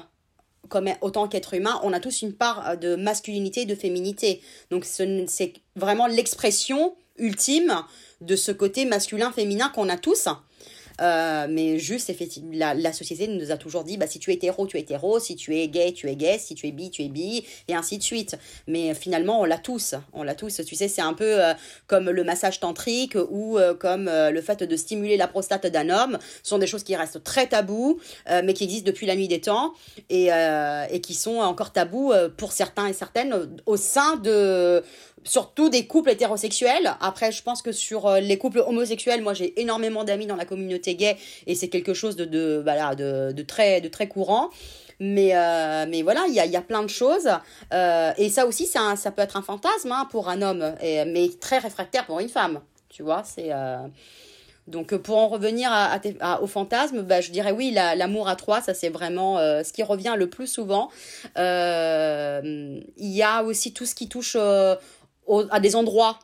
comme 0.68 0.88
autant 1.00 1.28
qu'être 1.28 1.54
humain, 1.54 1.80
on 1.82 1.92
a 1.92 2.00
tous 2.00 2.22
une 2.22 2.32
part 2.32 2.68
euh, 2.68 2.76
de 2.76 2.96
masculinité 2.96 3.62
et 3.62 3.66
de 3.66 3.74
féminité. 3.74 4.40
Donc 4.70 4.84
c'est 4.84 5.52
vraiment 5.76 6.06
l'expression 6.06 6.94
ultime 7.18 7.82
de 8.20 8.36
ce 8.36 8.52
côté 8.52 8.84
masculin-féminin 8.84 9.70
qu'on 9.74 9.88
a 9.88 9.96
tous. 9.96 10.28
Euh, 11.00 11.46
mais 11.48 11.78
juste, 11.78 12.12
la, 12.52 12.74
la, 12.74 12.92
société 12.92 13.26
nous 13.26 13.50
a 13.50 13.56
toujours 13.56 13.84
dit, 13.84 13.96
bah, 13.96 14.06
si 14.06 14.18
tu 14.18 14.30
es 14.30 14.34
hétéro, 14.34 14.66
tu 14.66 14.76
es 14.76 14.80
hétéro, 14.80 15.18
si 15.18 15.36
tu 15.36 15.56
es 15.56 15.68
gay, 15.68 15.92
tu 15.92 16.08
es 16.08 16.16
gay, 16.16 16.38
si 16.38 16.54
tu 16.54 16.66
es 16.66 16.72
bi, 16.72 16.90
tu 16.90 17.02
es 17.02 17.08
bi, 17.08 17.44
et 17.68 17.74
ainsi 17.74 17.98
de 17.98 18.02
suite. 18.02 18.36
Mais 18.68 18.94
finalement, 18.94 19.40
on 19.40 19.44
l'a 19.44 19.58
tous, 19.58 19.94
on 20.12 20.22
l'a 20.22 20.34
tous. 20.34 20.60
Tu 20.66 20.74
sais, 20.74 20.88
c'est 20.88 21.02
un 21.02 21.14
peu 21.14 21.42
euh, 21.42 21.54
comme 21.86 22.10
le 22.10 22.24
massage 22.24 22.60
tantrique 22.60 23.16
ou 23.30 23.58
euh, 23.58 23.74
comme 23.74 24.04
le 24.04 24.40
fait 24.40 24.62
de 24.62 24.76
stimuler 24.76 25.16
la 25.16 25.28
prostate 25.28 25.66
d'un 25.66 25.90
homme. 25.90 26.18
Ce 26.42 26.50
sont 26.50 26.58
des 26.58 26.66
choses 26.66 26.84
qui 26.84 26.94
restent 26.94 27.22
très 27.24 27.46
tabous, 27.46 27.98
mais 28.28 28.54
qui 28.54 28.64
existent 28.64 28.86
depuis 28.86 29.06
la 29.06 29.16
nuit 29.16 29.28
des 29.28 29.40
temps 29.40 29.72
et, 30.10 30.28
et 30.28 31.00
qui 31.00 31.14
sont 31.14 31.38
encore 31.38 31.72
tabous 31.72 32.12
pour 32.36 32.52
certains 32.52 32.86
et 32.86 32.92
certaines 32.92 33.34
au 33.66 33.76
sein 33.76 34.16
de 34.16 34.82
surtout 35.24 35.68
des 35.68 35.86
couples 35.86 36.10
hétérosexuels. 36.10 36.94
Après, 37.00 37.32
je 37.32 37.42
pense 37.42 37.62
que 37.62 37.72
sur 37.72 38.06
euh, 38.06 38.20
les 38.20 38.38
couples 38.38 38.60
homosexuels, 38.60 39.22
moi 39.22 39.34
j'ai 39.34 39.60
énormément 39.60 40.04
d'amis 40.04 40.26
dans 40.26 40.36
la 40.36 40.44
communauté 40.44 40.94
gay 40.94 41.16
et 41.46 41.54
c'est 41.54 41.68
quelque 41.68 41.94
chose 41.94 42.16
de, 42.16 42.24
de, 42.24 43.42
très, 43.42 44.08
courant. 44.08 44.50
Mais, 45.00 45.34
euh, 45.34 45.86
voilà, 46.04 46.24
il 46.28 46.34
y 46.34 46.56
a, 46.56 46.62
plein 46.62 46.82
de 46.82 46.88
choses. 46.88 47.28
Euh, 47.72 48.12
et 48.16 48.28
ça 48.28 48.46
aussi, 48.46 48.66
ça 48.66 49.10
peut 49.10 49.22
être 49.22 49.36
un 49.36 49.42
fantasme 49.42 49.90
hein, 49.90 50.06
pour 50.10 50.28
un 50.28 50.42
homme, 50.42 50.74
mais 50.82 51.30
très 51.40 51.58
réfractaire 51.58 52.06
pour 52.06 52.20
une 52.20 52.28
femme. 52.28 52.60
Tu 52.88 53.02
vois, 53.02 53.22
c'est. 53.24 53.50
Donc 54.66 54.96
pour 54.96 55.18
en 55.18 55.28
revenir 55.28 55.70
au 56.40 56.46
fantasme, 56.46 57.02
bah, 57.02 57.20
je 57.20 57.30
dirais 57.30 57.52
oui, 57.52 57.70
l'amour 57.70 58.28
à 58.28 58.36
trois, 58.36 58.62
ça 58.62 58.72
c'est 58.72 58.88
vraiment 58.88 59.36
ce 59.36 59.72
qui 59.72 59.82
revient 59.82 60.14
le 60.16 60.30
plus 60.30 60.46
souvent. 60.46 60.90
Il 61.36 62.82
y 62.98 63.22
a 63.22 63.42
aussi 63.42 63.74
tout 63.74 63.84
ce 63.84 63.94
qui 63.94 64.08
touche 64.08 64.36
à 65.50 65.60
des 65.60 65.76
endroits. 65.76 66.18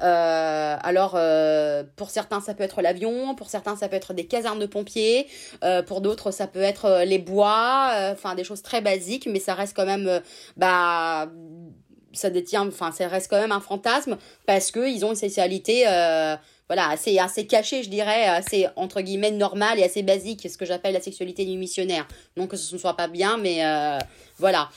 Euh, 0.00 0.76
alors, 0.80 1.14
euh, 1.16 1.82
pour 1.96 2.10
certains, 2.10 2.40
ça 2.40 2.54
peut 2.54 2.62
être 2.62 2.82
l'avion, 2.82 3.34
pour 3.34 3.48
certains, 3.48 3.76
ça 3.76 3.88
peut 3.88 3.96
être 3.96 4.14
des 4.14 4.26
casernes 4.26 4.58
de 4.58 4.66
pompiers, 4.66 5.26
euh, 5.64 5.82
pour 5.82 6.00
d'autres, 6.00 6.30
ça 6.30 6.46
peut 6.46 6.62
être 6.62 7.02
les 7.04 7.18
bois, 7.18 7.90
enfin 8.12 8.34
des 8.34 8.44
choses 8.44 8.62
très 8.62 8.80
basiques, 8.80 9.26
mais 9.26 9.40
ça 9.40 9.54
reste 9.54 9.74
quand 9.74 9.86
même, 9.86 10.20
bah, 10.56 11.28
ça 12.12 12.30
détient, 12.30 12.66
enfin, 12.68 12.92
ça 12.92 13.08
reste 13.08 13.28
quand 13.28 13.40
même 13.40 13.52
un 13.52 13.60
fantasme 13.60 14.16
parce 14.46 14.70
que 14.70 14.88
ils 14.88 15.04
ont 15.04 15.10
une 15.10 15.16
sexualité, 15.16 15.82
voilà, 16.68 16.88
assez, 16.90 17.18
assez 17.18 17.46
cachée, 17.46 17.82
je 17.82 17.88
dirais, 17.88 18.24
assez 18.24 18.68
entre 18.76 19.00
guillemets 19.00 19.30
normale 19.30 19.78
et 19.78 19.84
assez 19.84 20.02
basique, 20.02 20.48
ce 20.50 20.58
que 20.58 20.66
j'appelle 20.66 20.92
la 20.92 21.00
sexualité 21.00 21.44
du 21.44 21.56
missionnaire. 21.56 22.06
Non 22.36 22.46
que 22.46 22.56
ce 22.56 22.74
ne 22.74 22.78
soit 22.78 22.94
pas 22.94 23.08
bien, 23.08 23.36
mais 23.38 23.62
voilà. 24.38 24.68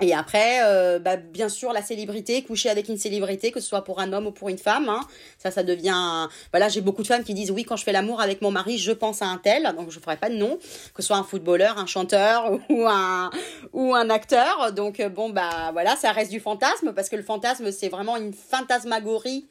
Et 0.00 0.12
après, 0.12 0.58
euh, 0.64 0.98
bah, 0.98 1.16
bien 1.16 1.48
sûr, 1.48 1.72
la 1.72 1.82
célébrité, 1.82 2.42
coucher 2.42 2.68
avec 2.68 2.88
une 2.88 2.96
célébrité, 2.96 3.52
que 3.52 3.60
ce 3.60 3.68
soit 3.68 3.84
pour 3.84 4.00
un 4.00 4.12
homme 4.12 4.26
ou 4.26 4.32
pour 4.32 4.48
une 4.48 4.58
femme, 4.58 4.88
hein, 4.88 5.00
ça, 5.38 5.50
ça 5.50 5.62
devient... 5.62 6.28
Voilà, 6.52 6.68
j'ai 6.68 6.80
beaucoup 6.80 7.02
de 7.02 7.06
femmes 7.06 7.22
qui 7.22 7.34
disent, 7.34 7.50
oui, 7.50 7.64
quand 7.64 7.76
je 7.76 7.84
fais 7.84 7.92
l'amour 7.92 8.20
avec 8.20 8.42
mon 8.42 8.50
mari, 8.50 8.78
je 8.78 8.92
pense 8.92 9.22
à 9.22 9.26
un 9.26 9.38
tel, 9.38 9.62
donc 9.76 9.90
je 9.90 9.98
ne 9.98 10.02
ferai 10.02 10.16
pas 10.16 10.30
de 10.30 10.34
nom, 10.34 10.58
que 10.94 11.02
ce 11.02 11.08
soit 11.08 11.16
un 11.16 11.24
footballeur, 11.24 11.78
un 11.78 11.86
chanteur 11.86 12.58
ou 12.68 12.86
un, 12.86 13.30
ou 13.72 13.94
un 13.94 14.10
acteur. 14.10 14.72
Donc, 14.72 14.98
euh, 14.98 15.08
bon, 15.08 15.30
bah 15.30 15.70
voilà, 15.72 15.96
ça 15.96 16.10
reste 16.12 16.30
du 16.30 16.40
fantasme, 16.40 16.92
parce 16.92 17.08
que 17.08 17.16
le 17.16 17.22
fantasme, 17.22 17.70
c'est 17.70 17.88
vraiment 17.88 18.16
une 18.16 18.32
fantasmagorie 18.32 19.46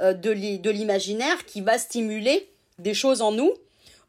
euh, 0.00 0.14
de 0.14 0.70
l'imaginaire 0.70 1.44
qui 1.44 1.60
va 1.60 1.76
stimuler 1.76 2.50
des 2.78 2.94
choses 2.94 3.20
en 3.20 3.32
nous. 3.32 3.52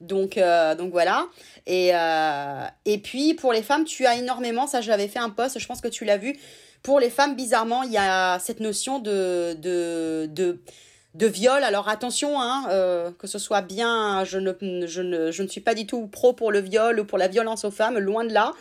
Donc, 0.04 0.40
donc 0.78 0.92
voilà. 0.92 1.28
Et, 1.66 1.92
euh, 1.94 2.66
et 2.86 2.98
puis, 2.98 3.34
pour 3.34 3.54
les 3.54 3.62
femmes, 3.62 3.86
tu 3.86 4.06
as 4.06 4.16
énormément, 4.16 4.68
ça 4.68 4.82
j'avais 4.82 5.08
fait 5.08 5.20
un 5.20 5.30
post, 5.30 5.60
je 5.60 5.66
pense 5.66 5.82
que 5.82 5.88
tu 5.88 6.06
l'as 6.06 6.18
vu. 6.18 6.38
Pour 6.82 7.00
les 7.00 7.10
femmes, 7.10 7.36
bizarrement, 7.36 7.84
il 7.84 7.92
y 7.94 7.98
a 7.98 8.40
cette 8.40 8.60
notion 8.60 9.00
de, 9.00 9.54
de, 9.54 10.28
de, 10.30 10.60
de 11.14 11.28
viol. 11.28 11.64
Alors 11.64 11.88
attention, 11.88 12.42
hein, 12.42 12.66
euh, 12.70 13.12
que 13.18 13.28
ce 13.28 13.40
soit 13.40 13.62
bien, 13.62 14.26
je 14.26 14.38
ne, 14.38 14.52
je, 14.86 15.02
ne, 15.02 15.32
je 15.32 15.44
ne 15.44 15.48
suis 15.48 15.62
pas 15.62 15.76
du 15.76 15.88
tout 15.88 16.08
pro 16.08 16.34
pour 16.34 16.52
le 16.52 16.60
viol 16.60 17.00
ou 17.00 17.06
pour 17.06 17.18
la 17.18 17.30
violence 17.30 17.64
aux 17.64 17.72
femmes, 17.72 17.98
loin 17.98 18.26
de 18.26 18.34
là. 18.34 18.52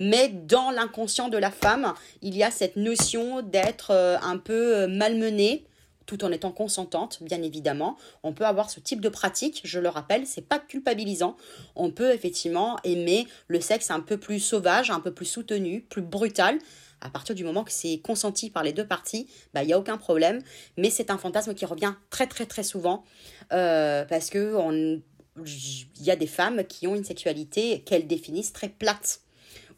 Mais 0.00 0.28
dans 0.28 0.72
l'inconscient 0.72 1.28
de 1.28 1.38
la 1.38 1.52
femme, 1.52 1.94
il 2.22 2.36
y 2.36 2.42
a 2.42 2.50
cette 2.50 2.74
notion 2.74 3.42
d'être 3.42 3.92
euh, 3.92 4.16
un 4.22 4.38
peu 4.38 4.88
malmenée 4.88 5.64
tout 6.08 6.24
en 6.24 6.32
étant 6.32 6.50
consentante, 6.50 7.22
bien 7.22 7.42
évidemment. 7.42 7.96
On 8.22 8.32
peut 8.32 8.46
avoir 8.46 8.70
ce 8.70 8.80
type 8.80 9.00
de 9.00 9.10
pratique, 9.10 9.60
je 9.62 9.78
le 9.78 9.90
rappelle, 9.90 10.26
c'est 10.26 10.40
pas 10.40 10.58
culpabilisant. 10.58 11.36
On 11.76 11.90
peut 11.90 12.12
effectivement 12.12 12.78
aimer 12.82 13.28
le 13.46 13.60
sexe 13.60 13.90
un 13.90 14.00
peu 14.00 14.16
plus 14.16 14.40
sauvage, 14.40 14.90
un 14.90 15.00
peu 15.00 15.12
plus 15.12 15.26
soutenu, 15.26 15.82
plus 15.82 16.02
brutal. 16.02 16.58
À 17.02 17.10
partir 17.10 17.34
du 17.34 17.44
moment 17.44 17.62
que 17.62 17.70
c'est 17.70 17.98
consenti 17.98 18.48
par 18.48 18.62
les 18.64 18.72
deux 18.72 18.86
parties, 18.86 19.28
bah, 19.52 19.62
il 19.62 19.66
n'y 19.66 19.74
a 19.74 19.78
aucun 19.78 19.98
problème. 19.98 20.40
Mais 20.78 20.88
c'est 20.88 21.10
un 21.10 21.18
fantasme 21.18 21.54
qui 21.54 21.66
revient 21.66 21.94
très 22.08 22.26
très 22.26 22.46
très 22.46 22.62
souvent 22.62 23.04
euh, 23.52 24.04
parce 24.06 24.30
que 24.30 25.00
il 25.44 26.02
y 26.02 26.10
a 26.10 26.16
des 26.16 26.26
femmes 26.26 26.64
qui 26.64 26.88
ont 26.88 26.96
une 26.96 27.04
sexualité 27.04 27.82
qu'elles 27.82 28.06
définissent 28.06 28.52
très 28.52 28.70
plate 28.70 29.20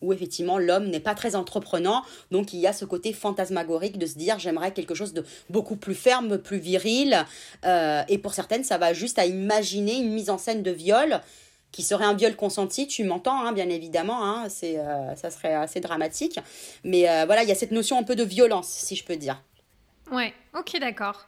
où 0.00 0.12
effectivement 0.12 0.58
l'homme 0.58 0.88
n'est 0.88 1.00
pas 1.00 1.14
très 1.14 1.36
entreprenant. 1.36 2.02
Donc 2.30 2.52
il 2.52 2.60
y 2.60 2.66
a 2.66 2.72
ce 2.72 2.84
côté 2.84 3.12
fantasmagorique 3.12 3.98
de 3.98 4.06
se 4.06 4.16
dire 4.16 4.38
j'aimerais 4.38 4.72
quelque 4.72 4.94
chose 4.94 5.12
de 5.12 5.24
beaucoup 5.48 5.76
plus 5.76 5.94
ferme, 5.94 6.38
plus 6.38 6.58
viril. 6.58 7.24
Euh, 7.64 8.02
et 8.08 8.18
pour 8.18 8.34
certaines, 8.34 8.64
ça 8.64 8.78
va 8.78 8.92
juste 8.92 9.18
à 9.18 9.26
imaginer 9.26 9.98
une 9.98 10.12
mise 10.12 10.30
en 10.30 10.38
scène 10.38 10.62
de 10.62 10.70
viol 10.70 11.20
qui 11.72 11.82
serait 11.84 12.04
un 12.04 12.14
viol 12.14 12.34
consenti, 12.34 12.88
tu 12.88 13.04
m'entends, 13.04 13.44
hein, 13.44 13.52
bien 13.52 13.68
évidemment, 13.68 14.24
hein, 14.24 14.48
c'est, 14.48 14.78
euh, 14.78 15.14
ça 15.14 15.30
serait 15.30 15.54
assez 15.54 15.78
dramatique. 15.78 16.40
Mais 16.82 17.08
euh, 17.08 17.26
voilà, 17.26 17.44
il 17.44 17.48
y 17.48 17.52
a 17.52 17.54
cette 17.54 17.70
notion 17.70 17.96
un 17.96 18.02
peu 18.02 18.16
de 18.16 18.24
violence, 18.24 18.66
si 18.66 18.96
je 18.96 19.04
peux 19.04 19.14
dire. 19.14 19.40
Ouais, 20.10 20.34
ok, 20.58 20.80
d'accord. 20.80 21.24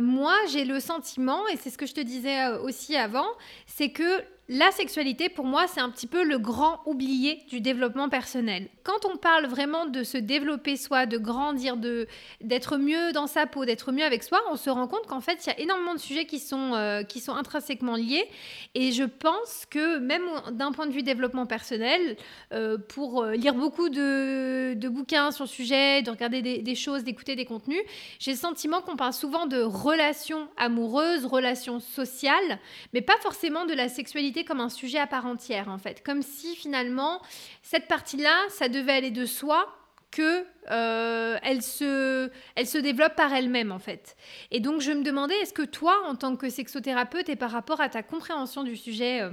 moi, 0.00 0.34
j'ai 0.50 0.64
le 0.64 0.80
sentiment, 0.80 1.46
et 1.48 1.58
c'est 1.58 1.68
ce 1.68 1.76
que 1.76 1.84
je 1.84 1.92
te 1.92 2.00
disais 2.00 2.48
aussi 2.62 2.96
avant, 2.96 3.26
c'est 3.66 3.90
que 3.90 4.24
la 4.52 4.70
sexualité, 4.70 5.30
pour 5.30 5.46
moi, 5.46 5.66
c'est 5.66 5.80
un 5.80 5.88
petit 5.88 6.06
peu 6.06 6.24
le 6.24 6.38
grand 6.38 6.80
oublié 6.84 7.42
du 7.48 7.62
développement 7.62 8.10
personnel. 8.10 8.68
Quand 8.82 9.06
on 9.10 9.16
parle 9.16 9.46
vraiment 9.46 9.86
de 9.86 10.02
se 10.02 10.18
développer 10.18 10.76
soi, 10.76 11.06
de 11.06 11.16
grandir, 11.16 11.78
de 11.78 12.06
d'être 12.42 12.76
mieux 12.76 13.12
dans 13.12 13.26
sa 13.26 13.46
peau, 13.46 13.64
d'être 13.64 13.92
mieux 13.92 14.04
avec 14.04 14.22
soi, 14.22 14.42
on 14.50 14.56
se 14.56 14.68
rend 14.68 14.88
compte 14.88 15.06
qu'en 15.06 15.22
fait, 15.22 15.46
il 15.46 15.48
y 15.48 15.52
a 15.52 15.60
énormément 15.60 15.94
de 15.94 16.00
sujets 16.00 16.26
qui 16.26 16.38
sont, 16.38 16.74
euh, 16.74 17.02
qui 17.02 17.20
sont 17.20 17.32
intrinsèquement 17.32 17.96
liés. 17.96 18.28
Et 18.74 18.92
je 18.92 19.04
pense 19.04 19.64
que 19.70 19.98
même 19.98 20.24
d'un 20.50 20.72
point 20.72 20.86
de 20.86 20.92
vue 20.92 21.02
développement 21.02 21.46
personnel, 21.46 22.16
euh, 22.52 22.76
pour 22.76 23.22
euh, 23.22 23.32
lire 23.32 23.54
beaucoup 23.54 23.88
de, 23.88 24.74
de, 24.74 24.88
bouquins 24.90 25.30
sur 25.30 25.44
le 25.44 25.48
sujet, 25.48 26.02
de 26.02 26.10
regarder 26.10 26.42
des, 26.42 26.58
des 26.58 26.74
choses, 26.74 27.04
d'écouter 27.04 27.36
des 27.36 27.46
contenus, 27.46 27.80
j'ai 28.18 28.32
le 28.32 28.36
sentiment 28.36 28.82
qu'on 28.82 28.96
parle 28.96 29.14
souvent 29.14 29.46
de 29.46 29.62
relations 29.62 30.48
amoureuses, 30.58 31.24
relations 31.24 31.80
sociales, 31.80 32.58
mais 32.92 33.00
pas 33.00 33.16
forcément 33.22 33.64
de 33.64 33.72
la 33.72 33.88
sexualité 33.88 34.41
comme 34.44 34.60
un 34.60 34.68
sujet 34.68 34.98
à 34.98 35.06
part 35.06 35.26
entière, 35.26 35.68
en 35.68 35.78
fait. 35.78 36.02
Comme 36.02 36.22
si 36.22 36.54
finalement, 36.56 37.20
cette 37.62 37.88
partie-là, 37.88 38.34
ça 38.48 38.68
devait 38.68 38.92
aller 38.92 39.10
de 39.10 39.26
soi 39.26 39.66
que 40.12 40.44
euh, 40.70 41.38
elle, 41.42 41.62
se, 41.62 42.30
elle 42.54 42.66
se 42.66 42.78
développe 42.78 43.16
par 43.16 43.32
elle-même 43.32 43.72
en 43.72 43.80
fait. 43.80 44.14
Et 44.52 44.60
donc 44.60 44.80
je 44.80 44.92
me 44.92 45.02
demandais, 45.02 45.34
est-ce 45.36 45.54
que 45.54 45.62
toi, 45.62 46.02
en 46.06 46.14
tant 46.14 46.36
que 46.36 46.50
sexothérapeute 46.50 47.28
et 47.28 47.34
par 47.34 47.50
rapport 47.50 47.80
à 47.80 47.88
ta 47.88 48.02
compréhension 48.04 48.62
du 48.62 48.76
sujet, 48.76 49.22
euh, 49.22 49.30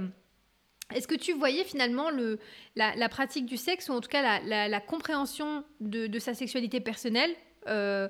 est-ce 0.94 1.06
que 1.06 1.14
tu 1.14 1.34
voyais 1.34 1.64
finalement 1.64 2.10
le, 2.10 2.40
la, 2.74 3.08
pratique 3.08 3.46
du 3.46 3.56
sexe, 3.56 3.88
ou 3.88 3.92
en 3.92 4.00
tout 4.00 4.08
cas 4.08 4.40
la, 4.40 4.80
compréhension 4.80 5.64
de, 5.80 6.18
sa 6.18 6.34
sexualité 6.34 6.80
personnelle, 6.80 7.30
euh, 7.68 8.08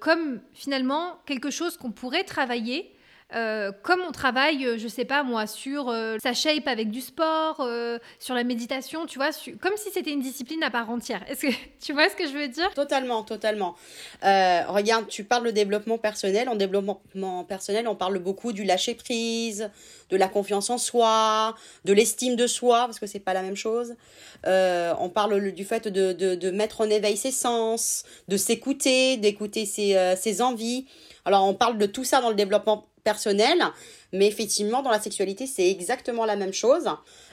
comme 0.00 0.40
finalement 0.52 1.20
quelque 1.26 1.50
chose 1.50 1.76
qu'on 1.76 1.92
pourrait 1.92 2.24
travailler 2.24 2.96
euh, 3.34 3.70
comme 3.82 4.00
on 4.06 4.12
travaille, 4.12 4.66
euh, 4.66 4.78
je 4.78 4.88
sais 4.88 5.04
pas 5.04 5.22
moi, 5.22 5.46
sur 5.46 5.88
euh, 5.88 6.16
sa 6.20 6.34
shape 6.34 6.66
avec 6.66 6.90
du 6.90 7.00
sport, 7.00 7.66
sur 8.18 8.34
la 8.34 8.44
méditation, 8.44 9.06
tu 9.06 9.18
vois, 9.18 9.30
comme 9.60 9.76
si 9.76 9.90
c'était 9.90 10.10
une 10.10 10.20
discipline 10.20 10.62
à 10.62 10.70
part 10.70 10.90
entière. 10.90 11.22
Est-ce 11.28 11.46
que 11.46 11.52
tu 11.80 11.92
vois 11.92 12.08
ce 12.08 12.16
que 12.16 12.26
je 12.26 12.32
veux 12.32 12.48
dire? 12.48 12.72
Totalement, 12.74 13.22
totalement. 13.22 13.76
regarde, 14.22 15.06
tu 15.08 15.24
parles 15.24 15.46
de 15.46 15.50
développement 15.50 15.98
personnel. 15.98 16.48
En 16.48 16.56
développement 16.56 17.00
personnel, 17.48 17.86
on 17.88 17.94
parle 17.94 18.18
beaucoup 18.18 18.52
du 18.52 18.64
lâcher 18.64 18.94
prise, 18.94 19.70
de 20.10 20.16
la 20.16 20.28
confiance 20.28 20.70
en 20.70 20.78
soi, 20.78 21.54
de 21.84 21.92
l'estime 21.92 22.36
de 22.36 22.46
soi, 22.46 22.86
parce 22.86 22.98
que 22.98 23.06
c'est 23.06 23.20
pas 23.20 23.34
la 23.34 23.42
même 23.42 23.56
chose. 23.56 23.94
on 24.44 25.10
parle 25.12 25.52
du 25.52 25.64
fait 25.64 25.88
de, 25.88 26.50
mettre 26.50 26.80
en 26.80 26.90
éveil 26.90 27.16
ses 27.16 27.30
sens, 27.32 28.04
de 28.28 28.36
s'écouter, 28.36 29.16
d'écouter 29.16 29.66
ses, 29.66 30.14
ses 30.16 30.42
envies. 30.42 30.86
Alors 31.24 31.46
on 31.46 31.54
parle 31.54 31.78
de 31.78 31.86
tout 31.86 32.04
ça 32.04 32.20
dans 32.20 32.30
le 32.30 32.34
développement 32.34 32.86
personnel, 33.02 33.62
mais 34.12 34.26
effectivement, 34.26 34.82
dans 34.82 34.90
la 34.90 35.00
sexualité, 35.00 35.46
c'est 35.46 35.70
exactement 35.70 36.24
la 36.24 36.36
même 36.36 36.52
chose. 36.52 36.88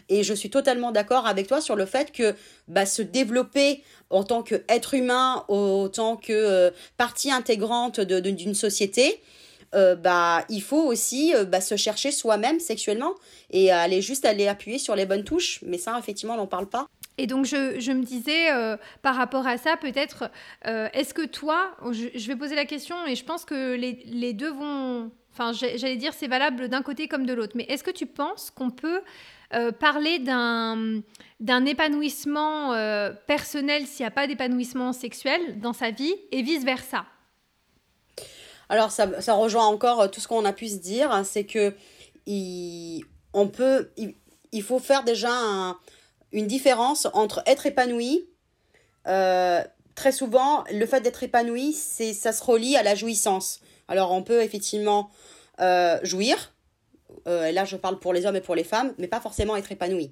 Et 0.10 0.24
je 0.24 0.34
suis 0.34 0.50
totalement 0.50 0.92
d'accord 0.92 1.28
avec 1.28 1.48
toi 1.48 1.62
sur 1.62 1.76
le 1.76 1.86
fait 1.86 2.12
que 2.12 2.36
bah, 2.68 2.86
se 2.86 3.02
développer 3.02 3.84
en 4.10 4.24
tant 4.24 4.42
qu'être 4.42 4.94
humain, 4.94 5.44
autant 5.48 6.16
que 6.16 6.32
euh, 6.34 6.72
partie 6.98 7.32
intégrante 7.32 8.00
d'une 8.00 8.56
société, 8.56 9.22
euh, 9.76 9.96
bah, 9.96 10.46
il 10.50 10.62
faut 10.62 10.82
aussi 10.82 11.36
euh, 11.36 11.44
bah, 11.44 11.60
se 11.60 11.76
chercher 11.76 12.12
soi-même 12.12 12.60
sexuellement 12.60 13.14
et 13.52 13.70
aller 13.70 14.02
juste 14.02 14.24
aller 14.24 14.48
appuyer 14.48 14.80
sur 14.80 14.96
les 14.96 15.06
bonnes 15.06 15.26
touches. 15.26 15.60
Mais 15.64 15.78
ça, 15.78 15.98
effectivement, 16.00 16.36
on 16.36 16.38
n'en 16.38 16.48
parle 16.48 16.70
pas. 16.70 16.88
Et 17.18 17.28
donc, 17.28 17.46
je, 17.46 17.92
me 17.92 18.04
disais, 18.04 18.46
par 19.02 19.16
rapport 19.16 19.48
à 19.48 19.58
ça, 19.58 19.76
peut-être, 19.76 20.30
est-ce 20.64 21.16
que 21.16 21.26
toi, 21.26 21.76
je, 21.92 22.28
vais 22.28 22.36
poser 22.36 22.54
la 22.54 22.66
question, 22.66 22.96
et 23.08 23.16
je 23.16 23.26
pense 23.26 23.44
que 23.44 23.74
les, 23.74 24.34
deux 24.34 24.52
vont, 24.52 25.10
enfin, 25.38 25.52
j'allais 25.54 25.96
dire, 25.98 26.14
c'est 26.14 26.28
valable 26.28 26.70
d'un 26.70 26.82
côté 26.82 27.08
comme 27.08 27.26
de 27.26 27.34
l'autre, 27.34 27.54
mais 27.56 27.66
est-ce 27.70 27.84
que 27.84 27.92
tu 27.92 28.06
penses 28.06 28.52
qu'on 28.52 28.70
peut 28.70 29.02
euh, 29.54 29.72
parler 29.72 30.20
d'un, 30.20 31.02
épanouissement 31.66 32.72
personnel 33.28 33.86
s'il 33.86 34.04
n'y 34.04 34.08
a 34.08 34.12
pas 34.12 34.28
d'épanouissement 34.28 34.94
sexuel 34.94 35.60
dans 35.60 35.74
sa 35.74 35.92
vie, 35.92 36.16
et 36.32 36.42
vice-versa? 36.42 37.06
Alors, 38.70 38.92
ça, 38.92 39.34
rejoint 39.34 39.66
encore 39.66 40.12
tout 40.12 40.20
ce 40.20 40.28
qu'on 40.28 40.44
a 40.46 40.54
pu 40.54 40.68
se 40.68 40.78
dire, 40.78 41.12
hein, 41.12 41.24
c'est 41.24 41.46
que 41.46 41.74
on 43.34 43.48
peut, 43.48 43.92
il 44.52 44.64
faut 44.64 44.80
faire 44.80 45.04
déjà 45.04 45.32
un 45.32 45.78
une 46.32 46.48
différence 46.48 47.08
entre 47.14 47.42
être 47.46 47.66
épanoui. 47.66 48.28
Euh, 49.08 49.64
très 49.96 50.12
souvent, 50.12 50.64
le 50.72 50.86
fait 50.86 51.02
d'être 51.02 51.24
épanoui, 51.24 51.74
ça 51.74 52.32
se 52.32 52.44
relie 52.44 52.76
à 52.76 52.84
la 52.84 52.96
jouissance. 52.96 53.62
Alors, 53.88 54.12
on 54.12 54.24
peut 54.24 54.42
effectivement 54.42 55.10
euh, 55.60 56.00
jouir. 56.04 56.54
Euh, 57.28 57.52
là, 57.52 57.66
je 57.66 57.76
parle 57.76 58.00
pour 58.00 58.14
les 58.14 58.26
hommes 58.26 58.36
et 58.36 58.42
pour 58.42 58.56
les 58.56 58.64
femmes, 58.64 58.94
mais 58.98 59.08
pas 59.08 59.22
forcément 59.22 59.56
être 59.56 59.72
épanoui. 59.72 60.12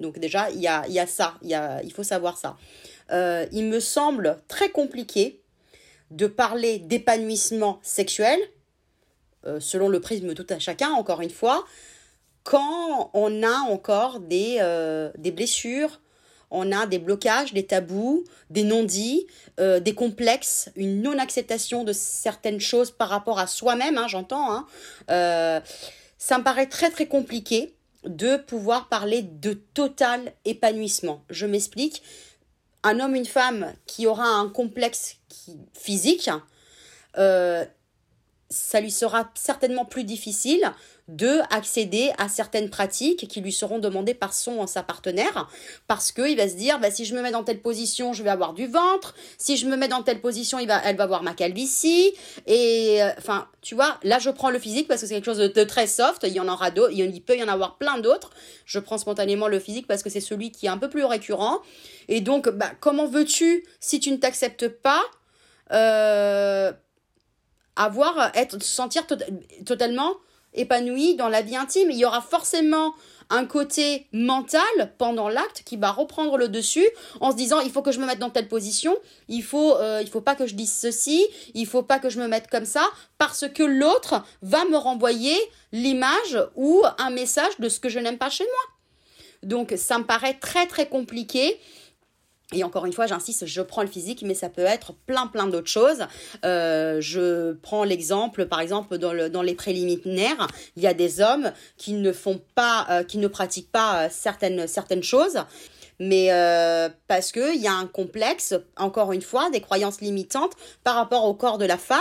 Donc 0.00 0.18
déjà, 0.18 0.50
il 0.50 0.60
y 0.60 0.68
a, 0.68 1.06
ça, 1.06 1.34
il 1.42 1.92
faut 1.92 2.04
savoir 2.04 2.38
ça. 2.38 2.56
il 3.10 3.64
me 3.64 3.80
semble 3.80 4.38
très 4.46 4.70
compliqué 4.70 5.42
de 6.12 6.28
parler 6.28 6.78
d'épanouissement 6.78 7.80
sexuel, 7.82 8.38
selon 9.58 9.88
le 9.88 9.98
prisme 10.00 10.34
tout 10.34 10.46
à 10.50 10.60
chacun, 10.60 10.90
encore 10.90 11.20
une 11.20 11.30
fois, 11.30 11.64
quand 12.48 13.10
on 13.12 13.42
a 13.42 13.58
encore 13.70 14.20
euh, 14.32 15.10
des 15.18 15.30
blessures, 15.30 16.00
on 16.50 16.72
a 16.72 16.86
des 16.86 16.98
blocages, 16.98 17.52
des 17.52 17.66
tabous, 17.66 18.24
des 18.50 18.64
non-dits, 18.64 19.26
euh, 19.60 19.80
des 19.80 19.94
complexes, 19.94 20.70
une 20.76 21.02
non-acceptation 21.02 21.84
de 21.84 21.92
certaines 21.92 22.60
choses 22.60 22.90
par 22.90 23.08
rapport 23.08 23.38
à 23.38 23.46
soi-même, 23.46 23.98
hein, 23.98 24.08
j'entends. 24.08 24.52
Hein. 24.52 24.66
Euh, 25.10 25.60
ça 26.18 26.38
me 26.38 26.44
paraît 26.44 26.66
très 26.66 26.90
très 26.90 27.06
compliqué 27.06 27.74
de 28.04 28.36
pouvoir 28.36 28.88
parler 28.88 29.22
de 29.22 29.52
total 29.52 30.32
épanouissement. 30.44 31.22
Je 31.30 31.46
m'explique. 31.46 32.02
Un 32.84 33.00
homme, 33.00 33.16
une 33.16 33.26
femme 33.26 33.74
qui 33.86 34.06
aura 34.06 34.28
un 34.28 34.48
complexe 34.48 35.16
physique, 35.74 36.30
ça 38.50 38.80
lui 38.80 38.90
sera 38.90 39.30
certainement 39.34 39.84
plus 39.84 40.04
difficile 40.04 40.72
de 41.08 41.40
accéder 41.50 42.10
à 42.18 42.28
certaines 42.28 42.68
pratiques 42.68 43.26
qui 43.28 43.40
lui 43.40 43.52
seront 43.52 43.78
demandées 43.78 44.14
par 44.14 44.34
son 44.34 44.66
sa 44.66 44.82
partenaire. 44.82 45.48
Parce 45.86 46.12
qu'il 46.12 46.36
va 46.36 46.48
se 46.48 46.54
dire 46.54 46.78
bah, 46.78 46.90
si 46.90 47.06
je 47.06 47.14
me 47.14 47.22
mets 47.22 47.30
dans 47.30 47.44
telle 47.44 47.60
position 47.60 48.12
je 48.12 48.22
vais 48.22 48.30
avoir 48.30 48.52
du 48.52 48.66
ventre. 48.66 49.14
Si 49.38 49.56
je 49.56 49.66
me 49.66 49.76
mets 49.76 49.88
dans 49.88 50.02
telle 50.02 50.20
position 50.20 50.58
il 50.58 50.68
va, 50.68 50.80
elle 50.84 50.96
va 50.96 51.04
avoir 51.04 51.22
ma 51.22 51.32
calvitie. 51.32 52.12
Et 52.46 53.02
euh, 53.02 53.10
enfin 53.18 53.48
tu 53.62 53.74
vois 53.74 53.98
là 54.02 54.18
je 54.18 54.30
prends 54.30 54.50
le 54.50 54.58
physique 54.58 54.86
parce 54.86 55.00
que 55.00 55.06
c'est 55.06 55.14
quelque 55.14 55.24
chose 55.24 55.38
de, 55.38 55.64
très 55.64 55.86
soft. 55.86 56.24
Il 56.26 56.32
y 56.32 56.40
en 56.40 56.48
aura 56.48 56.70
d'autres 56.70 56.92
il 56.92 57.22
peut 57.22 57.36
y 57.36 57.42
en 57.42 57.48
avoir 57.48 57.78
plein 57.78 57.98
d'autres. 57.98 58.30
Je 58.66 58.78
prends 58.78 58.98
spontanément 58.98 59.48
le 59.48 59.58
physique 59.58 59.86
parce 59.86 60.02
que 60.02 60.10
c'est 60.10 60.20
celui 60.20 60.52
qui 60.52 60.66
est 60.66 60.70
un 60.70 60.78
peu 60.78 60.90
plus 60.90 61.04
récurrent. 61.04 61.60
Et 62.08 62.20
donc 62.20 62.50
bah, 62.50 62.70
comment 62.80 63.06
veux-tu 63.06 63.64
si 63.80 63.98
tu 63.98 64.10
ne 64.10 64.16
t'acceptes 64.16 64.68
pas 64.68 65.02
euh, 65.72 66.72
avoir 67.76 68.30
être 68.34 68.62
sentir 68.62 69.06
totalement 69.64 70.14
épanoui 70.54 71.14
dans 71.16 71.28
la 71.28 71.42
vie 71.42 71.56
intime. 71.56 71.90
Il 71.90 71.98
y 71.98 72.04
aura 72.04 72.20
forcément 72.20 72.94
un 73.30 73.44
côté 73.44 74.06
mental 74.12 74.62
pendant 74.96 75.28
l'acte 75.28 75.62
qui 75.64 75.76
va 75.76 75.90
reprendre 75.90 76.38
le 76.38 76.48
dessus 76.48 76.86
en 77.20 77.30
se 77.30 77.36
disant 77.36 77.60
il 77.60 77.70
faut 77.70 77.82
que 77.82 77.92
je 77.92 78.00
me 78.00 78.06
mette 78.06 78.18
dans 78.18 78.30
telle 78.30 78.48
position, 78.48 78.96
il 79.28 79.42
faut 79.42 79.76
euh, 79.76 80.04
faut 80.06 80.20
pas 80.20 80.34
que 80.34 80.46
je 80.46 80.54
dise 80.54 80.72
ceci, 80.72 81.26
il 81.54 81.66
faut 81.66 81.82
pas 81.82 81.98
que 81.98 82.08
je 82.08 82.20
me 82.20 82.26
mette 82.26 82.48
comme 82.48 82.64
ça 82.64 82.88
parce 83.18 83.46
que 83.48 83.62
l'autre 83.62 84.22
va 84.42 84.64
me 84.64 84.76
renvoyer 84.76 85.36
l'image 85.72 86.38
ou 86.56 86.82
un 86.98 87.10
message 87.10 87.58
de 87.58 87.68
ce 87.68 87.80
que 87.80 87.88
je 87.88 87.98
n'aime 87.98 88.18
pas 88.18 88.30
chez 88.30 88.44
moi. 88.44 88.74
Donc 89.42 89.74
ça 89.76 89.98
me 89.98 90.04
paraît 90.04 90.34
très 90.34 90.66
très 90.66 90.88
compliqué 90.88 91.60
et 92.54 92.64
encore 92.64 92.86
une 92.86 92.94
fois, 92.94 93.06
j'insiste, 93.06 93.44
je 93.44 93.60
prends 93.60 93.82
le 93.82 93.88
physique, 93.88 94.22
mais 94.22 94.32
ça 94.32 94.48
peut 94.48 94.62
être 94.62 94.94
plein 95.06 95.26
plein 95.26 95.48
d'autres 95.48 95.68
choses. 95.68 96.06
Euh, 96.46 96.98
je 96.98 97.52
prends 97.52 97.84
l'exemple, 97.84 98.46
par 98.46 98.60
exemple, 98.60 98.96
dans, 98.96 99.12
le, 99.12 99.28
dans 99.28 99.42
les 99.42 99.54
préliminaires, 99.54 100.48
il 100.76 100.82
y 100.82 100.86
a 100.86 100.94
des 100.94 101.20
hommes 101.20 101.52
qui 101.76 101.92
ne 101.92 102.10
font 102.10 102.40
pas, 102.54 102.86
euh, 102.90 103.02
qui 103.02 103.18
ne 103.18 103.28
pratiquent 103.28 103.70
pas 103.70 104.04
euh, 104.04 104.08
certaines, 104.10 104.66
certaines 104.66 105.02
choses, 105.02 105.38
mais 106.00 106.28
parce 107.08 107.32
qu'il 107.32 107.56
y 107.56 107.66
a 107.66 107.72
un 107.72 107.86
complexe, 107.86 108.54
encore 108.76 109.12
une 109.12 109.20
fois, 109.20 109.50
des 109.50 109.60
croyances 109.60 110.00
limitantes 110.00 110.52
par 110.84 110.94
rapport 110.94 111.24
au 111.24 111.34
corps 111.34 111.58
de 111.58 111.64
la 111.64 111.76
femme. 111.76 111.98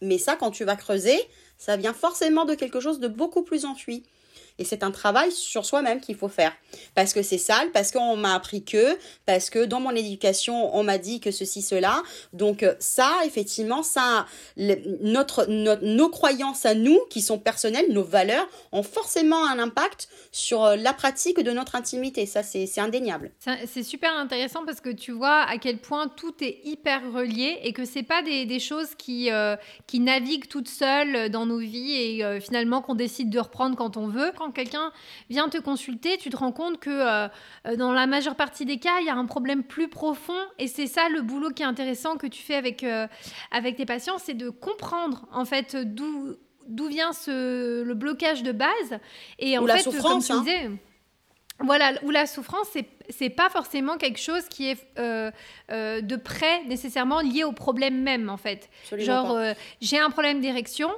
Mais 0.00 0.18
ça, 0.18 0.36
quand 0.36 0.52
tu 0.52 0.64
vas 0.64 0.76
creuser, 0.76 1.18
ça 1.58 1.76
vient 1.76 1.92
forcément 1.92 2.44
de 2.44 2.54
quelque 2.54 2.78
chose 2.78 3.00
de 3.00 3.08
beaucoup 3.08 3.42
plus 3.42 3.64
enfui. 3.64 4.04
Et 4.58 4.64
c'est 4.64 4.84
un 4.84 4.92
travail 4.92 5.32
sur 5.32 5.66
soi-même 5.66 6.00
qu'il 6.00 6.14
faut 6.14 6.28
faire. 6.28 6.52
Parce 6.94 7.12
que 7.12 7.22
c'est 7.22 7.38
sale, 7.38 7.72
parce 7.72 7.90
qu'on 7.90 8.16
m'a 8.16 8.34
appris 8.34 8.64
que, 8.64 8.96
parce 9.26 9.50
que 9.50 9.64
dans 9.64 9.80
mon 9.80 9.90
éducation, 9.90 10.76
on 10.76 10.84
m'a 10.84 10.98
dit 10.98 11.18
que 11.18 11.32
ceci, 11.32 11.60
cela. 11.60 12.02
Donc 12.32 12.62
euh, 12.62 12.74
ça, 12.78 13.10
effectivement, 13.26 13.82
ça, 13.82 14.26
notre, 14.56 15.46
nos 15.46 16.08
croyances 16.08 16.66
à 16.66 16.74
nous, 16.74 17.00
qui 17.10 17.20
sont 17.20 17.38
personnelles, 17.38 17.86
nos 17.90 18.04
valeurs, 18.04 18.46
ont 18.70 18.84
forcément 18.84 19.44
un 19.44 19.58
impact 19.58 20.08
sur 20.30 20.64
euh, 20.64 20.76
la 20.76 20.92
pratique 20.92 21.42
de 21.42 21.50
notre 21.50 21.74
intimité. 21.74 22.24
Ça, 22.24 22.44
c'est 22.44 22.78
indéniable. 22.78 23.32
C'est 23.66 23.82
super 23.82 24.16
intéressant 24.16 24.64
parce 24.64 24.80
que 24.80 24.90
tu 24.90 25.10
vois 25.10 25.42
à 25.42 25.58
quel 25.58 25.78
point 25.78 26.06
tout 26.06 26.34
est 26.40 26.60
hyper 26.64 27.12
relié 27.12 27.58
et 27.64 27.72
que 27.72 27.84
c'est 27.84 28.04
pas 28.04 28.22
des, 28.22 28.60
choses 28.60 28.94
qui, 28.96 29.32
euh, 29.32 29.56
qui 29.88 29.98
naviguent 29.98 30.46
toutes 30.48 30.68
seules 30.68 31.28
dans 31.30 31.44
nos 31.46 31.58
vies 31.58 31.94
et 31.94 32.40
finalement 32.40 32.82
qu'on 32.82 32.94
décide 32.94 33.30
de 33.30 33.40
reprendre 33.40 33.76
quand 33.76 33.96
on 33.96 34.06
veut 34.06 34.30
quelqu'un 34.50 34.92
vient 35.30 35.48
te 35.48 35.58
consulter, 35.58 36.16
tu 36.18 36.30
te 36.30 36.36
rends 36.36 36.52
compte 36.52 36.78
que 36.80 36.90
euh, 36.90 37.28
euh, 37.66 37.76
dans 37.76 37.92
la 37.92 38.06
majeure 38.06 38.34
partie 38.34 38.64
des 38.64 38.78
cas, 38.78 39.00
il 39.00 39.06
y 39.06 39.10
a 39.10 39.14
un 39.14 39.26
problème 39.26 39.62
plus 39.62 39.88
profond. 39.88 40.38
Et 40.58 40.68
c'est 40.68 40.86
ça 40.86 41.08
le 41.08 41.22
boulot 41.22 41.50
qui 41.50 41.62
est 41.62 41.66
intéressant 41.66 42.16
que 42.16 42.26
tu 42.26 42.42
fais 42.42 42.56
avec, 42.56 42.84
euh, 42.84 43.06
avec 43.50 43.76
tes 43.76 43.86
patients, 43.86 44.18
c'est 44.18 44.34
de 44.34 44.50
comprendre 44.50 45.26
en 45.32 45.44
fait 45.44 45.76
d'où 45.76 46.36
d'où 46.66 46.88
vient 46.88 47.12
ce, 47.12 47.82
le 47.82 47.94
blocage 47.94 48.42
de 48.42 48.50
base. 48.50 48.98
Et 49.38 49.58
en 49.58 49.64
Ou 49.64 49.66
fait, 49.66 49.74
la 49.74 49.78
souffrance, 49.80 50.28
comme 50.28 50.42
tu 50.44 50.50
hein. 50.50 50.62
disais, 50.62 50.70
voilà, 51.60 51.92
où 52.04 52.10
la 52.10 52.24
souffrance, 52.24 52.68
c'est, 52.72 52.88
c'est 53.10 53.28
pas 53.28 53.50
forcément 53.50 53.98
quelque 53.98 54.18
chose 54.18 54.48
qui 54.48 54.68
est 54.70 54.78
de 54.98 56.16
près 56.16 56.64
nécessairement 56.64 57.20
lié 57.20 57.44
au 57.44 57.52
problème 57.52 58.00
même, 58.00 58.30
en 58.30 58.38
fait. 58.38 58.70
Genre, 58.96 59.38
j'ai 59.82 59.98
un 59.98 60.08
problème 60.08 60.40
d'érection, 60.40 60.90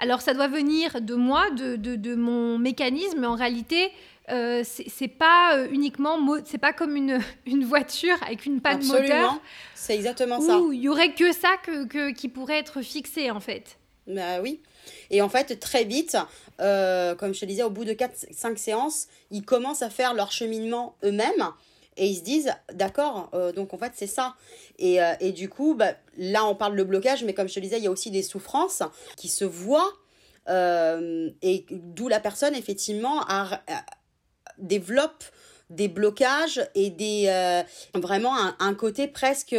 alors 0.00 0.22
ça 0.22 0.34
doit 0.34 0.48
venir 0.48 1.00
de 1.00 1.14
moi, 1.14 1.50
de, 1.50 1.76
de, 1.76 2.14
mon 2.14 2.58
mécanisme, 2.58 3.20
mais 3.20 3.26
en 3.26 3.36
réalité, 3.36 3.92
euh, 4.30 4.62
c'est 4.64 5.08
pas 5.08 5.56
euh, 5.56 5.68
uniquement, 5.70 6.18
c'est 6.44 6.58
pas 6.58 6.72
comme 6.72 6.96
une, 6.96 7.20
une, 7.46 7.64
voiture 7.64 8.16
avec 8.22 8.46
une 8.46 8.60
panne 8.60 8.84
moteur. 8.84 9.40
C'est 9.74 9.94
exactement 9.94 10.40
ça. 10.40 10.60
il 10.72 10.80
y 10.80 10.88
aurait 10.88 11.12
que 11.14 11.32
ça 11.32 11.50
que, 11.62 12.10
qui 12.12 12.28
pourrait 12.28 12.58
être 12.58 12.82
fixé 12.82 13.30
en 13.30 13.40
fait. 13.40 13.78
Bah 14.06 14.40
oui. 14.42 14.60
Et 15.10 15.20
en 15.22 15.28
fait, 15.28 15.60
très 15.60 15.84
vite, 15.84 16.16
euh, 16.60 17.14
comme 17.14 17.34
je 17.34 17.40
te 17.40 17.44
disais, 17.44 17.62
au 17.62 17.70
bout 17.70 17.84
de 17.84 17.92
4-5 17.92 18.56
séances, 18.56 19.08
ils 19.30 19.44
commencent 19.44 19.82
à 19.82 19.90
faire 19.90 20.14
leur 20.14 20.32
cheminement 20.32 20.96
eux-mêmes 21.04 21.52
et 21.96 22.06
ils 22.06 22.16
se 22.16 22.22
disent 22.22 22.52
d'accord 22.72 23.30
euh, 23.34 23.52
donc 23.52 23.74
en 23.74 23.78
fait 23.78 23.92
c'est 23.94 24.06
ça. 24.06 24.34
Et, 24.78 25.02
euh, 25.02 25.12
et, 25.20 25.32
du 25.32 25.48
coup 25.48 25.74
bah, 25.74 25.94
là 26.16 26.46
on 26.46 26.54
parle 26.54 26.76
de 26.76 26.82
blocage 26.82 27.24
mais 27.24 27.34
comme 27.34 27.48
je 27.48 27.54
te 27.54 27.60
disais 27.60 27.78
il 27.78 27.84
y 27.84 27.86
a 27.86 27.90
aussi 27.90 28.10
des 28.10 28.22
souffrances 28.22 28.82
qui 29.16 29.28
se 29.28 29.44
voient 29.44 29.92
euh, 30.48 31.30
et 31.42 31.66
d'où 31.70 32.08
la 32.08 32.20
personne 32.20 32.54
effectivement 32.54 33.24
développe 34.58 35.24
des 35.68 35.88
blocages 35.88 36.66
et 36.74 36.90
des 36.90 37.62
vraiment 37.94 38.36
un, 38.36 38.56
un, 38.58 38.74
côté 38.74 39.06
presque 39.06 39.56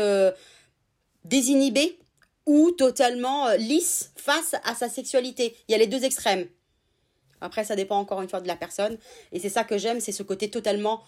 désinhibé 1.24 2.00
ou 2.46 2.72
totalement 2.72 3.50
lisse 3.54 4.12
face 4.16 4.56
à 4.64 4.74
sa 4.74 4.90
sexualité. 4.90 5.56
Il 5.68 5.72
y 5.72 5.76
a 5.76 5.78
les 5.78 5.88
deux 5.88 6.04
extrêmes. 6.04 6.48
Après 7.40 7.64
ça 7.64 7.76
dépend 7.76 7.98
encore 7.98 8.22
une 8.22 8.30
fois 8.30 8.42
de 8.42 8.48
la 8.48 8.56
personne. 8.56 8.98
Et 9.32 9.40
c'est 9.40 9.50
ça 9.50 9.64
que 9.64 9.78
j'aime 9.78 10.00
c'est 10.00 10.12
ce 10.12 10.24
côté 10.24 10.50
totalement 10.50 11.04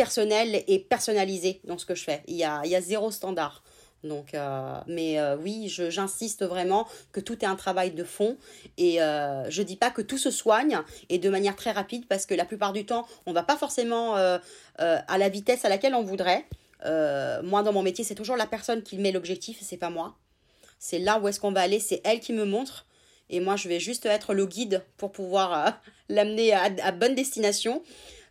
personnel 0.00 0.64
et 0.66 0.78
personnalisé 0.78 1.60
dans 1.64 1.76
ce 1.76 1.84
que 1.84 1.94
je 1.94 2.04
fais. 2.04 2.22
Il 2.26 2.36
y 2.36 2.44
a, 2.44 2.80
zéro 2.80 3.10
standard. 3.10 3.62
Donc, 4.02 4.32
euh, 4.32 4.80
mais 4.86 5.20
euh, 5.20 5.36
oui, 5.36 5.68
j'insiste 5.68 6.42
vraiment 6.42 6.88
que 7.12 7.20
tout 7.20 7.44
est 7.44 7.46
un 7.46 7.54
travail 7.54 7.90
de 7.90 8.02
fond 8.02 8.38
et 8.78 9.02
euh, 9.02 9.50
je 9.50 9.62
dis 9.62 9.76
pas 9.76 9.90
que 9.90 10.00
tout 10.00 10.16
se 10.16 10.30
soigne 10.30 10.80
et 11.10 11.18
de 11.18 11.28
manière 11.28 11.54
très 11.54 11.70
rapide 11.70 12.06
parce 12.08 12.24
que 12.24 12.32
la 12.32 12.46
plupart 12.46 12.72
du 12.72 12.86
temps, 12.86 13.06
on 13.26 13.34
va 13.34 13.42
pas 13.42 13.58
forcément 13.58 14.14
à 14.14 15.18
la 15.18 15.28
vitesse 15.28 15.66
à 15.66 15.68
laquelle 15.68 15.94
on 15.94 16.02
voudrait. 16.02 16.46
moi, 17.42 17.62
dans 17.62 17.74
mon 17.74 17.82
métier, 17.82 18.02
c'est 18.02 18.14
toujours 18.14 18.38
la 18.38 18.46
personne 18.46 18.82
qui 18.82 18.96
met 18.96 19.12
l'objectif, 19.12 19.58
c'est 19.60 19.76
pas 19.76 19.90
moi. 19.90 20.16
C'est 20.78 20.98
là 20.98 21.18
où 21.18 21.28
est-ce 21.28 21.38
qu'on 21.38 21.52
va 21.52 21.60
aller, 21.60 21.78
c'est 21.78 22.00
elle 22.04 22.20
qui 22.20 22.32
me 22.32 22.46
montre 22.46 22.86
et 23.32 23.38
moi, 23.38 23.54
je 23.54 23.68
vais 23.68 23.78
juste 23.78 24.06
être 24.06 24.34
le 24.34 24.44
guide 24.46 24.82
pour 24.96 25.12
pouvoir 25.12 25.78
l'amener 26.08 26.54
à, 26.54 26.70
à 26.82 26.90
bonne 26.90 27.14
destination. 27.14 27.82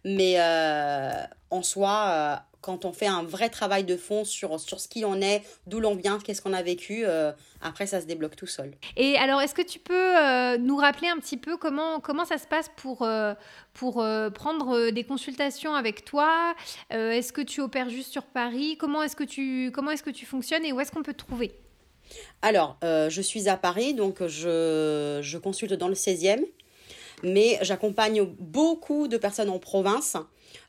Mais 0.06 0.36
euh, 0.40 1.12
en 1.52 1.64
soi, 1.64 2.06
euh, 2.10 2.36
quand 2.62 2.86
on 2.86 2.92
fait 2.92 3.08
un 3.08 3.24
vrai 3.24 3.50
travail 3.50 3.84
de 3.84 3.96
fond 3.96 4.26
sur, 4.26 4.60
sur 4.60 4.80
ce 4.80 4.88
qui 4.88 5.06
en 5.06 5.22
est, 5.22 5.44
d'où 5.68 5.80
l'on 5.80 5.96
vient, 5.96 6.20
qu'est-ce 6.20 6.42
qu'on 6.42 6.54
a 6.54 6.62
vécu, 6.62 7.04
euh, 7.06 7.32
après 7.62 7.88
ça 7.88 8.02
se 8.02 8.06
débloque 8.06 8.36
tout 8.36 8.48
seul. 8.48 8.74
Et 8.98 9.18
alors, 9.18 9.42
est-ce 9.42 9.54
que 9.56 9.62
tu 9.62 9.80
peux 9.80 10.18
euh, 10.18 10.58
nous 10.58 10.76
rappeler 10.76 11.08
un 11.08 11.18
petit 11.18 11.38
peu 11.38 11.58
comment, 11.58 12.00
comment 12.00 12.26
ça 12.26 12.38
se 12.38 12.48
passe 12.48 12.70
pour, 12.76 13.04
euh, 13.04 13.34
pour 13.74 14.06
prendre 14.34 14.90
des 14.90 15.04
consultations 15.04 15.74
avec 15.74 16.06
toi? 16.06 16.54
Est-ce 16.90 17.32
que 17.32 17.42
tu 17.42 17.62
opères 17.62 17.90
juste 17.90 18.12
sur 18.12 18.24
Paris? 18.24 18.78
Comment 18.78 19.04
est-ce 19.04 19.16
que, 19.16 19.24
tu, 19.24 19.72
comment 19.74 19.92
est-ce 19.92 20.04
que 20.04 20.10
tu 20.10 20.26
fonctionnes 20.26 20.66
et 20.66 20.74
où 20.74 20.80
est-ce 20.80 20.92
qu'on 20.92 21.04
peut 21.04 21.14
te 21.14 21.24
trouver? 21.24 21.54
Alors, 22.42 22.78
je 22.82 23.22
suis 23.22 23.48
à 23.50 23.56
Paris, 23.56 23.94
donc 23.94 24.26
je, 24.26 25.20
je 25.22 25.38
consulte 25.38 25.74
dans 25.74 25.88
le 25.88 25.96
16e 25.96 26.44
mais 27.24 27.58
j'accompagne 27.62 28.24
beaucoup 28.40 29.10
de 29.10 29.18
personnes 29.18 29.50
en 29.50 29.60
province. 29.60 30.16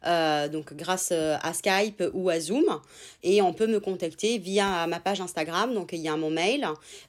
Euh, 0.07 0.49
donc 0.49 0.75
grâce 0.75 1.11
euh, 1.13 1.37
à 1.43 1.53
Skype 1.53 2.03
ou 2.13 2.31
à 2.31 2.41
Zoom. 2.41 2.81
Et 3.23 3.43
on 3.43 3.53
peut 3.53 3.67
me 3.67 3.81
contacter 3.81 4.39
via 4.39 4.87
ma 4.87 5.01
page 5.01 5.21
Instagram. 5.21 5.75
Donc 5.75 5.91
il 5.93 6.01
y 6.01 6.09
a 6.09 6.17
mon 6.17 6.31
mail. 6.31 6.67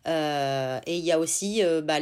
Euh, 0.07 0.79
et 0.85 0.97
il 0.97 1.05
y 1.05 1.11
a 1.11 1.19
aussi 1.19 1.61
bah, 1.83 1.99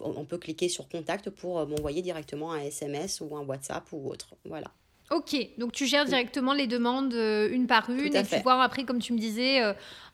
on 0.00 0.24
peut 0.24 0.38
cliquer 0.38 0.68
sur 0.68 0.88
contact 0.88 1.30
pour 1.30 1.66
m'envoyer 1.66 2.02
directement 2.02 2.52
un 2.52 2.60
SMS 2.60 3.20
ou 3.20 3.36
un 3.36 3.42
WhatsApp 3.42 3.84
ou 3.92 4.10
autre. 4.10 4.34
Voilà 4.44 4.70
Ok, 5.10 5.34
donc 5.56 5.72
tu 5.72 5.86
gères 5.86 6.04
directement 6.04 6.52
les 6.52 6.66
demandes 6.66 7.14
une 7.14 7.66
par 7.66 7.88
une 7.88 8.14
et 8.14 8.22
tu 8.24 8.38
vois 8.42 8.62
après, 8.62 8.84
comme 8.84 8.98
tu 8.98 9.12
me 9.14 9.18
disais, 9.18 9.62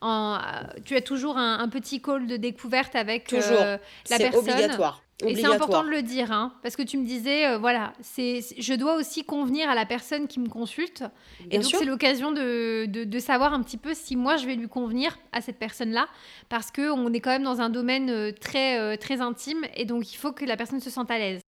en, 0.00 0.38
tu 0.84 0.96
as 0.96 1.00
toujours 1.00 1.36
un, 1.36 1.68
petit 1.68 2.00
call 2.00 2.26
de 2.26 2.36
découverte 2.36 2.94
avec 2.94 3.32
la 3.32 3.78
personne. 4.18 4.38
obligatoire. 4.38 5.04
Et 5.22 5.36
c'est 5.36 5.46
important 5.46 5.84
de 5.84 5.90
le 5.90 6.02
dire, 6.02 6.32
hein, 6.32 6.52
parce 6.62 6.74
que 6.74 6.82
tu 6.82 6.98
me 6.98 7.06
disais, 7.06 7.46
euh, 7.46 7.58
voilà, 7.58 7.92
c'est, 8.00 8.40
je 8.58 8.74
dois 8.74 8.96
aussi 8.96 9.24
convenir 9.24 9.70
à 9.70 9.74
la 9.74 9.86
personne 9.86 10.26
qui 10.26 10.40
me 10.40 10.48
consulte. 10.48 11.04
et 11.50 11.58
donc, 11.58 11.70
c'est 11.70 11.84
l'occasion 11.84 12.32
de, 12.32 12.86
de, 12.86 13.18
savoir 13.18 13.54
un 13.54 13.62
petit 13.62 13.76
peu 13.76 13.94
si 13.94 14.16
moi, 14.16 14.36
je 14.36 14.46
vais 14.46 14.56
lui 14.56 14.68
convenir 14.68 15.16
à 15.32 15.40
cette 15.40 15.58
personne-là, 15.58 16.08
parce 16.48 16.72
qu'on 16.72 17.12
est 17.12 17.20
quand 17.20 17.30
même 17.30 17.44
dans 17.44 17.60
un 17.60 17.70
domaine 17.70 18.10
euh, 18.10 18.32
très, 18.32 18.78
euh, 18.78 18.96
très 18.96 19.20
intime, 19.20 19.64
et 19.76 19.84
donc 19.84 20.12
il 20.12 20.16
faut 20.16 20.32
que 20.32 20.44
la 20.44 20.56
personne 20.56 20.80
se 20.80 20.90
sente 20.90 21.10
à 21.10 21.18
l'aise. 21.18 21.40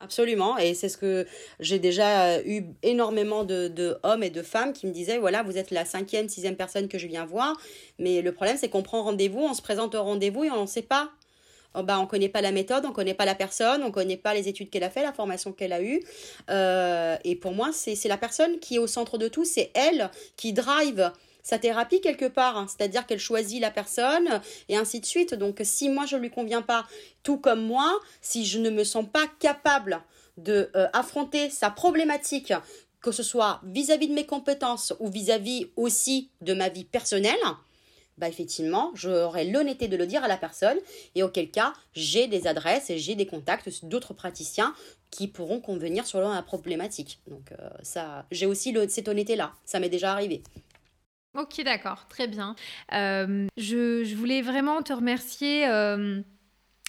Absolument, 0.00 0.56
et 0.58 0.74
c'est 0.74 0.88
ce 0.88 0.96
que 0.96 1.26
j'ai 1.58 1.80
déjà 1.80 2.40
eu 2.42 2.62
énormément 2.84 3.42
de, 3.42 3.98
hommes 4.04 4.22
et 4.22 4.30
de 4.30 4.42
femmes 4.42 4.72
qui 4.72 4.86
me 4.86 4.92
disaient, 4.92 5.18
voilà, 5.18 5.42
vous 5.42 5.58
êtes 5.58 5.72
la 5.72 5.84
cinquième, 5.84 6.28
sixième 6.28 6.54
personne 6.54 6.86
que 6.86 6.98
je 6.98 7.08
viens 7.08 7.26
voir, 7.26 7.56
mais 7.98 8.22
le 8.22 8.30
problème 8.30 8.56
c'est 8.56 8.68
qu'on 8.68 8.84
prend 8.84 9.02
rendez-vous, 9.02 9.40
on 9.40 9.54
se 9.54 9.62
présente 9.62 9.96
au 9.96 10.02
rendez-vous 10.04 10.44
et 10.44 10.50
on 10.50 10.62
ne 10.62 10.66
sait 10.66 10.82
pas. 10.82 11.10
Oh, 11.74 11.82
bah, 11.82 11.98
on 11.98 12.02
ne 12.02 12.06
connaît 12.06 12.28
pas 12.28 12.40
la 12.40 12.52
méthode, 12.52 12.84
on 12.86 12.90
ne 12.90 12.94
connaît 12.94 13.12
pas 13.12 13.24
la 13.24 13.34
personne, 13.34 13.82
on 13.82 13.88
ne 13.88 13.92
connaît 13.92 14.16
pas 14.16 14.34
les 14.34 14.48
études 14.48 14.70
qu'elle 14.70 14.84
a 14.84 14.90
fait, 14.90 15.02
la 15.02 15.12
formation 15.12 15.52
qu'elle 15.52 15.72
a 15.72 15.82
eue. 15.82 16.02
Euh, 16.48 17.16
et 17.24 17.34
pour 17.36 17.52
moi, 17.52 17.70
c'est 17.72 18.08
la 18.08 18.16
personne 18.16 18.58
qui 18.60 18.76
est 18.76 18.78
au 18.78 18.86
centre 18.86 19.18
de 19.18 19.28
tout, 19.28 19.44
c'est 19.44 19.70
elle 19.74 20.10
qui 20.36 20.52
drive 20.52 21.12
sa 21.48 21.58
thérapie 21.58 22.02
quelque 22.02 22.26
part, 22.26 22.58
hein. 22.58 22.66
c'est-à-dire 22.68 23.06
qu'elle 23.06 23.18
choisit 23.18 23.58
la 23.58 23.70
personne 23.70 24.42
et 24.68 24.76
ainsi 24.76 25.00
de 25.00 25.06
suite. 25.06 25.32
Donc 25.32 25.60
si 25.64 25.88
moi 25.88 26.04
je 26.04 26.16
ne 26.16 26.20
lui 26.20 26.30
conviens 26.30 26.60
pas, 26.60 26.86
tout 27.22 27.38
comme 27.38 27.62
moi, 27.62 27.90
si 28.20 28.44
je 28.44 28.58
ne 28.58 28.68
me 28.68 28.84
sens 28.84 29.06
pas 29.10 29.24
capable 29.40 30.02
de 30.36 30.70
euh, 30.76 30.88
affronter 30.92 31.48
sa 31.48 31.70
problématique, 31.70 32.52
que 33.00 33.12
ce 33.12 33.22
soit 33.22 33.62
vis-à-vis 33.64 34.08
-vis 34.08 34.10
de 34.10 34.14
mes 34.14 34.26
compétences 34.26 34.92
ou 35.00 35.08
vis 35.08 35.30
à 35.30 35.38
-vis 35.38 35.68
aussi 35.76 36.28
de 36.42 36.52
ma 36.52 36.68
vie 36.68 36.84
personnelle, 36.84 37.46
bah 38.18 38.28
effectivement, 38.28 38.90
j'aurai 38.94 39.44
l'honnêteté 39.46 39.88
de 39.88 39.96
le 39.96 40.06
dire 40.06 40.22
à 40.24 40.28
la 40.28 40.36
personne 40.36 40.78
et 41.14 41.22
auquel 41.22 41.50
cas, 41.50 41.72
j'ai 41.94 42.26
des 42.26 42.46
adresses 42.46 42.90
et 42.90 42.98
j'ai 42.98 43.14
des 43.14 43.26
contacts 43.26 43.86
d'autres 43.86 44.12
praticiens 44.12 44.74
qui 45.10 45.28
pourront 45.28 45.60
convenir 45.60 46.06
sur 46.06 46.20
la 46.20 46.42
problématique. 46.42 47.20
Donc 47.26 47.52
euh, 47.52 47.70
ça, 47.82 48.26
j'ai 48.30 48.44
aussi 48.44 48.72
le, 48.72 48.86
cette 48.88 49.08
honnêteté-là, 49.08 49.54
ça 49.64 49.80
m'est 49.80 49.88
déjà 49.88 50.12
arrivé. 50.12 50.42
Ok, 51.36 51.62
d'accord, 51.62 52.06
très 52.08 52.26
bien. 52.26 52.56
Euh, 52.92 53.46
je, 53.56 54.14
voulais 54.14 54.42
vraiment 54.42 54.82
te 54.82 54.92
remercier 54.92 55.68
euh, 55.68 56.20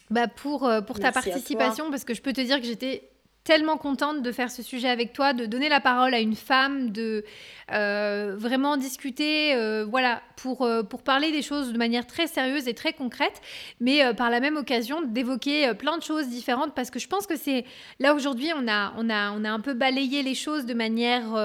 bah 0.10 0.28
pour, 0.28 0.72
pour 0.88 1.00
ta 1.00 1.12
participation 1.12 1.90
parce 1.92 2.04
que 2.04 2.14
je 2.14 2.22
peux 2.22 2.34
te 2.34 2.42
dire 2.42 2.60
que 2.60 2.66
j'étais 2.66 3.09
tellement 3.50 3.78
contente 3.78 4.22
de 4.22 4.32
faire 4.32 4.52
ce 4.52 4.62
sujet 4.62 4.90
avec 4.90 5.12
toi, 5.12 5.34
de 5.34 5.48
donner 5.48 5.70
la 5.70 5.80
parole 5.80 6.14
à 6.14 6.20
une 6.20 6.36
femme, 6.36 6.92
de 6.92 7.26
euh, 7.72 8.36
vraiment 8.38 8.78
discuter, 8.78 9.54
euh, 9.56 9.86
voilà, 9.88 10.22
pour, 10.36 10.64
euh, 10.64 10.82
pour 10.82 11.04
parler 11.04 11.32
des 11.32 11.42
choses 11.42 11.72
de 11.72 11.78
manière 11.78 12.08
très 12.08 12.28
sérieuse 12.28 12.68
et 12.68 12.74
très 12.74 12.94
concrète, 12.94 13.42
mais 13.80 14.14
par 14.16 14.30
la 14.30 14.40
même 14.40 14.58
occasion 14.58 15.02
d'évoquer 15.02 15.74
plein 15.74 15.98
de 15.98 16.04
choses 16.04 16.28
différentes 16.28 16.74
parce 16.74 16.90
que 16.90 17.00
je 17.00 17.08
pense 17.08 17.28
que 17.28 17.36
c'est 17.36 17.66
là 18.00 18.14
aujourd'hui 18.14 18.52
on 18.56 18.68
a, 18.68 18.94
on, 18.98 19.10
a, 19.10 19.32
on 19.32 19.44
a 19.44 19.50
un 19.50 19.60
peu 19.60 19.74
balayé 19.74 20.24
les 20.24 20.36
choses 20.36 20.66
de 20.66 20.74
manière 20.74 21.36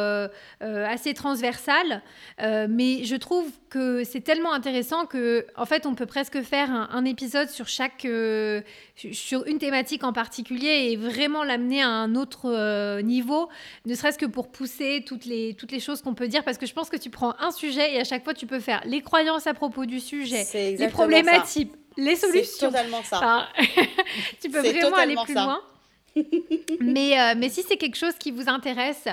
assez 0.60 1.14
transversale, 1.14 2.02
mais 2.38 3.04
je 3.04 3.16
trouve 3.16 3.50
que 3.70 4.04
c'est 4.04 4.20
tellement 4.20 4.52
intéressant 4.52 5.06
que 5.06 5.46
en 5.56 5.66
fait 5.66 5.86
on 5.86 5.94
peut 5.94 6.06
presque 6.06 6.40
faire 6.42 6.70
un, 6.70 7.04
épisode 7.04 7.50
sur 7.50 7.68
chaque 7.68 8.06
sur 9.12 9.46
une 9.46 9.58
thématique 9.58 10.04
en 10.04 10.12
particulier 10.12 10.90
et 10.90 10.96
vraiment 10.96 11.42
l'amener 11.42 11.82
à 11.82 11.88
un 11.88 11.93
autre 12.14 13.00
niveau, 13.02 13.48
ne 13.86 13.94
serait-ce 13.94 14.18
que 14.18 14.26
pour 14.26 14.50
pousser 14.50 15.04
toutes 15.06 15.24
les, 15.24 15.54
toutes 15.54 15.72
les 15.72 15.80
choses 15.80 16.02
qu'on 16.02 16.14
peut 16.14 16.28
dire 16.28 16.44
parce 16.44 16.58
que 16.58 16.66
je 16.66 16.72
pense 16.72 16.90
que 16.90 16.96
tu 16.96 17.10
prends 17.10 17.34
un 17.40 17.50
sujet 17.50 17.94
et 17.94 18.00
à 18.00 18.04
chaque 18.04 18.24
fois 18.24 18.34
tu 18.34 18.46
peux 18.46 18.60
faire 18.60 18.82
les 18.84 19.00
croyances 19.00 19.46
à 19.46 19.54
propos 19.54 19.86
du 19.86 20.00
sujet, 20.00 20.44
les 20.54 20.88
problématiques, 20.88 21.72
les 21.96 22.16
solutions. 22.16 22.44
C'est 22.44 22.66
totalement 22.66 23.02
ça. 23.02 23.48
tu 24.40 24.50
peux 24.50 24.60
vraiment 24.60 24.96
aller 24.96 25.16
plus 25.24 25.34
loin. 25.34 25.60
Mais, 26.80 27.18
euh, 27.18 27.34
mais 27.36 27.48
si 27.48 27.62
c'est 27.62 27.76
quelque 27.76 27.96
chose 27.96 28.14
qui 28.18 28.30
vous 28.30 28.48
intéresse, 28.48 29.06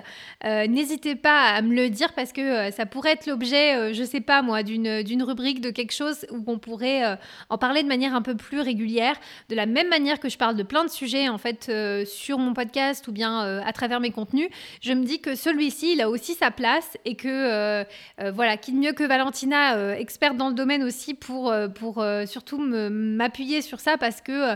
euh, 0.45 0.67
n'hésitez 0.67 1.15
pas 1.15 1.49
à 1.49 1.61
me 1.61 1.73
le 1.73 1.89
dire 1.89 2.13
parce 2.13 2.31
que 2.31 2.41
euh, 2.41 2.71
ça 2.71 2.85
pourrait 2.85 3.13
être 3.13 3.25
l'objet, 3.25 3.93
je 3.93 4.03
sais 4.03 4.21
pas 4.21 4.41
moi, 4.41 4.63
d'une 4.63 5.23
rubrique 5.23 5.61
de 5.61 5.71
quelque 5.71 5.93
chose 5.93 6.25
où 6.31 6.43
on 6.47 6.59
pourrait 6.59 7.17
en 7.49 7.57
parler 7.57 7.83
de 7.83 7.87
manière 7.87 8.15
un 8.15 8.21
peu 8.21 8.35
plus 8.35 8.61
régulière, 8.61 9.15
de 9.49 9.55
la 9.55 9.65
même 9.65 9.89
manière 9.89 10.19
que 10.19 10.29
je 10.29 10.37
parle 10.37 10.55
de 10.55 10.63
plein 10.63 10.83
de 10.83 10.89
sujets 10.89 11.29
en 11.29 11.37
fait 11.37 11.71
sur 12.05 12.37
mon 12.37 12.53
podcast 12.53 13.07
ou 13.07 13.11
bien 13.11 13.61
à 13.61 13.73
travers 13.73 13.99
mes 13.99 14.11
contenus. 14.11 14.49
Je 14.81 14.93
me 14.93 15.03
dis 15.03 15.19
que 15.19 15.35
celui-ci, 15.35 15.93
il 15.93 16.01
a 16.01 16.09
aussi 16.09 16.33
sa 16.33 16.51
place 16.51 16.97
et 17.05 17.15
que 17.15 17.85
voilà, 18.31 18.57
qui 18.57 18.71
de 18.71 18.77
mieux 18.77 18.93
que 18.93 19.03
Valentina, 19.03 19.95
experte 19.97 20.37
dans 20.37 20.49
le 20.49 20.55
domaine 20.55 20.83
aussi 20.83 21.13
pour, 21.13 21.53
pour 21.75 22.03
surtout 22.25 22.59
m'appuyer 22.59 23.61
sur 23.61 23.79
ça 23.79 23.97
parce 23.97 24.21
que 24.21 24.55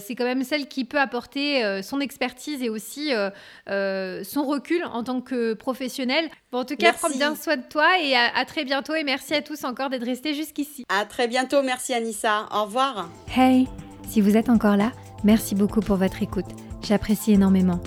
c'est 0.00 0.14
quand 0.14 0.24
même 0.24 0.44
celle 0.44 0.68
qui 0.68 0.84
peut 0.84 1.00
apporter 1.00 1.82
son 1.86 2.00
expertise 2.00 2.62
et 2.62 2.68
aussi 2.68 3.14
euh, 3.14 3.30
euh, 3.68 4.22
son 4.24 4.44
recul 4.44 4.84
en 4.84 5.02
tant 5.02 5.20
que 5.20 5.54
professionnel. 5.54 6.28
en 6.52 6.64
tout 6.64 6.76
cas, 6.76 6.92
prends 6.92 7.10
bien 7.10 7.34
soin 7.34 7.56
de 7.56 7.62
toi 7.68 7.98
et 8.00 8.14
à, 8.14 8.44
très 8.44 8.64
bientôt. 8.64 8.94
Et 8.94 9.04
merci 9.04 9.34
à 9.34 9.42
tous 9.42 9.64
encore 9.64 9.90
d'être 9.90 10.04
restés 10.04 10.34
jusqu'ici. 10.34 10.84
À 10.88 11.04
très 11.04 11.28
bientôt. 11.28 11.62
Merci 11.62 11.94
Anissa. 11.94 12.48
Au 12.52 12.64
revoir. 12.64 13.08
Hey, 13.34 13.66
si 14.08 14.20
vous 14.20 14.36
êtes 14.36 14.48
encore 14.48 14.76
là, 14.76 14.92
merci 15.24 15.54
beaucoup 15.54 15.80
pour 15.80 15.96
votre 15.96 16.22
écoute. 16.22 16.46
J'apprécie 16.82 17.32
énormément. 17.32 17.80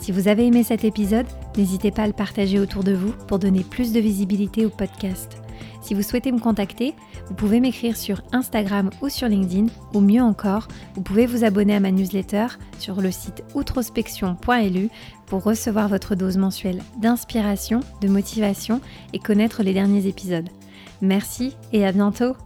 Si 0.00 0.10
vous 0.10 0.26
avez 0.26 0.46
aimé 0.46 0.64
cet 0.64 0.84
épisode, 0.84 1.26
n'hésitez 1.56 1.92
pas 1.92 2.02
à 2.02 2.06
le 2.08 2.12
partager 2.12 2.58
autour 2.58 2.82
de 2.82 2.92
vous 2.92 3.12
pour 3.28 3.38
donner 3.38 3.62
plus 3.62 3.92
de 3.92 4.00
visibilité 4.00 4.66
au 4.66 4.70
podcast. 4.70 5.41
Si 5.82 5.94
vous 5.94 6.02
souhaitez 6.02 6.30
me 6.32 6.38
contacter, 6.38 6.94
vous 7.26 7.34
pouvez 7.34 7.60
m'écrire 7.60 7.96
sur 7.96 8.22
Instagram 8.32 8.90
ou 9.02 9.08
sur 9.08 9.28
LinkedIn, 9.28 9.66
ou 9.94 10.00
mieux 10.00 10.22
encore, 10.22 10.68
vous 10.94 11.02
pouvez 11.02 11.26
vous 11.26 11.44
abonner 11.44 11.74
à 11.74 11.80
ma 11.80 11.90
newsletter 11.90 12.46
sur 12.78 13.00
le 13.00 13.10
site 13.10 13.42
outrospection.lu 13.54 14.90
pour 15.26 15.42
recevoir 15.42 15.88
votre 15.88 16.14
dose 16.14 16.36
mensuelle 16.36 16.82
d'inspiration, 16.98 17.80
de 18.00 18.08
motivation 18.08 18.80
et 19.12 19.18
connaître 19.18 19.62
les 19.62 19.74
derniers 19.74 20.06
épisodes. 20.06 20.48
Merci 21.00 21.56
et 21.72 21.84
à 21.84 21.90
bientôt 21.90 22.36